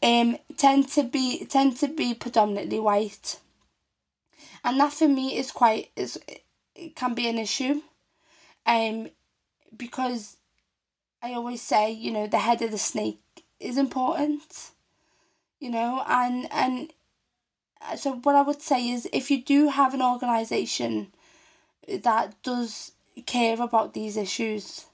um 0.02 0.38
tend 0.56 0.88
to 0.88 1.02
be 1.02 1.44
tend 1.44 1.76
to 1.76 1.88
be 1.88 2.14
predominantly 2.14 2.80
white. 2.80 3.38
And 4.64 4.80
that 4.80 4.92
for 4.92 5.08
me 5.08 5.36
is 5.36 5.52
quite 5.52 5.90
is 5.96 6.18
it 6.74 6.96
can 6.96 7.14
be 7.14 7.28
an 7.28 7.38
issue 7.38 7.82
um 8.66 9.10
because 9.76 10.36
I 11.22 11.34
always 11.34 11.60
say, 11.60 11.90
you 11.90 12.10
know, 12.10 12.26
the 12.26 12.38
head 12.38 12.62
of 12.62 12.70
the 12.70 12.78
snake 12.78 13.20
is 13.58 13.76
important, 13.76 14.70
you 15.58 15.70
know, 15.70 16.02
and 16.06 16.48
and 16.50 16.92
uh, 17.82 17.96
so 17.96 18.14
what 18.22 18.36
I 18.36 18.42
would 18.42 18.62
say 18.62 18.88
is 18.88 19.08
if 19.12 19.30
you 19.30 19.42
do 19.42 19.68
have 19.68 19.92
an 19.92 20.02
organization 20.02 21.12
that 21.88 22.42
does 22.42 22.92
care 23.26 23.60
about 23.60 23.92
these 23.92 24.16
issues, 24.16 24.86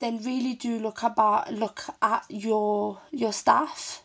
then 0.00 0.22
really 0.22 0.54
do 0.54 0.78
look 0.78 1.02
about 1.02 1.52
look 1.52 1.84
at 2.02 2.24
your 2.28 3.00
your 3.10 3.32
staff 3.32 4.04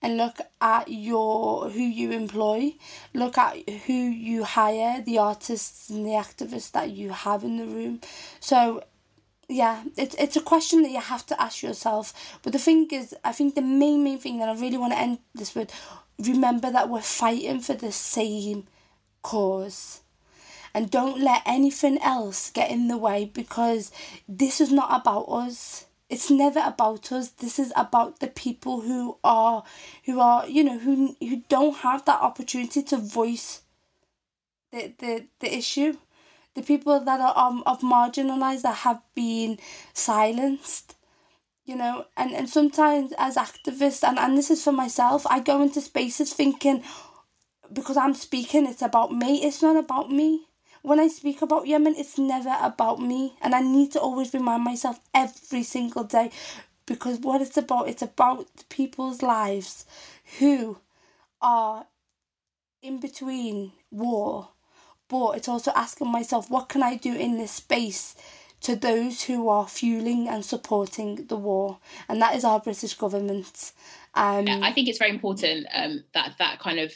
and 0.00 0.16
look 0.16 0.38
at 0.60 0.88
your 0.88 1.70
who 1.70 1.80
you 1.80 2.12
employ. 2.12 2.74
Look 3.14 3.36
at 3.36 3.68
who 3.68 3.92
you 3.92 4.44
hire 4.44 5.02
the 5.02 5.18
artists 5.18 5.90
and 5.90 6.06
the 6.06 6.10
activists 6.10 6.70
that 6.72 6.90
you 6.90 7.10
have 7.10 7.42
in 7.42 7.56
the 7.56 7.66
room. 7.66 8.00
So 8.38 8.84
yeah, 9.48 9.84
it's 9.96 10.14
it's 10.16 10.36
a 10.36 10.42
question 10.42 10.82
that 10.82 10.90
you 10.90 11.00
have 11.00 11.24
to 11.26 11.40
ask 11.40 11.62
yourself. 11.62 12.38
But 12.42 12.52
the 12.52 12.58
thing 12.58 12.86
is, 12.92 13.14
I 13.24 13.32
think 13.32 13.54
the 13.54 13.62
main 13.62 14.04
main 14.04 14.18
thing 14.18 14.38
that 14.38 14.48
I 14.48 14.54
really 14.54 14.76
want 14.76 14.92
to 14.92 14.98
end 14.98 15.18
this 15.34 15.54
with, 15.54 15.72
remember 16.18 16.70
that 16.70 16.90
we're 16.90 17.00
fighting 17.00 17.60
for 17.60 17.74
the 17.74 17.92
same 17.92 18.66
cause. 19.22 20.02
And 20.74 20.90
don't 20.90 21.18
let 21.18 21.42
anything 21.46 21.98
else 22.02 22.50
get 22.50 22.70
in 22.70 22.88
the 22.88 22.98
way 22.98 23.24
because 23.24 23.90
this 24.28 24.60
is 24.60 24.70
not 24.70 25.00
about 25.00 25.24
us. 25.24 25.86
It's 26.10 26.30
never 26.30 26.60
about 26.64 27.10
us. 27.10 27.30
This 27.30 27.58
is 27.58 27.72
about 27.74 28.20
the 28.20 28.28
people 28.28 28.82
who 28.82 29.16
are 29.24 29.64
who 30.04 30.20
are, 30.20 30.46
you 30.46 30.62
know, 30.62 30.78
who 30.78 31.16
who 31.20 31.42
don't 31.48 31.78
have 31.78 32.04
that 32.04 32.20
opportunity 32.20 32.82
to 32.82 32.98
voice 32.98 33.62
the 34.72 34.92
the, 34.98 35.24
the 35.40 35.56
issue 35.56 35.96
the 36.54 36.62
people 36.62 36.98
that 37.00 37.20
are 37.20 37.36
um, 37.36 37.62
of 37.66 37.80
marginalized 37.80 38.62
that 38.62 38.76
have 38.76 39.00
been 39.14 39.58
silenced 39.92 40.94
you 41.68 41.76
know? 41.76 42.06
And 42.16 42.32
and 42.34 42.48
sometimes 42.48 43.12
as 43.18 43.36
activists 43.36 44.02
and, 44.02 44.18
and 44.18 44.36
this 44.36 44.50
is 44.50 44.64
for 44.64 44.72
myself 44.72 45.26
i 45.26 45.38
go 45.38 45.62
into 45.62 45.80
spaces 45.80 46.32
thinking 46.32 46.82
because 47.72 47.96
i'm 47.98 48.14
speaking 48.14 48.66
it's 48.66 48.82
about 48.82 49.12
me 49.12 49.44
it's 49.44 49.62
not 49.62 49.76
about 49.76 50.10
me. 50.10 50.46
When 50.82 50.98
i 50.98 51.08
speak 51.08 51.42
about 51.42 51.66
yemen 51.66 51.94
it's 51.96 52.18
never 52.18 52.56
about 52.60 53.00
me. 53.00 53.34
And 53.42 53.54
i 53.54 53.60
need 53.60 53.92
to 53.92 54.00
always 54.00 54.32
remind 54.32 54.64
myself 54.64 54.98
every 55.12 55.62
single 55.62 56.04
day 56.04 56.30
because 56.86 57.18
what 57.18 57.42
it's 57.42 57.58
about 57.58 57.88
it's 57.88 58.02
about 58.02 58.46
people's 58.70 59.20
lives 59.20 59.84
who 60.38 60.78
are 61.42 61.86
in 62.80 62.98
between 62.98 63.72
war 63.90 64.48
but 65.08 65.32
it's 65.32 65.48
also 65.48 65.72
asking 65.74 66.08
myself 66.08 66.50
what 66.50 66.68
can 66.68 66.82
I 66.82 66.96
do 66.96 67.14
in 67.14 67.38
this 67.38 67.52
space 67.52 68.14
to 68.60 68.74
those 68.74 69.22
who 69.24 69.48
are 69.48 69.68
fueling 69.68 70.28
and 70.28 70.44
supporting 70.44 71.26
the 71.26 71.36
war, 71.36 71.78
and 72.08 72.20
that 72.20 72.34
is 72.34 72.44
our 72.44 72.60
British 72.60 72.94
government. 72.94 73.72
Um, 74.14 74.48
I 74.48 74.72
think 74.72 74.88
it's 74.88 74.98
very 74.98 75.10
important 75.10 75.66
um, 75.72 76.02
that 76.14 76.34
that 76.38 76.58
kind 76.58 76.80
of 76.80 76.92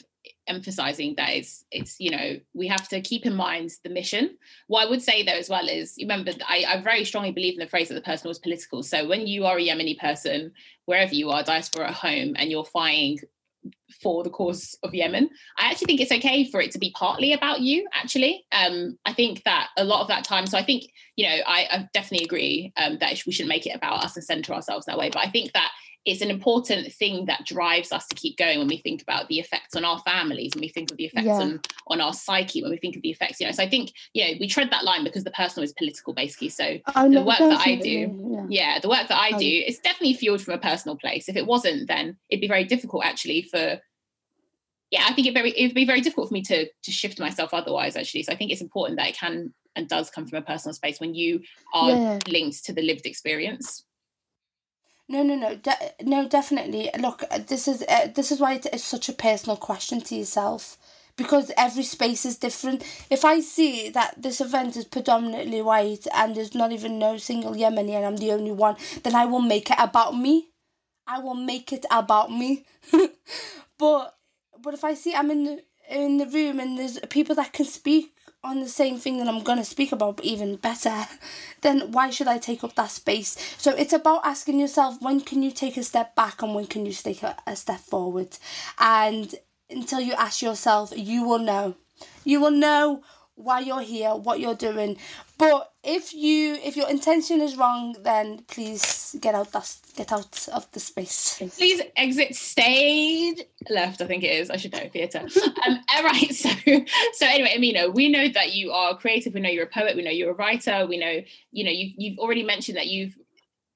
emphasizing 0.48 1.14
that 1.16 1.30
it's 1.30 1.64
it's 1.70 1.96
you 2.00 2.10
know 2.10 2.36
we 2.52 2.66
have 2.66 2.88
to 2.88 3.00
keep 3.00 3.24
in 3.26 3.34
mind 3.34 3.70
the 3.84 3.90
mission. 3.90 4.36
What 4.66 4.86
i 4.86 4.90
would 4.90 5.02
say 5.02 5.22
though 5.22 5.32
as 5.32 5.48
well 5.48 5.68
is 5.68 5.94
remember 6.00 6.32
I, 6.48 6.64
I 6.66 6.80
very 6.80 7.04
strongly 7.04 7.32
believe 7.32 7.54
in 7.54 7.60
the 7.60 7.68
phrase 7.68 7.88
that 7.88 7.94
the 7.94 8.00
personal 8.00 8.32
is 8.32 8.38
political. 8.38 8.82
So 8.82 9.08
when 9.08 9.26
you 9.26 9.44
are 9.46 9.56
a 9.56 9.62
yemeni 9.62 9.98
person 9.98 10.52
wherever 10.86 11.14
you 11.14 11.30
are 11.30 11.44
diaspora 11.44 11.88
at 11.88 11.94
home 11.94 12.34
and 12.36 12.50
you're 12.50 12.64
fighting 12.64 13.20
for 14.02 14.22
the 14.22 14.30
cause 14.30 14.76
of 14.82 14.94
Yemen. 14.94 15.28
I 15.58 15.70
actually 15.70 15.86
think 15.86 16.00
it's 16.00 16.12
okay 16.12 16.50
for 16.50 16.60
it 16.60 16.70
to 16.72 16.78
be 16.78 16.92
partly 16.96 17.32
about 17.32 17.60
you. 17.60 17.86
Actually, 17.92 18.44
um, 18.52 18.98
I 19.04 19.12
think 19.12 19.42
that 19.44 19.68
a 19.76 19.84
lot 19.84 20.02
of 20.02 20.08
that 20.08 20.24
time. 20.24 20.46
So 20.46 20.58
I 20.58 20.64
think 20.64 20.84
you 21.16 21.28
know 21.28 21.36
I, 21.46 21.68
I 21.70 21.88
definitely 21.92 22.24
agree 22.24 22.72
um, 22.76 22.98
that 23.00 23.22
we 23.26 23.32
shouldn't 23.32 23.48
make 23.48 23.66
it 23.66 23.76
about 23.76 24.04
us 24.04 24.16
and 24.16 24.24
center 24.24 24.52
ourselves 24.52 24.86
that 24.86 24.98
way. 24.98 25.10
But 25.10 25.26
I 25.26 25.30
think 25.30 25.52
that 25.52 25.70
it's 26.04 26.20
an 26.20 26.30
important 26.30 26.92
thing 26.92 27.26
that 27.26 27.46
drives 27.46 27.92
us 27.92 28.06
to 28.08 28.16
keep 28.16 28.36
going 28.36 28.58
when 28.58 28.66
we 28.66 28.78
think 28.78 29.02
about 29.02 29.28
the 29.28 29.38
effects 29.38 29.76
on 29.76 29.84
our 29.84 30.00
families, 30.00 30.52
when 30.54 30.62
we 30.62 30.68
think 30.68 30.90
of 30.90 30.96
the 30.96 31.04
effects 31.04 31.26
yeah. 31.26 31.34
on, 31.34 31.60
on 31.86 32.00
our 32.00 32.12
psyche, 32.12 32.60
when 32.60 32.72
we 32.72 32.76
think 32.76 32.96
of 32.96 33.02
the 33.02 33.10
effects, 33.10 33.38
you 33.38 33.46
know. 33.46 33.52
So 33.52 33.62
I 33.62 33.68
think, 33.68 33.92
you 34.12 34.24
know, 34.24 34.32
we 34.40 34.48
tread 34.48 34.70
that 34.72 34.84
line 34.84 35.04
because 35.04 35.22
the 35.22 35.30
personal 35.30 35.64
is 35.64 35.72
political 35.74 36.12
basically. 36.12 36.48
So 36.48 36.78
oh, 36.96 37.10
the 37.10 37.22
work 37.22 37.38
that 37.38 37.60
I 37.64 37.76
do, 37.76 37.88
yeah. 38.28 38.46
yeah. 38.48 38.78
the 38.80 38.88
work 38.88 39.06
that 39.08 39.18
I 39.18 39.30
do, 39.38 39.46
it's 39.66 39.78
definitely 39.78 40.14
fueled 40.14 40.42
from 40.42 40.54
a 40.54 40.58
personal 40.58 40.96
place. 40.96 41.28
If 41.28 41.36
it 41.36 41.46
wasn't, 41.46 41.86
then 41.86 42.16
it'd 42.30 42.40
be 42.40 42.48
very 42.48 42.64
difficult 42.64 43.04
actually 43.04 43.42
for 43.42 43.78
yeah, 44.92 45.06
I 45.08 45.14
think 45.14 45.26
it 45.26 45.34
very 45.34 45.50
it'd 45.56 45.74
be 45.74 45.86
very 45.86 46.02
difficult 46.02 46.28
for 46.28 46.34
me 46.34 46.42
to 46.42 46.66
to 46.66 46.90
shift 46.90 47.18
myself 47.18 47.54
otherwise 47.54 47.96
actually. 47.96 48.22
So 48.22 48.32
I 48.32 48.36
think 48.36 48.52
it's 48.52 48.60
important 48.60 48.98
that 48.98 49.08
it 49.08 49.16
can 49.16 49.52
and 49.74 49.88
does 49.88 50.10
come 50.10 50.26
from 50.26 50.38
a 50.38 50.42
personal 50.42 50.74
space 50.74 51.00
when 51.00 51.14
you 51.14 51.40
are 51.72 51.90
yeah. 51.90 52.18
linked 52.28 52.64
to 52.66 52.74
the 52.74 52.82
lived 52.82 53.06
experience. 53.06 53.84
No, 55.08 55.22
no, 55.22 55.34
no, 55.34 55.56
de- 55.56 55.94
no, 56.02 56.28
definitely. 56.28 56.90
Look, 56.98 57.24
this 57.46 57.66
is 57.66 57.82
uh, 57.88 58.08
this 58.14 58.30
is 58.30 58.38
why 58.38 58.60
it's 58.62 58.84
such 58.84 59.08
a 59.08 59.14
personal 59.14 59.56
question 59.56 60.02
to 60.02 60.14
yourself 60.14 60.76
because 61.16 61.50
every 61.56 61.84
space 61.84 62.26
is 62.26 62.36
different. 62.36 62.84
If 63.08 63.24
I 63.24 63.40
see 63.40 63.88
that 63.90 64.20
this 64.22 64.42
event 64.42 64.76
is 64.76 64.84
predominantly 64.84 65.62
white 65.62 66.06
and 66.14 66.34
there's 66.34 66.54
not 66.54 66.70
even 66.70 66.98
no 66.98 67.16
single 67.16 67.54
Yemeni 67.54 67.92
and 67.92 68.04
I'm 68.04 68.18
the 68.18 68.32
only 68.32 68.52
one, 68.52 68.76
then 69.02 69.14
I 69.14 69.24
will 69.24 69.40
make 69.40 69.70
it 69.70 69.78
about 69.78 70.16
me. 70.16 70.50
I 71.06 71.18
will 71.18 71.34
make 71.34 71.72
it 71.72 71.86
about 71.90 72.30
me. 72.30 72.66
but 73.78 74.14
but 74.62 74.74
if 74.74 74.84
I 74.84 74.94
see 74.94 75.14
I'm 75.14 75.30
in 75.30 75.44
the, 75.44 75.62
in 75.90 76.18
the 76.18 76.26
room 76.26 76.60
and 76.60 76.78
there's 76.78 76.98
people 77.10 77.34
that 77.36 77.52
can 77.52 77.66
speak 77.66 78.14
on 78.44 78.60
the 78.60 78.68
same 78.68 78.98
thing 78.98 79.18
that 79.18 79.28
I'm 79.28 79.42
going 79.42 79.58
to 79.58 79.64
speak 79.64 79.92
about, 79.92 80.20
even 80.24 80.56
better, 80.56 81.06
then 81.60 81.92
why 81.92 82.10
should 82.10 82.28
I 82.28 82.38
take 82.38 82.64
up 82.64 82.74
that 82.74 82.90
space? 82.90 83.36
So 83.58 83.72
it's 83.72 83.92
about 83.92 84.24
asking 84.24 84.58
yourself 84.58 85.00
when 85.00 85.20
can 85.20 85.42
you 85.42 85.50
take 85.50 85.76
a 85.76 85.82
step 85.82 86.14
back 86.14 86.42
and 86.42 86.54
when 86.54 86.66
can 86.66 86.86
you 86.86 86.92
take 86.92 87.22
a, 87.22 87.36
a 87.46 87.56
step 87.56 87.80
forward? 87.80 88.36
And 88.78 89.34
until 89.70 90.00
you 90.00 90.14
ask 90.14 90.42
yourself, 90.42 90.92
you 90.96 91.24
will 91.24 91.38
know. 91.38 91.76
You 92.24 92.40
will 92.40 92.50
know 92.50 93.02
why 93.34 93.60
you're 93.60 93.80
here, 93.80 94.10
what 94.10 94.40
you're 94.40 94.54
doing. 94.54 94.96
But 95.38 95.72
if 95.82 96.14
you 96.14 96.54
if 96.62 96.76
your 96.76 96.88
intention 96.88 97.40
is 97.40 97.56
wrong, 97.56 97.96
then 98.02 98.44
please 98.46 99.16
get 99.20 99.34
out 99.34 99.52
that 99.52 99.74
get 99.96 100.12
out 100.12 100.48
of 100.52 100.70
the 100.72 100.80
space. 100.80 101.38
Please 101.56 101.82
exit 101.96 102.34
stage 102.36 103.40
left. 103.68 104.00
I 104.00 104.06
think 104.06 104.22
it 104.22 104.28
is. 104.28 104.50
I 104.50 104.56
should 104.56 104.72
know 104.72 104.88
theatre. 104.92 105.26
um, 105.66 105.80
all 105.94 106.04
right. 106.04 106.32
So 106.32 106.50
so 107.14 107.26
anyway, 107.26 107.54
Amina, 107.56 107.90
we 107.90 108.08
know 108.08 108.28
that 108.28 108.54
you 108.54 108.70
are 108.70 108.96
creative. 108.96 109.34
We 109.34 109.40
know 109.40 109.50
you're 109.50 109.64
a 109.64 109.68
poet. 109.68 109.96
We 109.96 110.02
know 110.02 110.10
you're 110.10 110.30
a 110.30 110.34
writer. 110.34 110.86
We 110.86 110.98
know 110.98 111.22
you 111.50 111.64
know 111.64 111.70
you 111.70 111.92
you've 111.96 112.18
already 112.18 112.44
mentioned 112.44 112.76
that 112.76 112.86
you've 112.86 113.16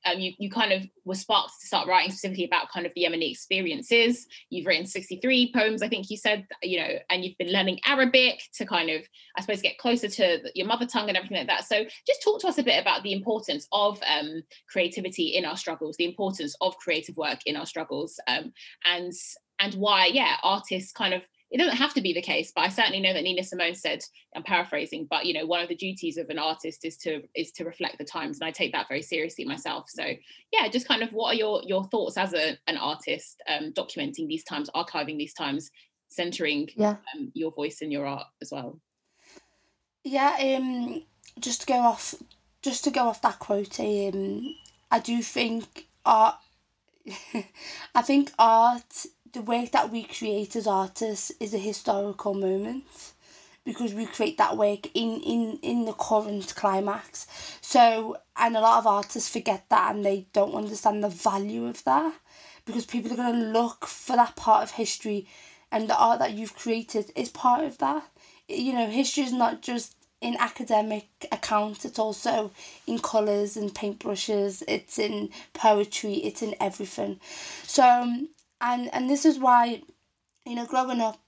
um, 0.06 0.20
you, 0.20 0.32
you 0.38 0.50
kind 0.50 0.72
of 0.72 0.86
were 1.04 1.14
sparked 1.14 1.60
to 1.60 1.66
start 1.66 1.88
writing 1.88 2.10
specifically 2.10 2.44
about 2.44 2.70
kind 2.70 2.86
of 2.86 2.92
the 2.94 3.04
Yemeni 3.04 3.30
experiences. 3.30 4.26
You've 4.50 4.66
written 4.66 4.86
63 4.86 5.52
poems, 5.52 5.82
I 5.82 5.88
think 5.88 6.10
you 6.10 6.16
said, 6.16 6.46
you 6.62 6.80
know, 6.80 6.98
and 7.10 7.24
you've 7.24 7.38
been 7.38 7.52
learning 7.52 7.80
Arabic 7.86 8.40
to 8.54 8.64
kind 8.64 8.90
of, 8.90 9.02
I 9.36 9.40
suppose, 9.40 9.62
get 9.62 9.78
closer 9.78 10.08
to 10.08 10.38
your 10.54 10.66
mother 10.66 10.86
tongue 10.86 11.08
and 11.08 11.16
everything 11.16 11.38
like 11.38 11.48
that. 11.48 11.66
So 11.66 11.84
just 12.06 12.22
talk 12.22 12.40
to 12.40 12.48
us 12.48 12.58
a 12.58 12.62
bit 12.62 12.80
about 12.80 13.02
the 13.02 13.12
importance 13.12 13.66
of 13.72 14.00
um, 14.08 14.42
creativity 14.70 15.28
in 15.36 15.44
our 15.44 15.56
struggles, 15.56 15.96
the 15.96 16.04
importance 16.04 16.56
of 16.60 16.76
creative 16.78 17.16
work 17.16 17.40
in 17.46 17.56
our 17.56 17.66
struggles, 17.66 18.18
um, 18.28 18.52
and 18.84 19.12
and 19.58 19.74
why, 19.74 20.06
yeah, 20.06 20.36
artists 20.42 20.92
kind 20.92 21.14
of 21.14 21.22
it 21.50 21.58
doesn't 21.58 21.76
have 21.76 21.94
to 21.94 22.00
be 22.00 22.12
the 22.12 22.22
case 22.22 22.52
but 22.54 22.62
i 22.62 22.68
certainly 22.68 23.00
know 23.00 23.12
that 23.12 23.22
nina 23.22 23.42
simone 23.42 23.74
said 23.74 24.00
i'm 24.34 24.42
paraphrasing 24.42 25.06
but 25.08 25.26
you 25.26 25.32
know 25.32 25.46
one 25.46 25.62
of 25.62 25.68
the 25.68 25.76
duties 25.76 26.16
of 26.16 26.28
an 26.28 26.38
artist 26.38 26.84
is 26.84 26.96
to 26.96 27.22
is 27.34 27.52
to 27.52 27.64
reflect 27.64 27.98
the 27.98 28.04
times 28.04 28.40
and 28.40 28.48
i 28.48 28.50
take 28.50 28.72
that 28.72 28.88
very 28.88 29.02
seriously 29.02 29.44
myself 29.44 29.86
so 29.88 30.04
yeah 30.52 30.68
just 30.68 30.88
kind 30.88 31.02
of 31.02 31.10
what 31.12 31.34
are 31.34 31.38
your 31.38 31.62
your 31.64 31.84
thoughts 31.84 32.16
as 32.16 32.34
a, 32.34 32.58
an 32.66 32.76
artist 32.76 33.42
um, 33.48 33.72
documenting 33.72 34.26
these 34.26 34.44
times 34.44 34.70
archiving 34.74 35.16
these 35.16 35.34
times 35.34 35.70
centering 36.08 36.68
yeah. 36.76 36.96
um, 37.14 37.30
your 37.34 37.52
voice 37.52 37.78
and 37.80 37.92
your 37.92 38.06
art 38.06 38.26
as 38.42 38.50
well 38.50 38.80
yeah 40.04 40.36
um 40.40 41.02
just 41.38 41.62
to 41.62 41.66
go 41.66 41.74
off 41.74 42.14
just 42.62 42.84
to 42.84 42.90
go 42.90 43.02
off 43.02 43.22
that 43.22 43.38
quote 43.38 43.78
um 43.80 44.54
i 44.90 44.98
do 44.98 45.22
think 45.22 45.86
art 46.04 46.36
i 47.94 48.02
think 48.02 48.32
art 48.38 49.06
the 49.36 49.42
work 49.42 49.70
that 49.72 49.92
we 49.92 50.02
create 50.02 50.56
as 50.56 50.66
artists 50.66 51.30
is 51.40 51.52
a 51.52 51.58
historical 51.58 52.32
moment 52.32 52.84
because 53.66 53.92
we 53.92 54.06
create 54.06 54.38
that 54.38 54.56
work 54.56 54.86
in, 54.94 55.20
in, 55.20 55.58
in 55.60 55.84
the 55.84 55.92
current 55.92 56.54
climax. 56.56 57.26
So, 57.60 58.16
and 58.34 58.56
a 58.56 58.60
lot 58.60 58.78
of 58.78 58.86
artists 58.86 59.28
forget 59.28 59.66
that 59.68 59.94
and 59.94 60.06
they 60.06 60.26
don't 60.32 60.54
understand 60.54 61.04
the 61.04 61.10
value 61.10 61.66
of 61.66 61.84
that 61.84 62.14
because 62.64 62.86
people 62.86 63.12
are 63.12 63.16
going 63.16 63.38
to 63.38 63.50
look 63.50 63.86
for 63.86 64.16
that 64.16 64.36
part 64.36 64.62
of 64.62 64.70
history 64.70 65.28
and 65.70 65.86
the 65.86 65.98
art 65.98 66.20
that 66.20 66.32
you've 66.32 66.56
created 66.56 67.12
is 67.14 67.28
part 67.28 67.62
of 67.62 67.76
that. 67.76 68.04
You 68.48 68.72
know, 68.72 68.86
history 68.86 69.24
is 69.24 69.34
not 69.34 69.60
just 69.60 69.96
in 70.22 70.38
academic 70.38 71.08
accounts, 71.30 71.84
it's 71.84 71.98
also 71.98 72.52
in 72.86 73.00
colours 73.00 73.58
and 73.58 73.74
paintbrushes, 73.74 74.62
it's 74.66 74.98
in 74.98 75.28
poetry, 75.52 76.14
it's 76.14 76.40
in 76.40 76.54
everything. 76.58 77.20
So, 77.64 77.84
um, 77.86 78.28
and 78.60 78.92
and 78.94 79.08
this 79.10 79.24
is 79.24 79.38
why 79.38 79.82
you 80.44 80.54
know 80.54 80.66
growing 80.66 81.00
up 81.00 81.18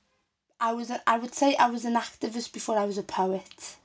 i 0.60 0.72
was 0.72 0.90
a, 0.90 1.00
i 1.08 1.18
would 1.18 1.34
say 1.34 1.54
i 1.56 1.68
was 1.68 1.84
an 1.84 1.94
activist 1.94 2.52
before 2.52 2.78
i 2.78 2.84
was 2.84 2.98
a 2.98 3.02
poet 3.02 3.76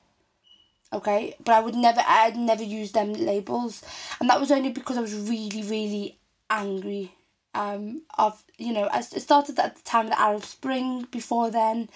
okay? 0.93 1.35
But 1.43 1.55
i 1.55 1.59
would 1.59 1.75
never 1.75 2.01
i'd 2.07 2.37
never 2.37 2.63
use 2.63 2.91
them 2.91 3.13
labels. 3.13 3.83
And 4.19 4.29
that 4.29 4.39
was 4.39 4.51
only 4.51 4.71
because 4.71 4.97
i 4.97 5.01
was 5.01 5.15
really 5.15 5.63
really 5.63 6.17
angry 6.49 7.11
um 7.55 8.01
of 8.17 8.43
you 8.57 8.73
know 8.73 8.87
I 8.91 9.01
started 9.01 9.59
at 9.59 9.75
the 9.75 9.81
time 9.83 10.05
of 10.05 10.11
the 10.11 10.21
arab 10.21 10.43
spring 10.43 11.07
before 11.11 11.49
then. 11.49 11.89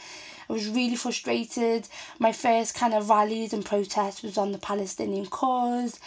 I 0.49 0.53
was 0.53 0.69
really 0.69 0.95
frustrated. 0.95 1.87
My 2.19 2.31
first 2.31 2.73
kind 2.73 2.93
of 2.93 3.09
rallies 3.09 3.53
and 3.53 3.65
protests 3.65 4.23
was 4.23 4.37
on 4.37 4.51
the 4.51 4.57
palestinian 4.57 5.27
cause. 5.27 5.99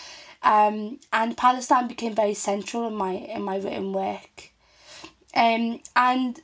Um 0.43 1.01
and 1.13 1.37
palestine 1.37 1.89
became 1.89 2.15
very 2.15 2.35
central 2.35 2.87
in 2.89 2.95
my 2.95 3.13
in 3.13 3.43
my 3.43 3.57
written 3.57 3.93
work 3.93 4.50
um, 5.35 5.81
and 5.97 6.41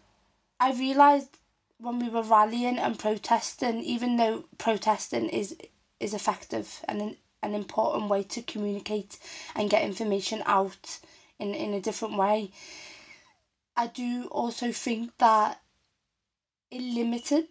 I 0.61 0.73
realised 0.73 1.39
when 1.79 1.99
we 1.99 2.09
were 2.09 2.23
rallying 2.23 2.79
and 2.79 2.99
protesting, 2.99 3.81
even 3.81 4.17
though 4.17 4.45
protesting 4.59 5.29
is 5.29 5.57
is 5.99 6.15
effective 6.15 6.81
and 6.89 7.01
an, 7.01 7.17
an 7.43 7.55
important 7.55 8.11
way 8.11 8.23
to 8.23 8.43
communicate 8.43 9.19
and 9.55 9.71
get 9.71 9.83
information 9.83 10.43
out 10.47 11.01
in, 11.39 11.55
in 11.55 11.73
a 11.73 11.81
different 11.81 12.17
way, 12.17 12.51
I 13.77 13.87
do 13.89 14.29
also 14.31 14.73
think 14.73 15.17
that 15.19 15.61
it 16.71 16.81
limited 16.81 17.49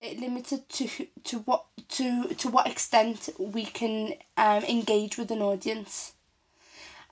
it 0.00 0.18
limited 0.18 0.68
to 0.68 0.88
to 1.24 1.38
what 1.40 1.66
to 1.88 2.34
to 2.34 2.48
what 2.48 2.66
extent 2.66 3.28
we 3.38 3.64
can 3.64 4.14
um, 4.36 4.64
engage 4.64 5.18
with 5.18 5.30
an 5.30 5.42
audience 5.42 6.14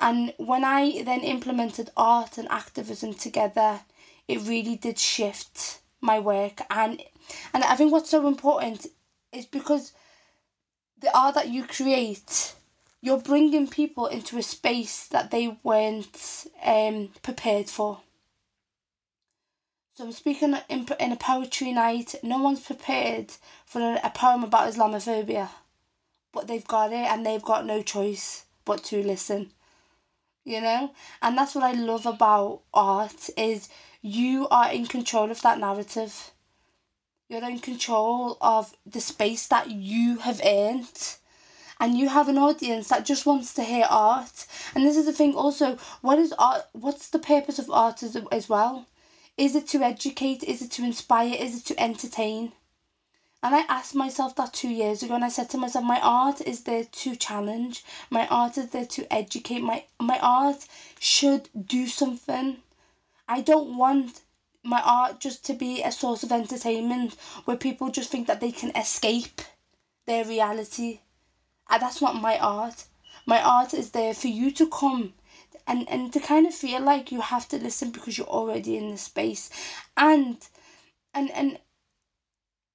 and 0.00 0.32
when 0.38 0.64
I 0.64 1.02
then 1.02 1.20
implemented 1.20 1.90
art 1.96 2.38
and 2.38 2.48
activism 2.50 3.14
together, 3.14 3.80
it 4.28 4.40
really 4.42 4.76
did 4.76 4.98
shift 4.98 5.80
my 6.00 6.18
work. 6.20 6.60
And 6.70 7.02
and 7.52 7.64
I 7.64 7.74
think 7.74 7.92
what's 7.92 8.10
so 8.10 8.26
important 8.28 8.86
is 9.32 9.46
because 9.46 9.92
the 11.00 11.16
art 11.16 11.34
that 11.34 11.48
you 11.48 11.64
create, 11.64 12.54
you're 13.02 13.20
bringing 13.20 13.66
people 13.66 14.06
into 14.06 14.38
a 14.38 14.42
space 14.42 15.06
that 15.08 15.30
they 15.30 15.58
weren't 15.62 16.46
um, 16.64 17.10
prepared 17.22 17.68
for. 17.68 18.00
So 19.94 20.04
I'm 20.04 20.12
speaking 20.12 20.56
in, 20.68 20.86
in 21.00 21.12
a 21.12 21.16
poetry 21.16 21.72
night, 21.72 22.14
no 22.22 22.38
one's 22.38 22.60
prepared 22.60 23.32
for 23.66 23.80
a, 23.80 24.00
a 24.04 24.10
poem 24.10 24.44
about 24.44 24.72
Islamophobia, 24.72 25.48
but 26.32 26.46
they've 26.46 26.66
got 26.66 26.92
it 26.92 27.10
and 27.10 27.26
they've 27.26 27.42
got 27.42 27.66
no 27.66 27.82
choice 27.82 28.44
but 28.64 28.84
to 28.84 29.02
listen 29.02 29.50
you 30.48 30.62
know? 30.62 30.92
And 31.20 31.36
that's 31.36 31.54
what 31.54 31.64
i 31.64 31.72
love 31.72 32.06
about 32.06 32.62
art 32.72 33.28
is 33.36 33.68
you 34.00 34.48
are 34.48 34.72
in 34.72 34.86
control 34.86 35.30
of 35.30 35.42
that 35.42 35.58
narrative. 35.58 36.30
You're 37.28 37.48
in 37.48 37.58
control 37.58 38.38
of 38.40 38.74
the 38.86 39.00
space 39.00 39.46
that 39.48 39.70
you 39.70 40.18
have 40.18 40.40
earned. 40.44 41.16
And 41.80 41.96
you 41.96 42.08
have 42.08 42.28
an 42.28 42.38
audience 42.38 42.88
that 42.88 43.04
just 43.04 43.26
wants 43.26 43.52
to 43.54 43.62
hear 43.62 43.86
art. 43.88 44.46
And 44.74 44.84
this 44.84 44.96
is 44.96 45.06
the 45.06 45.12
thing 45.12 45.34
also 45.34 45.76
what 46.00 46.18
is 46.18 46.32
art 46.38 46.62
what's 46.72 47.10
the 47.10 47.20
purpose 47.20 47.58
of 47.58 47.70
art 47.70 48.02
as, 48.02 48.16
as 48.32 48.48
well? 48.48 48.86
Is 49.36 49.54
it 49.54 49.68
to 49.68 49.82
educate? 49.82 50.42
Is 50.42 50.62
it 50.62 50.72
to 50.72 50.82
inspire? 50.82 51.36
Is 51.38 51.58
it 51.58 51.66
to 51.66 51.80
entertain 51.80 52.52
and 53.42 53.54
I 53.54 53.60
asked 53.68 53.94
myself 53.94 54.34
that 54.36 54.52
two 54.52 54.68
years 54.68 55.02
ago, 55.02 55.14
and 55.14 55.24
I 55.24 55.28
said 55.28 55.48
to 55.50 55.58
myself, 55.58 55.84
my 55.84 56.00
art 56.00 56.40
is 56.40 56.64
there 56.64 56.84
to 56.84 57.14
challenge. 57.16 57.84
My 58.10 58.26
art 58.26 58.58
is 58.58 58.70
there 58.70 58.86
to 58.86 59.12
educate. 59.12 59.60
My 59.60 59.84
my 60.00 60.18
art 60.20 60.66
should 60.98 61.48
do 61.66 61.86
something. 61.86 62.58
I 63.28 63.40
don't 63.42 63.76
want 63.76 64.22
my 64.64 64.82
art 64.82 65.20
just 65.20 65.44
to 65.46 65.54
be 65.54 65.82
a 65.82 65.92
source 65.92 66.22
of 66.24 66.32
entertainment 66.32 67.14
where 67.44 67.56
people 67.56 67.90
just 67.90 68.10
think 68.10 68.26
that 68.26 68.40
they 68.40 68.50
can 68.50 68.76
escape 68.76 69.40
their 70.06 70.24
reality. 70.24 71.00
And 71.70 71.82
that's 71.82 72.02
not 72.02 72.20
my 72.20 72.38
art. 72.38 72.86
My 73.24 73.40
art 73.42 73.72
is 73.72 73.90
there 73.90 74.14
for 74.14 74.28
you 74.28 74.50
to 74.52 74.66
come 74.66 75.12
and, 75.66 75.88
and 75.88 76.12
to 76.12 76.18
kind 76.18 76.46
of 76.46 76.54
feel 76.54 76.80
like 76.80 77.12
you 77.12 77.20
have 77.20 77.46
to 77.48 77.58
listen 77.58 77.90
because 77.90 78.18
you're 78.18 78.26
already 78.26 78.76
in 78.76 78.90
the 78.90 78.98
space. 78.98 79.50
And 79.96 80.38
and 81.14 81.30
and 81.30 81.58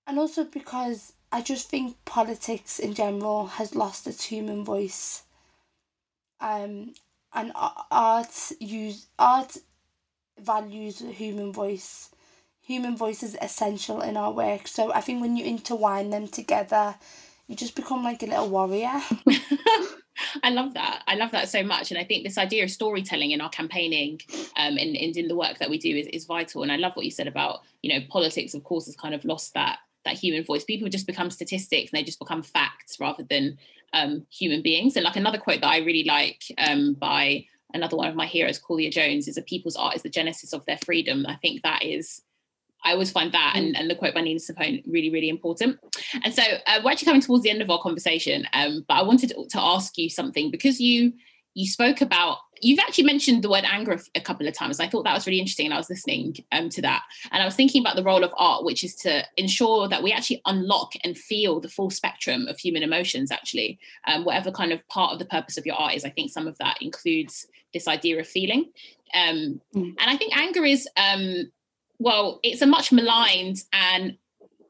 and 0.07 0.19
also 0.19 0.43
because 0.43 1.13
I 1.31 1.41
just 1.41 1.69
think 1.69 1.95
politics 2.05 2.77
in 2.77 2.93
general 2.93 3.47
has 3.47 3.75
lost 3.75 4.05
its 4.05 4.25
human 4.25 4.63
voice. 4.63 5.23
Um, 6.39 6.93
and 7.33 7.51
art 7.55 8.51
use 8.59 9.07
art 9.17 9.57
values 10.39 10.99
human 10.99 11.51
voice. 11.51 12.11
Human 12.61 12.95
voice 12.95 13.23
is 13.23 13.35
essential 13.41 14.01
in 14.01 14.15
our 14.15 14.31
work. 14.31 14.67
So 14.67 14.93
I 14.93 15.01
think 15.01 15.21
when 15.21 15.35
you 15.35 15.43
intertwine 15.45 16.11
them 16.11 16.27
together, 16.27 16.95
you 17.47 17.55
just 17.55 17.75
become 17.75 18.03
like 18.03 18.21
a 18.23 18.27
little 18.27 18.49
warrior. 18.49 19.01
I 20.43 20.51
love 20.51 20.75
that. 20.75 21.01
I 21.07 21.15
love 21.15 21.31
that 21.31 21.49
so 21.49 21.63
much. 21.63 21.91
And 21.91 21.99
I 21.99 22.03
think 22.03 22.23
this 22.23 22.37
idea 22.37 22.63
of 22.63 22.69
storytelling 22.69 23.31
in 23.31 23.41
our 23.41 23.49
campaigning 23.49 24.21
um, 24.55 24.77
and, 24.77 24.95
and 24.95 25.17
in 25.17 25.27
the 25.27 25.35
work 25.35 25.57
that 25.57 25.69
we 25.69 25.77
do 25.77 25.95
is, 25.95 26.07
is 26.07 26.25
vital. 26.25 26.61
And 26.61 26.71
I 26.71 26.75
love 26.75 26.95
what 26.95 27.05
you 27.05 27.11
said 27.11 27.27
about, 27.27 27.61
you 27.81 27.91
know, 27.91 28.05
politics, 28.09 28.53
of 28.53 28.63
course, 28.63 28.85
has 28.85 28.95
kind 28.95 29.15
of 29.15 29.25
lost 29.25 29.55
that 29.55 29.79
that 30.05 30.15
human 30.15 30.43
voice. 30.43 30.63
People 30.63 30.89
just 30.89 31.07
become 31.07 31.31
statistics 31.31 31.91
and 31.91 31.99
they 31.99 32.03
just 32.03 32.19
become 32.19 32.43
facts 32.43 32.99
rather 32.99 33.23
than 33.23 33.57
um, 33.93 34.25
human 34.31 34.61
beings. 34.61 34.95
And 34.95 35.03
like 35.03 35.15
another 35.15 35.37
quote 35.37 35.61
that 35.61 35.67
I 35.67 35.77
really 35.77 36.03
like 36.03 36.43
um, 36.57 36.93
by 36.93 37.45
another 37.73 37.97
one 37.97 38.09
of 38.09 38.15
my 38.15 38.25
heroes, 38.25 38.59
Claudia 38.59 38.91
Jones, 38.91 39.27
is 39.27 39.37
a 39.37 39.41
people's 39.41 39.75
art 39.75 39.95
is 39.95 40.03
the 40.03 40.09
genesis 40.09 40.53
of 40.53 40.65
their 40.65 40.77
freedom. 40.77 41.25
I 41.27 41.35
think 41.35 41.61
that 41.63 41.83
is 41.83 42.21
I 42.83 42.91
always 42.91 43.11
find 43.11 43.31
that 43.31 43.53
and, 43.55 43.75
and 43.77 43.89
the 43.89 43.95
quote 43.95 44.13
by 44.13 44.21
Nina 44.21 44.39
Simone 44.39 44.83
really, 44.85 45.09
really 45.09 45.29
important. 45.29 45.79
And 46.23 46.33
so 46.33 46.43
uh, 46.67 46.81
we're 46.83 46.91
actually 46.91 47.05
coming 47.05 47.21
towards 47.21 47.43
the 47.43 47.49
end 47.49 47.61
of 47.61 47.69
our 47.69 47.79
conversation, 47.79 48.45
um, 48.53 48.85
but 48.87 48.95
I 48.95 49.03
wanted 49.03 49.33
to 49.49 49.61
ask 49.61 49.97
you 49.97 50.09
something 50.09 50.51
because 50.51 50.79
you 50.79 51.13
you 51.55 51.67
spoke 51.67 52.01
about 52.01 52.39
you've 52.61 52.79
actually 52.79 53.03
mentioned 53.03 53.43
the 53.43 53.49
word 53.49 53.65
anger 53.65 53.99
a 54.15 54.21
couple 54.21 54.47
of 54.47 54.53
times. 54.53 54.79
I 54.79 54.87
thought 54.87 55.03
that 55.03 55.13
was 55.13 55.27
really 55.27 55.39
interesting, 55.39 55.65
and 55.65 55.73
I 55.73 55.77
was 55.77 55.89
listening 55.89 56.35
um, 56.51 56.69
to 56.69 56.81
that, 56.81 57.03
and 57.31 57.41
I 57.41 57.45
was 57.45 57.55
thinking 57.55 57.81
about 57.81 57.95
the 57.95 58.03
role 58.03 58.23
of 58.23 58.33
art, 58.37 58.63
which 58.63 58.83
is 58.83 58.95
to 58.97 59.23
ensure 59.37 59.87
that 59.87 60.03
we 60.03 60.11
actually 60.11 60.41
unlock 60.45 60.93
and 61.03 61.17
feel 61.17 61.59
the 61.59 61.69
full 61.69 61.89
spectrum 61.89 62.47
of 62.47 62.57
human 62.57 62.83
emotions. 62.83 63.31
Actually, 63.31 63.79
um, 64.07 64.25
whatever 64.25 64.51
kind 64.51 64.71
of 64.71 64.87
part 64.87 65.13
of 65.13 65.19
the 65.19 65.25
purpose 65.25 65.57
of 65.57 65.65
your 65.65 65.75
art 65.75 65.95
is, 65.95 66.05
I 66.05 66.09
think 66.09 66.31
some 66.31 66.47
of 66.47 66.57
that 66.59 66.77
includes 66.81 67.47
this 67.73 67.87
idea 67.87 68.19
of 68.19 68.27
feeling, 68.27 68.71
um, 69.13 69.61
mm. 69.75 69.95
and 69.97 69.97
I 69.99 70.17
think 70.17 70.37
anger 70.37 70.65
is 70.65 70.87
um, 70.97 71.51
well, 71.99 72.39
it's 72.43 72.61
a 72.61 72.67
much 72.67 72.91
maligned 72.91 73.63
and 73.71 74.17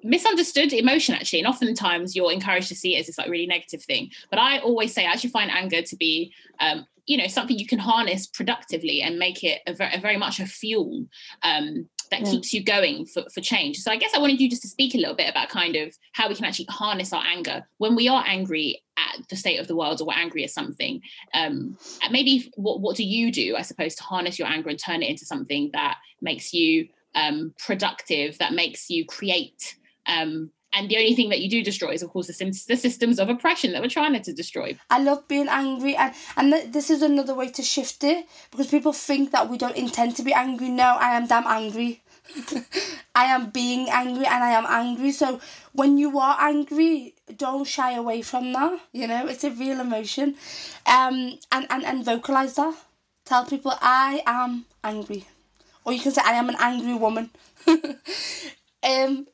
misunderstood 0.04 0.74
emotion 0.74 1.16
actually 1.16 1.40
and 1.40 1.48
oftentimes 1.48 2.16
you're 2.16 2.32
encouraged 2.32 2.68
to 2.68 2.76
see 2.76 2.96
it 2.96 3.00
as 3.00 3.08
this 3.08 3.18
like 3.18 3.30
really 3.30 3.48
negative 3.48 3.82
thing 3.82 4.12
but 4.30 4.38
i 4.38 4.60
always 4.60 4.94
say 4.94 5.06
i 5.06 5.12
actually 5.12 5.30
find 5.30 5.50
anger 5.50 5.82
to 5.82 5.96
be 5.96 6.34
um, 6.60 6.86
you 7.06 7.18
know 7.18 7.28
something 7.28 7.58
you 7.58 7.68
can 7.68 7.80
harness 7.80 8.28
productively 8.28 9.02
and 9.02 9.20
make 9.20 9.44
it 9.44 9.62
a, 9.68 9.74
very, 9.74 9.94
a 9.94 10.00
very 10.00 10.18
much 10.18 10.40
a 10.40 10.46
fuel 10.46 11.06
um, 11.44 11.88
that 12.12 12.22
yeah. 12.22 12.32
keeps 12.32 12.54
you 12.54 12.64
going 12.64 13.06
for, 13.06 13.24
for 13.34 13.42
change 13.42 13.78
so 13.78 13.92
i 13.92 13.96
guess 13.96 14.14
i 14.14 14.20
wanted 14.20 14.40
you 14.40 14.50
just 14.50 14.62
to 14.62 14.68
speak 14.68 14.94
a 14.94 14.98
little 14.98 15.16
bit 15.16 15.30
about 15.30 15.50
kind 15.50 15.76
of 15.76 15.96
how 16.14 16.30
we 16.30 16.36
can 16.36 16.46
actually 16.46 16.68
harness 16.70 17.14
our 17.14 17.24
anger 17.24 17.66
when 17.78 17.96
we 17.96 18.08
are 18.08 18.24
angry 18.28 18.82
at 18.98 19.28
the 19.30 19.36
state 19.36 19.60
of 19.60 19.68
the 19.68 19.76
world 19.76 20.02
or 20.02 20.08
we're 20.08 20.14
angry 20.14 20.44
at 20.44 20.50
something 20.50 21.02
um, 21.34 21.78
maybe 22.12 22.52
what, 22.56 22.80
what 22.80 22.96
do 22.96 23.04
you 23.04 23.32
do 23.32 23.56
i 23.56 23.62
suppose 23.62 23.96
to 23.96 24.04
harness 24.04 24.38
your 24.38 24.48
anger 24.48 24.70
and 24.70 24.80
turn 24.80 25.02
it 25.02 25.10
into 25.10 25.26
something 25.26 25.70
that 25.74 25.98
makes 26.22 26.54
you 26.54 26.88
um, 27.16 27.54
productive, 27.58 28.38
that 28.40 28.54
makes 28.54 28.90
you 28.90 29.06
create. 29.06 29.76
Um, 30.06 30.52
and 30.74 30.90
the 30.90 30.98
only 30.98 31.16
thing 31.16 31.30
that 31.30 31.40
you 31.42 31.50
do 31.50 31.64
destroy 31.64 31.92
is, 31.92 32.04
of 32.04 32.10
course, 32.10 32.28
the, 32.28 32.46
the 32.68 32.76
systems 32.76 33.20
of 33.20 33.30
oppression 33.30 33.72
that 33.74 33.82
we're 33.82 33.90
trying 33.90 34.20
to 34.22 34.34
destroy. 34.34 34.78
I 34.90 35.02
love 35.02 35.28
being 35.28 35.48
angry, 35.48 35.96
and 35.96 36.14
and 36.38 36.54
th- 36.54 36.72
this 36.72 36.90
is 36.90 37.02
another 37.02 37.34
way 37.34 37.50
to 37.52 37.62
shift 37.62 38.04
it 38.04 38.26
because 38.52 38.68
people 38.68 38.94
think 38.94 39.32
that 39.32 39.50
we 39.50 39.58
don't 39.58 39.76
intend 39.76 40.16
to 40.18 40.24
be 40.24 40.34
angry. 40.34 40.70
No, 40.70 40.98
I 41.00 41.16
am 41.16 41.28
damn 41.28 41.48
angry. 41.48 42.02
I 43.16 43.26
am 43.26 43.50
being 43.52 43.90
angry, 43.90 44.26
and 44.26 44.44
I 44.44 44.52
am 44.52 44.66
angry. 44.68 45.12
So 45.12 45.40
when 45.74 45.98
you 45.98 46.18
are 46.20 46.38
angry, 46.40 47.16
don't 47.38 47.66
shy 47.68 47.94
away 47.94 48.22
from 48.22 48.54
that. 48.54 48.80
You 48.92 49.08
know, 49.08 49.28
it's 49.28 49.44
a 49.44 49.52
real 49.52 49.80
emotion, 49.80 50.36
um, 50.86 51.40
and 51.52 51.68
and 51.70 51.84
and 51.86 52.06
vocalize 52.06 52.56
that. 52.56 52.76
Tell 53.26 53.46
people 53.46 53.74
I 53.82 54.22
am 54.26 54.66
angry 54.84 55.26
or 55.86 55.94
you 55.94 56.00
can 56.00 56.12
say 56.12 56.22
I 56.24 56.34
am 56.34 56.50
an 56.50 56.56
angry 56.60 56.94
woman. 56.94 57.30
um, 58.84 59.28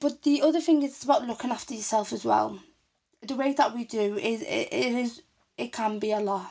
but 0.00 0.22
the 0.22 0.42
other 0.42 0.60
thing 0.60 0.82
is 0.82 1.02
about 1.04 1.26
looking 1.26 1.50
after 1.50 1.74
yourself 1.74 2.12
as 2.12 2.24
well. 2.24 2.60
The 3.22 3.36
way 3.36 3.52
that 3.54 3.74
we 3.74 3.84
do 3.84 4.16
is 4.18 4.42
it, 4.42 4.68
it 4.72 4.92
is 4.94 5.22
it 5.56 5.72
can 5.72 5.98
be 5.98 6.12
a 6.12 6.20
lot, 6.20 6.50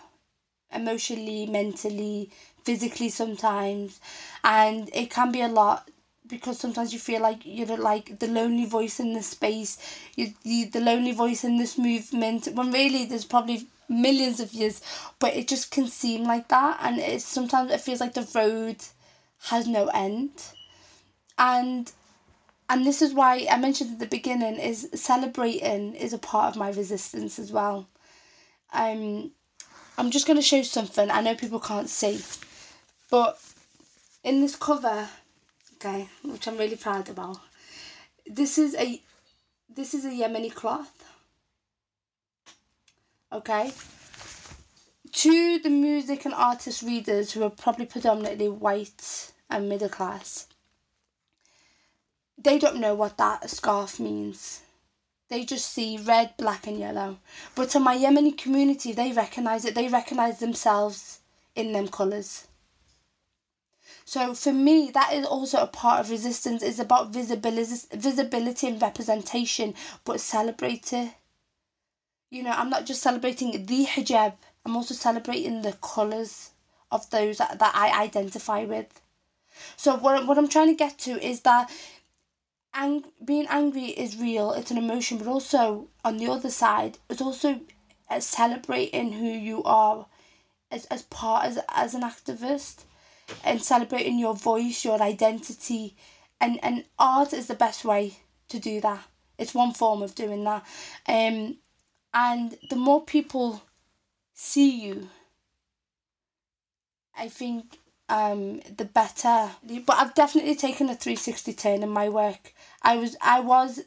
emotionally, 0.72 1.46
mentally, 1.46 2.32
physically 2.64 3.10
sometimes, 3.10 4.00
and 4.44 4.90
it 4.94 5.10
can 5.10 5.32
be 5.32 5.42
a 5.42 5.48
lot 5.48 5.90
because 6.28 6.58
sometimes 6.60 6.94
you 6.94 7.00
feel 7.00 7.22
like 7.22 7.42
you're 7.46 7.78
like 7.78 8.20
the 8.20 8.28
lonely 8.28 8.66
voice 8.66 9.00
in 9.00 9.14
the 9.14 9.22
space, 9.22 9.78
you, 10.16 10.34
you 10.44 10.70
the 10.70 10.80
lonely 10.80 11.12
voice 11.12 11.44
in 11.44 11.58
this 11.58 11.78
movement. 11.78 12.48
When 12.54 12.72
really 12.72 13.06
there's 13.06 13.26
probably 13.26 13.68
millions 13.90 14.40
of 14.40 14.54
years, 14.54 14.82
but 15.20 15.36
it 15.36 15.48
just 15.48 15.70
can 15.72 15.88
seem 15.88 16.24
like 16.24 16.48
that, 16.48 16.80
and 16.82 17.00
it's 17.00 17.26
sometimes 17.26 17.72
it 17.72 17.82
feels 17.82 18.00
like 18.00 18.14
the 18.14 18.28
road 18.34 18.78
has 19.50 19.68
no 19.68 19.88
end, 19.88 20.32
and 21.38 21.92
and 22.74 22.86
this 22.86 23.02
is 23.02 23.14
why 23.14 23.48
I 23.50 23.58
mentioned 23.58 23.94
at 23.94 24.00
the 24.00 24.08
beginning 24.08 24.56
is 24.56 24.90
celebrating 24.94 25.94
is 25.94 26.14
a 26.14 26.18
part 26.18 26.54
of 26.54 26.60
my 26.60 26.72
resistance 26.72 27.40
as 27.40 27.52
well. 27.52 27.88
Um, 28.74 29.32
I'm 29.98 30.12
just 30.12 30.28
gonna 30.28 30.42
show 30.42 30.64
something. 30.64 31.12
I 31.12 31.22
know 31.22 31.36
people 31.36 31.60
can't 31.60 31.90
see, 31.90 32.22
but 33.10 33.40
in 34.24 34.42
this 34.42 34.56
cover, 34.56 35.08
okay, 35.76 36.10
which 36.24 36.48
I'm 36.48 36.58
really 36.58 36.76
proud 36.76 37.10
about. 37.10 37.38
This 38.26 38.58
is 38.58 38.76
a 38.76 39.02
this 39.70 39.94
is 39.94 40.06
a 40.06 40.10
Yemeni 40.10 40.54
cloth 40.54 41.04
okay? 43.34 43.72
To 45.12 45.60
the 45.60 45.70
music 45.70 46.26
and 46.26 46.34
artist 46.34 46.82
readers 46.82 47.32
who 47.32 47.44
are 47.44 47.50
probably 47.50 47.86
predominantly 47.86 48.50
white 48.50 49.32
and 49.50 49.68
middle 49.68 49.90
class, 49.90 50.48
they 52.44 52.60
don't 52.60 52.80
know 52.80 52.96
what 52.96 53.18
that 53.18 53.50
scarf 53.50 54.00
means. 54.00 54.62
They 55.30 55.46
just 55.46 55.72
see 55.72 55.98
red, 55.98 56.36
black, 56.38 56.68
and 56.68 56.78
yellow. 56.78 57.18
But 57.56 57.70
to 57.70 57.80
my 57.80 57.98
Yemeni 57.98 58.38
community, 58.38 58.92
they 58.92 59.12
recognize 59.12 59.66
it. 59.66 59.74
They 59.74 59.88
recognize 59.88 60.40
themselves 60.40 61.20
in 61.56 61.72
them 61.72 61.88
colours. 61.88 62.48
So 64.06 64.34
for 64.34 64.54
me, 64.54 64.92
that 64.94 65.14
is 65.14 65.26
also 65.26 65.60
a 65.60 65.68
part 65.68 66.02
of 66.02 66.12
resistance. 66.12 66.62
It's 66.62 66.80
about 66.80 67.14
visibility, 67.14 67.88
visibility 67.94 68.68
and 68.68 68.82
representation, 68.82 69.74
but 70.04 70.20
celebrate 70.20 70.94
it 70.94 71.14
you 72.34 72.42
know, 72.42 72.50
I'm 72.50 72.72
not 72.72 72.88
just 72.88 73.04
celebrating 73.04 73.52
the 73.68 73.86
hijab, 73.86 74.34
I'm 74.66 74.76
also 74.76 74.96
celebrating 74.96 75.62
the 75.62 75.74
colours 75.74 76.50
of 76.92 77.08
those 77.12 77.38
that, 77.38 77.60
that 77.60 77.76
I 77.76 78.06
identify 78.06 78.66
with. 78.66 78.88
So 79.78 79.96
what, 79.96 80.26
what 80.26 80.40
I'm 80.40 80.50
trying 80.50 80.70
to 80.70 80.74
get 80.74 80.98
to 81.00 81.24
is 81.24 81.42
that 81.42 81.70
ang- 82.74 83.06
being 83.24 83.48
angry 83.50 83.86
is 83.86 84.18
real, 84.18 84.52
it's 84.52 84.72
an 84.72 84.78
emotion, 84.78 85.18
but 85.18 85.28
also 85.28 85.88
on 86.04 86.18
the 86.18 86.28
other 86.28 86.50
side, 86.50 86.98
it's 87.10 87.22
also 87.22 87.62
uh, 88.10 88.20
celebrating 88.20 89.14
who 89.14 89.28
you 89.28 89.64
are 89.64 90.08
as, 90.72 90.86
as 90.86 91.04
part 91.04 91.46
as, 91.46 91.60
as 91.70 91.94
an 91.94 92.02
activist 92.02 92.84
and 93.44 93.62
celebrating 93.62 94.20
your 94.20 94.36
voice, 94.36 94.84
your 94.84 95.02
identity, 95.02 95.96
and, 96.42 96.60
and 96.64 96.86
art 97.00 97.34
is 97.34 97.48
the 97.48 97.56
best 97.56 97.86
way 97.86 98.18
to 98.50 98.60
do 98.60 98.82
that. 98.82 99.04
It's 99.38 99.54
one 99.54 99.74
form 99.74 100.02
of 100.02 100.16
doing 100.16 100.44
that. 100.44 100.66
Um, 101.08 101.58
and 102.14 102.58
the 102.70 102.76
more 102.76 103.04
people 103.04 103.64
see 104.34 104.70
you 104.70 105.10
i 107.16 107.28
think 107.28 107.80
um 108.14 108.60
the 108.78 108.86
better. 108.86 109.52
But 109.86 109.98
i've 109.98 110.14
definitely 110.14 110.56
taken 110.56 110.88
a 110.90 110.96
360 110.96 111.54
turn 111.54 111.84
in 111.84 111.90
my 111.90 112.08
work. 112.10 112.54
I 112.82 112.96
was 112.98 113.18
i 113.22 113.40
was 113.40 113.82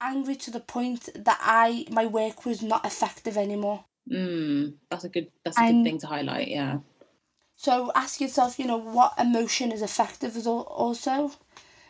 angry 0.00 0.36
to 0.36 0.50
the 0.50 0.60
point 0.60 1.08
that 1.14 1.38
i 1.40 1.84
my 1.90 2.06
work 2.06 2.46
was 2.46 2.62
not 2.62 2.84
effective 2.86 3.36
anymore. 3.36 3.84
Mm, 4.10 4.74
that's 4.90 5.04
a 5.04 5.08
good 5.10 5.30
that's 5.44 5.58
a 5.58 5.60
and 5.60 5.84
good 5.84 5.90
thing 5.90 5.98
to 5.98 6.06
highlight 6.06 6.48
yeah. 6.48 6.78
So 7.56 7.92
ask 7.94 8.20
yourself 8.20 8.58
you 8.58 8.66
know 8.66 8.78
what 8.78 9.14
emotion 9.18 9.70
is 9.70 9.82
effective 9.82 10.36
as 10.36 10.46
also? 10.46 11.32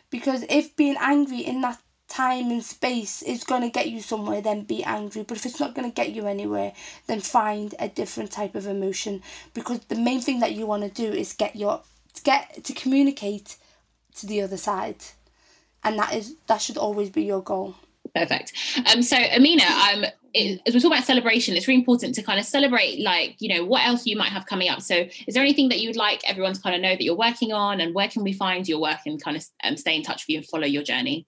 Because 0.09 0.43
if 0.49 0.75
being 0.75 0.97
angry 0.99 1.39
in 1.39 1.61
that 1.61 1.79
time 2.09 2.51
and 2.51 2.63
space 2.63 3.21
is 3.21 3.43
going 3.43 3.61
to 3.61 3.69
get 3.69 3.89
you 3.89 4.01
somewhere, 4.01 4.41
then 4.41 4.63
be 4.63 4.83
angry. 4.83 5.23
But 5.23 5.37
if 5.37 5.45
it's 5.45 5.59
not 5.59 5.75
going 5.75 5.89
to 5.89 5.93
get 5.93 6.11
you 6.11 6.27
anywhere, 6.27 6.73
then 7.07 7.21
find 7.21 7.75
a 7.79 7.87
different 7.87 8.31
type 8.31 8.55
of 8.55 8.67
emotion 8.67 9.21
because 9.53 9.79
the 9.81 9.95
main 9.95 10.19
thing 10.19 10.39
that 10.39 10.53
you 10.53 10.65
want 10.65 10.83
to 10.83 10.89
do 10.89 11.11
is 11.11 11.33
get 11.33 11.55
your 11.55 11.81
to 12.15 12.23
get 12.23 12.63
to 12.63 12.73
communicate 12.73 13.57
to 14.15 14.25
the 14.25 14.41
other 14.41 14.57
side, 14.57 14.97
and 15.83 15.97
that 15.99 16.13
is 16.13 16.35
that 16.47 16.61
should 16.61 16.77
always 16.77 17.09
be 17.09 17.23
your 17.23 17.41
goal. 17.41 17.75
Perfect. 18.15 18.53
Um, 18.91 19.03
so 19.03 19.15
Amina, 19.15 19.63
um, 19.63 20.05
it, 20.33 20.61
as 20.65 20.73
we 20.73 20.79
talk 20.79 20.91
about 20.91 21.03
celebration, 21.03 21.55
it's 21.55 21.67
really 21.67 21.79
important 21.79 22.15
to 22.15 22.23
kind 22.23 22.39
of 22.39 22.45
celebrate, 22.45 22.99
like 22.99 23.35
you 23.39 23.53
know, 23.53 23.65
what 23.65 23.85
else 23.85 24.05
you 24.05 24.17
might 24.17 24.31
have 24.31 24.45
coming 24.45 24.69
up. 24.69 24.81
So, 24.81 25.07
is 25.27 25.35
there 25.35 25.43
anything 25.43 25.69
that 25.69 25.79
you 25.79 25.89
would 25.89 25.95
like 25.95 26.21
everyone 26.27 26.53
to 26.53 26.61
kind 26.61 26.75
of 26.75 26.81
know 26.81 26.95
that 26.95 27.03
you're 27.03 27.15
working 27.15 27.53
on, 27.53 27.81
and 27.81 27.93
where 27.93 28.07
can 28.07 28.23
we 28.23 28.33
find 28.33 28.67
your 28.67 28.81
work 28.81 28.99
and 29.05 29.21
kind 29.23 29.37
of 29.37 29.45
um, 29.63 29.77
stay 29.77 29.95
in 29.95 30.03
touch 30.03 30.23
with 30.23 30.29
you 30.29 30.37
and 30.39 30.47
follow 30.47 30.65
your 30.65 30.83
journey? 30.83 31.27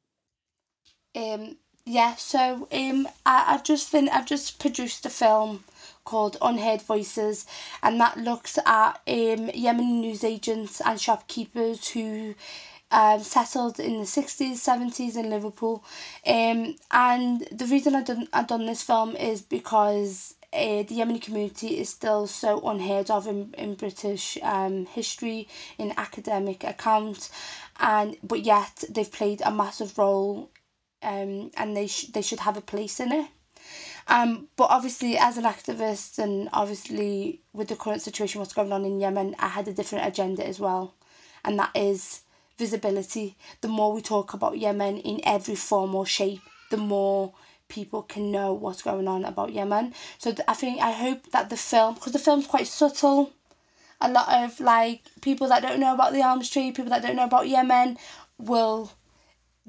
Um. 1.15 1.57
Yeah. 1.85 2.15
So, 2.15 2.67
um, 2.71 3.07
I, 3.25 3.45
I've 3.47 3.63
just 3.63 3.91
been, 3.91 4.07
I've 4.09 4.27
just 4.27 4.59
produced 4.59 5.05
a 5.05 5.09
film 5.09 5.63
called 6.05 6.37
Unheard 6.41 6.81
Voices, 6.81 7.45
and 7.81 7.99
that 7.99 8.17
looks 8.17 8.57
at 8.59 8.91
um 9.07 9.49
Yemeni 9.49 10.01
newsagents 10.01 10.81
and 10.81 10.99
shopkeepers 10.99 11.89
who 11.89 12.35
um, 12.91 13.21
settled 13.21 13.79
in 13.79 13.99
the 13.99 14.05
60s, 14.05 14.53
70s 14.53 15.15
in 15.15 15.29
Liverpool. 15.29 15.83
Um, 16.25 16.75
and 16.91 17.47
the 17.51 17.65
reason 17.65 17.95
I 17.95 18.03
done, 18.03 18.27
I 18.33 18.43
done 18.43 18.65
this 18.65 18.83
film 18.83 19.15
is 19.15 19.41
because 19.41 20.35
uh, 20.53 20.83
the 20.83 20.95
Yemeni 20.99 21.21
community 21.21 21.79
is 21.79 21.89
still 21.89 22.27
so 22.27 22.59
unheard 22.67 23.09
of 23.09 23.27
in, 23.27 23.53
in 23.57 23.75
British 23.75 24.37
um, 24.43 24.85
history, 24.85 25.47
in 25.77 25.93
academic 25.97 26.63
accounts, 26.65 27.31
and 27.79 28.17
but 28.21 28.41
yet 28.41 28.83
they've 28.89 29.11
played 29.11 29.41
a 29.45 29.51
massive 29.51 29.97
role 29.97 30.49
um, 31.03 31.51
and 31.57 31.75
they, 31.75 31.87
sh- 31.87 32.07
they 32.07 32.21
should 32.21 32.41
have 32.41 32.57
a 32.57 32.61
place 32.61 32.99
in 32.99 33.11
it. 33.11 33.27
Um, 34.07 34.47
but 34.55 34.69
obviously, 34.69 35.17
as 35.17 35.37
an 35.37 35.43
activist, 35.43 36.19
and 36.19 36.49
obviously 36.53 37.41
with 37.53 37.67
the 37.67 37.75
current 37.75 38.01
situation, 38.01 38.39
what's 38.39 38.53
going 38.53 38.71
on 38.71 38.85
in 38.85 38.99
Yemen, 38.99 39.35
I 39.39 39.47
had 39.49 39.67
a 39.67 39.73
different 39.73 40.07
agenda 40.07 40.45
as 40.45 40.59
well, 40.59 40.95
and 41.45 41.57
that 41.59 41.71
is 41.75 42.21
visibility. 42.57 43.37
The 43.61 43.67
more 43.67 43.93
we 43.93 44.01
talk 44.01 44.33
about 44.33 44.57
Yemen 44.57 44.97
in 44.97 45.21
every 45.23 45.55
form 45.55 45.95
or 45.95 46.05
shape, 46.05 46.41
the 46.69 46.77
more 46.77 47.33
people 47.67 48.01
can 48.03 48.31
know 48.31 48.53
what's 48.53 48.81
going 48.81 49.07
on 49.07 49.23
about 49.23 49.53
Yemen. 49.53 49.93
So 50.17 50.35
I 50.47 50.53
think 50.53 50.81
I 50.81 50.91
hope 50.91 51.31
that 51.31 51.49
the 51.49 51.57
film, 51.57 51.95
because 51.95 52.13
the 52.13 52.19
film's 52.19 52.47
quite 52.47 52.67
subtle, 52.67 53.31
a 54.01 54.11
lot 54.11 54.43
of 54.43 54.59
like 54.59 55.01
people 55.21 55.47
that 55.49 55.61
don't 55.61 55.79
know 55.79 55.93
about 55.93 56.11
the 56.11 56.21
arms 56.23 56.49
Tree, 56.49 56.71
people 56.71 56.89
that 56.89 57.01
don't 57.01 57.15
know 57.15 57.23
about 57.23 57.47
Yemen, 57.47 57.97
will 58.37 58.91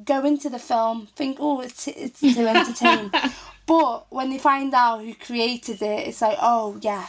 go 0.05 0.24
into 0.24 0.49
the 0.49 0.59
film, 0.59 1.09
think, 1.16 1.38
oh, 1.40 1.61
it's 1.61 1.88
it's 1.88 2.20
to 2.20 2.49
entertain. 2.49 3.11
but 3.66 4.07
when 4.11 4.30
they 4.30 4.38
find 4.38 4.74
out 4.74 5.03
who 5.03 5.14
created 5.14 5.82
it, 5.82 6.09
it's 6.09 6.22
like, 6.22 6.38
oh 6.40 6.78
yeah, 6.80 7.07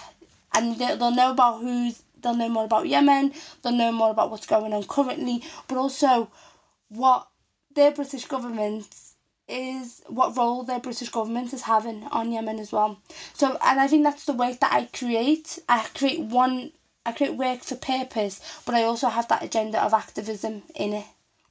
and 0.54 0.78
they'll 0.78 1.12
know 1.12 1.32
about 1.32 1.62
who's 1.62 2.04
They'll 2.24 2.36
know 2.36 2.50
more 2.50 2.66
about 2.66 2.88
Yemen. 2.88 3.34
They'll 3.62 3.74
know 3.74 3.92
more 3.92 4.10
about 4.10 4.32
what's 4.32 4.48
going 4.48 4.74
on 4.74 4.84
currently, 4.86 5.44
but 5.68 5.78
also 5.78 6.32
what 6.88 7.28
their 7.76 7.92
British 7.92 8.26
government 8.26 8.88
is, 9.48 10.02
what 10.08 10.36
role 10.38 10.64
their 10.64 10.80
British 10.80 11.10
government 11.10 11.54
is 11.54 11.64
having 11.64 12.06
on 12.06 12.32
Yemen 12.32 12.60
as 12.60 12.72
well. 12.72 13.00
So, 13.34 13.58
and 13.64 13.80
I 13.80 13.88
think 13.88 14.04
that's 14.04 14.26
the 14.26 14.34
work 14.34 14.60
that 14.62 14.74
I 14.74 14.86
create. 14.86 15.60
I 15.68 15.86
create 15.94 16.22
one, 16.22 16.72
I 17.06 17.12
create 17.12 17.36
work 17.36 17.62
for 17.62 17.76
purpose, 17.76 18.40
but 18.66 18.74
I 18.74 18.84
also 18.84 19.10
have 19.10 19.28
that 19.28 19.44
agenda 19.44 19.84
of 19.84 19.94
activism 19.94 20.64
in 20.76 20.94
it 20.94 21.06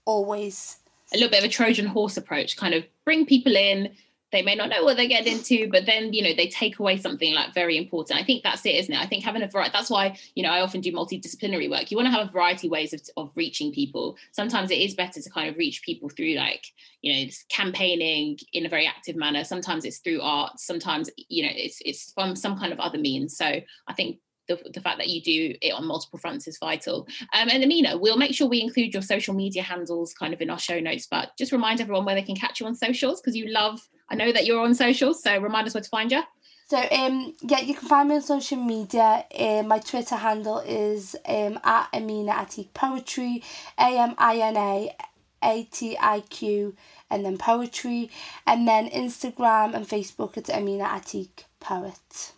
always. 0.04 0.78
A 1.12 1.16
little 1.16 1.30
bit 1.30 1.40
of 1.40 1.44
a 1.44 1.52
Trojan 1.52 1.86
horse 1.86 2.16
approach, 2.16 2.56
kind 2.56 2.74
of 2.74 2.84
bring 3.04 3.26
people 3.26 3.54
in, 3.54 3.94
they 4.32 4.42
may 4.42 4.54
not 4.54 4.70
know 4.70 4.82
what 4.82 4.96
they 4.96 5.06
get 5.06 5.26
into 5.26 5.68
but 5.70 5.86
then 5.86 6.12
you 6.12 6.22
know 6.22 6.34
they 6.34 6.48
take 6.48 6.78
away 6.78 6.96
something 6.96 7.34
like 7.34 7.54
very 7.54 7.76
important. 7.76 8.18
I 8.18 8.24
think 8.24 8.42
that's 8.42 8.66
it 8.66 8.74
isn't 8.74 8.92
it? 8.92 9.00
I 9.00 9.06
think 9.06 9.22
having 9.22 9.42
a 9.42 9.46
variety 9.46 9.70
that's 9.72 9.90
why 9.90 10.18
you 10.34 10.42
know 10.42 10.50
i 10.50 10.60
often 10.60 10.80
do 10.80 10.92
multidisciplinary 10.92 11.70
work. 11.70 11.90
You 11.90 11.96
want 11.96 12.06
to 12.06 12.12
have 12.12 12.28
a 12.28 12.32
variety 12.32 12.66
of 12.66 12.72
ways 12.72 12.92
of, 12.92 13.02
of 13.16 13.30
reaching 13.36 13.72
people. 13.72 14.16
Sometimes 14.32 14.70
it 14.70 14.78
is 14.78 14.94
better 14.94 15.20
to 15.20 15.30
kind 15.30 15.48
of 15.48 15.56
reach 15.56 15.82
people 15.82 16.08
through 16.08 16.34
like 16.34 16.64
you 17.02 17.12
know 17.26 17.30
campaigning 17.50 18.38
in 18.52 18.66
a 18.66 18.70
very 18.70 18.86
active 18.86 19.16
manner. 19.16 19.44
Sometimes 19.44 19.84
it's 19.84 19.98
through 19.98 20.22
art. 20.22 20.58
Sometimes 20.58 21.10
you 21.28 21.44
know 21.44 21.52
it's 21.54 21.80
it's 21.84 22.12
from 22.12 22.34
some 22.34 22.58
kind 22.58 22.72
of 22.72 22.80
other 22.80 22.98
means. 22.98 23.36
So 23.36 23.60
i 23.86 23.92
think 23.92 24.18
the, 24.48 24.60
the 24.72 24.80
fact 24.80 24.98
that 24.98 25.08
you 25.08 25.22
do 25.22 25.54
it 25.60 25.72
on 25.72 25.86
multiple 25.86 26.18
fronts 26.18 26.48
is 26.48 26.58
vital. 26.58 27.06
Um, 27.34 27.48
and 27.50 27.62
Amina, 27.62 27.96
we'll 27.96 28.16
make 28.16 28.34
sure 28.34 28.48
we 28.48 28.60
include 28.60 28.92
your 28.92 29.02
social 29.02 29.34
media 29.34 29.62
handles 29.62 30.12
kind 30.12 30.34
of 30.34 30.40
in 30.40 30.50
our 30.50 30.58
show 30.58 30.80
notes, 30.80 31.06
but 31.10 31.30
just 31.38 31.52
remind 31.52 31.80
everyone 31.80 32.04
where 32.04 32.14
they 32.14 32.22
can 32.22 32.36
catch 32.36 32.60
you 32.60 32.66
on 32.66 32.74
socials 32.74 33.20
because 33.20 33.36
you 33.36 33.46
love 33.48 33.80
I 34.12 34.14
know 34.14 34.30
that 34.30 34.44
you're 34.44 34.60
on 34.60 34.74
socials, 34.74 35.22
so 35.22 35.38
remind 35.38 35.66
us 35.66 35.74
where 35.74 35.82
to 35.82 35.88
find 35.88 36.12
you. 36.12 36.22
So 36.68 36.78
um 36.78 37.34
yeah, 37.40 37.60
you 37.60 37.74
can 37.74 37.88
find 37.88 38.08
me 38.08 38.16
on 38.16 38.22
social 38.22 38.58
media. 38.58 39.24
Um, 39.38 39.68
my 39.68 39.78
Twitter 39.78 40.16
handle 40.16 40.58
is 40.58 41.16
um 41.26 41.58
at 41.64 41.88
Amina 41.94 42.32
Atiq 42.32 42.74
Poetry, 42.74 43.42
A 43.78 43.98
M 43.98 44.14
I 44.18 44.36
N 44.36 44.56
A 44.56 44.96
A 45.42 45.64
T 45.64 45.96
I 45.98 46.20
Q, 46.20 46.76
and 47.10 47.24
then 47.24 47.38
poetry, 47.38 48.10
and 48.46 48.68
then 48.68 48.88
Instagram 48.90 49.74
and 49.74 49.88
Facebook 49.88 50.36
it's 50.36 50.50
Amina 50.50 50.84
Atiq 50.84 51.44
Poet. 51.58 52.32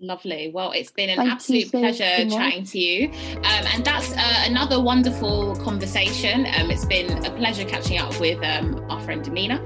Lovely. 0.00 0.52
Well, 0.54 0.70
it's 0.70 0.92
been 0.92 1.08
an 1.08 1.16
Thank 1.16 1.32
absolute 1.32 1.72
pleasure 1.72 2.28
chatting 2.30 2.62
to 2.66 2.78
you. 2.78 3.08
Um, 3.38 3.66
and 3.74 3.84
that's 3.84 4.12
uh, 4.12 4.44
another 4.44 4.80
wonderful 4.80 5.56
conversation. 5.56 6.46
Um, 6.56 6.70
it's 6.70 6.84
been 6.84 7.10
a 7.24 7.30
pleasure 7.30 7.64
catching 7.64 7.98
up 7.98 8.20
with 8.20 8.40
um, 8.44 8.86
our 8.88 9.00
friend 9.00 9.26
Amina. 9.26 9.56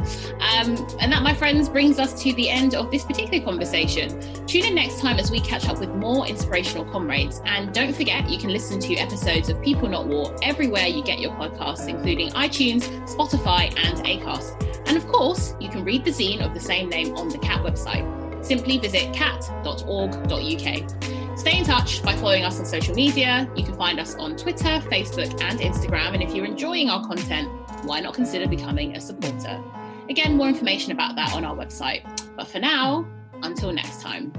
Um, 0.40 0.74
and 1.00 1.12
that, 1.12 1.22
my 1.22 1.34
friends, 1.34 1.68
brings 1.68 1.98
us 1.98 2.22
to 2.22 2.32
the 2.32 2.48
end 2.48 2.74
of 2.74 2.90
this 2.90 3.04
particular 3.04 3.44
conversation. 3.44 4.08
Tune 4.46 4.64
in 4.64 4.74
next 4.74 5.00
time 5.00 5.18
as 5.18 5.30
we 5.30 5.38
catch 5.38 5.68
up 5.68 5.78
with 5.78 5.90
more 5.90 6.26
inspirational 6.26 6.86
comrades. 6.86 7.42
And 7.44 7.74
don't 7.74 7.94
forget, 7.94 8.30
you 8.30 8.38
can 8.38 8.48
listen 8.48 8.80
to 8.80 8.96
episodes 8.96 9.50
of 9.50 9.60
People 9.60 9.90
Not 9.90 10.06
War 10.06 10.34
everywhere 10.42 10.86
you 10.86 11.04
get 11.04 11.20
your 11.20 11.32
podcasts, 11.32 11.88
including 11.88 12.30
iTunes, 12.30 12.84
Spotify, 13.06 13.66
and 13.76 13.98
Acast. 13.98 14.58
And 14.88 14.96
of 14.96 15.06
course, 15.08 15.54
you 15.60 15.68
can 15.68 15.84
read 15.84 16.06
the 16.06 16.10
zine 16.10 16.40
of 16.40 16.54
the 16.54 16.60
same 16.60 16.88
name 16.88 17.14
on 17.16 17.28
the 17.28 17.38
CAAT 17.38 17.62
website 17.62 18.21
simply 18.42 18.78
visit 18.78 19.12
caat.org.uk. 19.14 20.38
Stay 21.38 21.58
in 21.58 21.64
touch 21.64 22.02
by 22.02 22.14
following 22.16 22.44
us 22.44 22.58
on 22.58 22.66
social 22.66 22.94
media. 22.94 23.50
You 23.56 23.64
can 23.64 23.74
find 23.74 23.98
us 23.98 24.14
on 24.16 24.36
Twitter, 24.36 24.80
Facebook, 24.90 25.40
and 25.42 25.58
Instagram. 25.60 26.14
And 26.14 26.22
if 26.22 26.34
you're 26.34 26.44
enjoying 26.44 26.90
our 26.90 27.04
content, 27.06 27.48
why 27.84 28.00
not 28.00 28.14
consider 28.14 28.46
becoming 28.46 28.96
a 28.96 29.00
supporter? 29.00 29.62
Again, 30.10 30.36
more 30.36 30.48
information 30.48 30.92
about 30.92 31.16
that 31.16 31.32
on 31.32 31.44
our 31.44 31.56
website. 31.56 32.02
But 32.36 32.48
for 32.48 32.58
now, 32.58 33.06
until 33.42 33.72
next 33.72 34.02
time. 34.02 34.32